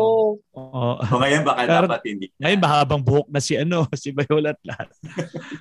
Oo. 0.55 0.91
O 1.03 1.19
ngayon 1.19 1.43
baka 1.43 1.67
Pero, 1.67 1.85
dapat 1.91 2.03
hindi. 2.07 2.31
Ngayon 2.39 2.59
mahabang 2.63 3.03
buhok 3.03 3.27
na 3.27 3.43
si 3.43 3.59
ano, 3.59 3.83
si 4.01 4.15
Viola 4.15 4.55
at 4.55 4.61
lahat. 4.63 4.87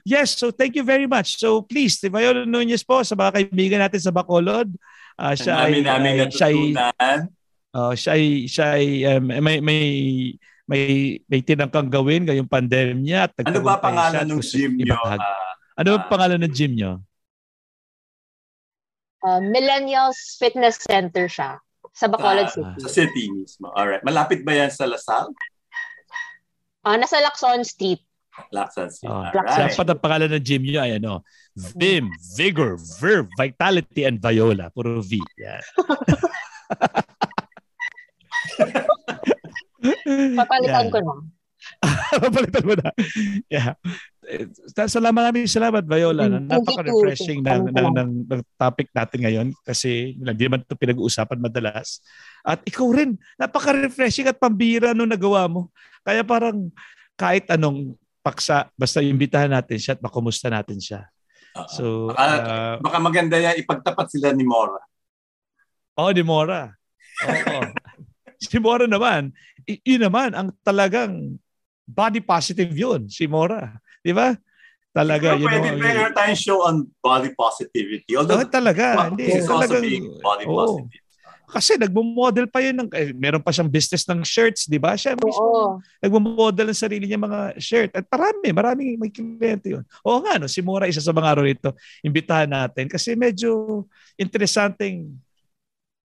yes, 0.07 0.39
so 0.39 0.55
thank 0.55 0.79
you 0.79 0.87
very 0.87 1.11
much. 1.11 1.35
So 1.35 1.67
please, 1.67 1.99
si 1.99 2.07
Viola 2.07 2.47
Nunez 2.47 2.87
po 2.87 3.03
sa 3.03 3.19
mga 3.19 3.43
kaibigan 3.43 3.83
natin 3.83 3.99
sa 3.99 4.15
Bacolod. 4.15 4.71
Uh, 5.19 5.35
siya 5.35 5.67
ay, 5.67 5.83
namin 5.83 6.23
uh, 6.23 6.31
siya 6.31 6.47
ay, 6.47 6.59
uh, 7.75 7.93
siya 7.99 8.13
ay, 8.15 8.25
siya 8.47 8.67
ay 8.79 8.87
um, 9.19 9.25
may, 9.43 9.59
may 9.59 9.83
may 10.69 11.17
may 11.25 11.41
tinangkang 11.41 11.89
gawin 11.89 12.29
ngayong 12.29 12.47
pandemya 12.47 13.33
at 13.33 13.33
Ano 13.41 13.65
ba 13.65 13.81
pangalan 13.81 14.29
ng 14.29 14.43
gym 14.45 14.77
niyo? 14.77 15.01
Uh, 15.01 15.17
ano 15.81 15.89
ba 15.97 16.01
uh, 16.05 16.09
pangalan 16.13 16.45
ng 16.45 16.53
gym 16.53 16.77
niyo? 16.77 17.01
Uh, 19.25 19.41
Millennials 19.41 20.37
Fitness 20.37 20.77
Center 20.85 21.27
siya 21.27 21.57
sa 21.97 22.07
Bacolod 22.07 22.53
City. 22.53 22.79
Sa 22.85 22.91
city 22.93 23.25
mismo. 23.33 23.73
All 23.73 23.89
right. 23.89 24.05
Malapit 24.05 24.45
ba 24.45 24.53
yan 24.53 24.69
sa 24.69 24.85
Lasal? 24.85 25.33
Uh, 26.85 26.95
nasa 27.01 27.19
Lacson 27.25 27.65
Street. 27.65 28.05
Lacson 28.55 28.93
Street. 28.93 29.11
Oh, 29.11 29.25
right. 29.25 29.73
Dapat 29.73 29.87
ang 29.89 29.99
pangalan 30.05 30.31
ng 30.37 30.45
gym 30.45 30.63
niyo 30.63 30.85
ay 30.85 31.01
ano, 31.01 31.25
Vim, 31.57 32.13
Vigor, 32.39 32.79
Verve, 33.03 33.27
Vitality, 33.35 34.07
and 34.07 34.23
Viola. 34.23 34.71
Puro 34.71 35.03
V. 35.03 35.19
Yeah. 35.35 35.65
Papalitan 40.39 40.87
yeah. 40.87 40.93
ko 40.93 40.99
na. 41.03 41.15
Papalitan 42.23 42.65
mo 42.65 42.75
na. 42.79 42.89
Yeah. 43.51 43.75
Salamat 44.87 45.23
namin, 45.31 45.49
salamat 45.49 45.85
Viola. 45.89 46.29
Mm, 46.29 46.47
Napaka-refreshing 46.47 47.41
ng, 47.41 47.73
ng, 47.73 47.89
ng, 47.97 48.11
ng 48.29 48.41
topic 48.61 48.93
natin 48.93 49.19
ngayon 49.25 49.49
kasi 49.65 50.15
hindi 50.15 50.45
naman 50.45 50.63
ito 50.63 50.77
pinag-uusapan 50.77 51.41
madalas. 51.41 52.05
At 52.45 52.61
ikaw 52.63 52.87
rin, 52.93 53.17
napaka-refreshing 53.41 54.29
at 54.29 54.37
pambira 54.37 54.93
nung 54.93 55.11
nagawa 55.11 55.49
mo. 55.49 55.73
Kaya 56.05 56.23
parang 56.23 56.69
kahit 57.19 57.49
anong 57.51 57.97
paksa, 58.21 58.69
basta 58.77 59.01
imbitahan 59.01 59.51
natin 59.51 59.81
siya 59.81 59.97
at 59.97 60.03
makumusta 60.05 60.53
natin 60.53 60.79
siya. 60.79 61.09
Oo. 61.57 61.71
So, 61.73 61.85
baka, 62.13 62.25
uh, 62.25 62.75
baka 62.85 62.99
maganda 63.01 63.37
yan, 63.41 63.57
ipagtapat 63.59 64.07
sila 64.13 64.31
ni 64.37 64.45
Mora. 64.45 64.79
oh, 65.99 66.13
ni 66.13 66.23
Mora. 66.23 66.77
Oo. 67.27 67.63
si 68.51 68.57
Mora 68.63 68.87
naman, 68.87 69.35
y- 69.67 69.83
yun 69.83 70.03
naman, 70.07 70.33
ang 70.33 70.49
talagang 70.63 71.37
body 71.89 72.21
positive 72.23 72.71
yun, 72.73 73.09
si 73.11 73.27
Mora. 73.27 73.79
Di 74.05 74.15
ba? 74.15 74.37
Talaga, 74.95 75.37
Pero 75.37 75.41
yun 75.43 75.49
pwede, 75.51 75.69
ang- 75.69 75.81
pwede 75.81 76.01
tayong 76.17 76.41
show 76.41 76.59
on 76.65 76.77
body 77.03 77.31
positivity. 77.37 78.13
Oh, 78.17 78.25
Although, 78.25 78.49
talaga. 78.49 78.85
well, 78.97 79.11
Hindi, 79.15 79.25
is 79.31 79.47
also 79.47 79.55
talagang, 79.55 79.85
being 79.85 80.07
body 80.23 80.45
oo. 80.49 80.57
positive. 80.57 81.03
Kasi 81.49 81.81
nagmo-model 81.81 82.45
pa 82.53 82.61
yun 82.61 82.77
ng 82.77 82.89
eh, 82.93 83.17
meron 83.17 83.41
pa 83.41 83.49
siyang 83.49 83.73
business 83.73 84.05
ng 84.05 84.21
shirts, 84.21 84.69
'di 84.69 84.77
ba? 84.77 84.93
Siya 85.01 85.17
mismo 85.17 85.49
Oo. 85.49 85.81
nagmo-model 86.05 86.69
ng 86.69 86.77
sarili 86.77 87.09
niya 87.09 87.17
mga 87.17 87.57
shirt. 87.57 87.91
At 87.97 88.05
marami, 88.05 88.53
maraming 88.53 89.01
may 89.01 89.09
kliyente 89.09 89.73
yun. 89.73 89.85
Oo 90.05 90.21
nga, 90.21 90.37
no, 90.37 90.45
si 90.45 90.61
Mora 90.61 90.85
isa 90.85 91.01
sa 91.01 91.09
mga 91.09 91.25
araw 91.33 91.49
rito, 91.49 91.73
imbitahan 92.05 92.53
natin 92.53 92.85
kasi 92.85 93.17
medyo 93.17 93.81
interesting 94.21 95.09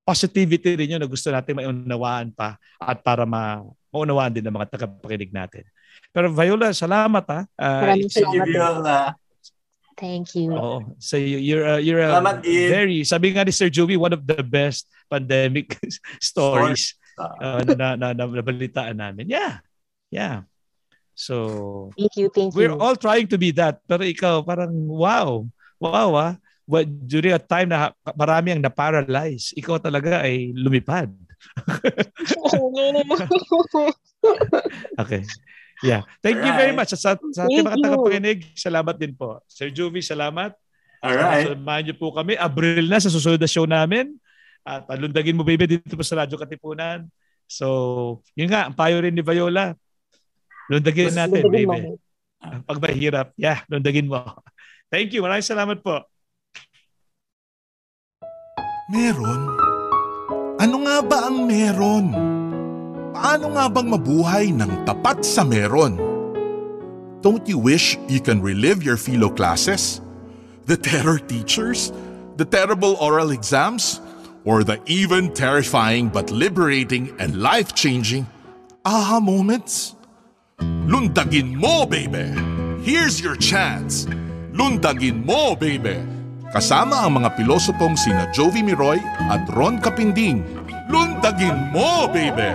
positivity 0.04 0.76
rin 0.76 0.96
yun 0.96 1.02
na 1.02 1.08
gusto 1.08 1.32
natin 1.32 1.56
maunawaan 1.58 2.30
pa 2.36 2.60
at 2.78 3.00
para 3.00 3.24
ma 3.24 3.64
maunawaan 3.90 4.36
din 4.36 4.44
ng 4.44 4.52
mga 4.54 4.70
tagapakinig 4.76 5.32
natin. 5.32 5.64
Pero 6.12 6.28
Viola, 6.30 6.76
salamat 6.76 7.26
ha. 7.32 7.40
Uh, 7.56 7.82
Maraming 7.88 8.08
it's- 8.12 8.18
salamat. 8.20 8.48
All, 8.60 8.84
uh, 8.84 9.12
Thank 9.94 10.34
you. 10.34 10.50
Oo. 10.58 10.98
So 10.98 11.16
you- 11.22 11.38
you're 11.40 11.64
uh, 11.64 11.78
you're 11.78 12.02
a 12.02 12.18
Salamat, 12.18 12.42
very 12.44 13.06
sabi 13.06 13.30
nga 13.32 13.46
ni 13.46 13.54
Sir 13.54 13.70
Joey 13.70 13.94
one 13.96 14.12
of 14.12 14.26
the 14.26 14.42
best 14.42 14.90
pandemic 15.06 15.78
stories 16.20 16.98
uh, 17.16 17.62
na, 17.62 17.94
na, 17.94 18.10
na 18.12 18.26
nabalitaan 18.26 18.98
namin. 18.98 19.30
Yeah. 19.30 19.62
Yeah. 20.10 20.50
So 21.14 21.94
Thank 21.94 22.18
you, 22.18 22.28
thank 22.34 22.58
we're 22.58 22.74
you. 22.74 22.82
all 22.82 22.98
trying 22.98 23.30
to 23.30 23.38
be 23.38 23.54
that 23.54 23.86
pero 23.86 24.02
ikaw 24.02 24.42
parang 24.42 24.74
wow. 24.90 25.46
Wow 25.78 26.10
ah. 26.18 26.34
But 26.64 26.88
during 26.88 27.36
a 27.36 27.42
time 27.42 27.76
na 27.76 27.92
marami 28.16 28.56
ang 28.56 28.64
na-paralyze, 28.64 29.52
ikaw 29.56 29.80
talaga 29.80 30.24
ay 30.24 30.56
lumipad. 30.56 31.12
Okay. 34.96 35.28
Yeah. 35.84 36.08
Thank 36.24 36.40
you 36.40 36.54
very 36.56 36.72
much. 36.72 36.96
Sa, 36.96 37.20
sa 37.20 37.44
ating 37.44 37.60
Thank 37.60 37.68
mga 37.68 37.76
you. 37.76 37.84
tagapakinig, 37.84 38.40
salamat 38.56 38.96
din 38.96 39.12
po. 39.12 39.44
Sir 39.52 39.68
Jovi, 39.68 40.00
salamat. 40.00 40.56
Alright. 41.04 41.52
Samahan 41.52 41.84
niyo 41.84 41.96
po 42.00 42.16
kami. 42.16 42.40
Abril 42.40 42.88
na 42.88 43.04
sa 43.04 43.12
susunod 43.12 43.36
na 43.42 43.50
show 43.52 43.68
namin. 43.68 44.16
At 44.64 44.88
palundagin 44.88 45.36
mo, 45.36 45.44
baby, 45.44 45.68
dito 45.68 45.92
po 45.92 46.08
sa 46.08 46.24
Radyo 46.24 46.40
Katipunan. 46.40 47.04
So, 47.52 48.24
yun 48.40 48.48
nga, 48.48 48.72
ang 48.72 48.76
payo 48.80 49.04
rin 49.04 49.12
ni 49.12 49.20
Viola. 49.20 49.76
Lundagin 50.72 51.12
natin, 51.12 51.44
Lundagin 51.44 51.68
baby. 51.68 51.80
mo. 51.84 52.00
Pag 52.64 52.80
mahirap, 52.80 53.28
yeah, 53.36 53.68
lundagin 53.68 54.08
mo. 54.08 54.24
Thank 54.88 55.12
you. 55.12 55.20
Maraming 55.20 55.44
salamat 55.44 55.84
po. 55.84 56.00
Meron? 58.94 59.50
Ano 60.62 60.86
nga 60.86 61.02
ba 61.02 61.26
ang 61.26 61.50
meron? 61.50 62.14
Paano 63.10 63.58
nga 63.58 63.66
bang 63.66 63.90
mabuhay 63.90 64.54
ng 64.54 64.86
tapat 64.86 65.26
sa 65.26 65.42
meron? 65.42 65.98
Don't 67.26 67.42
you 67.50 67.58
wish 67.58 67.98
you 68.06 68.22
can 68.22 68.38
relive 68.38 68.86
your 68.86 69.02
philo 69.02 69.34
classes? 69.34 69.98
The 70.70 70.78
terror 70.78 71.18
teachers? 71.18 71.90
The 72.38 72.46
terrible 72.46 72.94
oral 73.02 73.34
exams? 73.34 73.98
Or 74.46 74.62
the 74.62 74.78
even 74.86 75.34
terrifying 75.34 76.14
but 76.14 76.30
liberating 76.30 77.18
and 77.18 77.42
life-changing 77.42 78.30
aha 78.86 79.18
moments? 79.18 79.98
Lundagin 80.62 81.58
mo, 81.58 81.90
baby! 81.90 82.30
Here's 82.86 83.18
your 83.18 83.42
chance! 83.42 84.06
Lundagin 84.54 85.26
mo, 85.26 85.58
baby! 85.58 85.98
Kasama 86.54 87.10
ang 87.10 87.18
mga 87.18 87.34
pilosopong 87.34 87.98
sina 87.98 88.30
Jovi 88.30 88.62
Miroy 88.62 89.02
at 89.26 89.42
Ron 89.58 89.82
Capinding. 89.82 90.46
Lundagin 90.86 91.74
mo, 91.74 92.06
baby! 92.14 92.54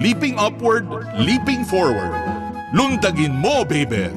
Leaping 0.00 0.40
upward, 0.40 0.88
leaping 1.20 1.60
forward. 1.60 2.16
Lundagin 2.72 3.36
mo, 3.36 3.60
baby! 3.68 4.08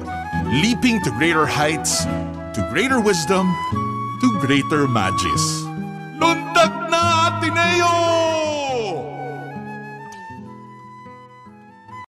Leaping 0.48 1.04
to 1.04 1.12
greater 1.20 1.44
heights, 1.44 2.08
to 2.56 2.64
greater 2.72 3.04
wisdom, 3.04 3.52
to 4.24 4.32
greater 4.40 4.88
magis. 4.88 5.44
Lundag 6.16 6.88
na, 6.88 7.28
Ateneo! 7.28 8.37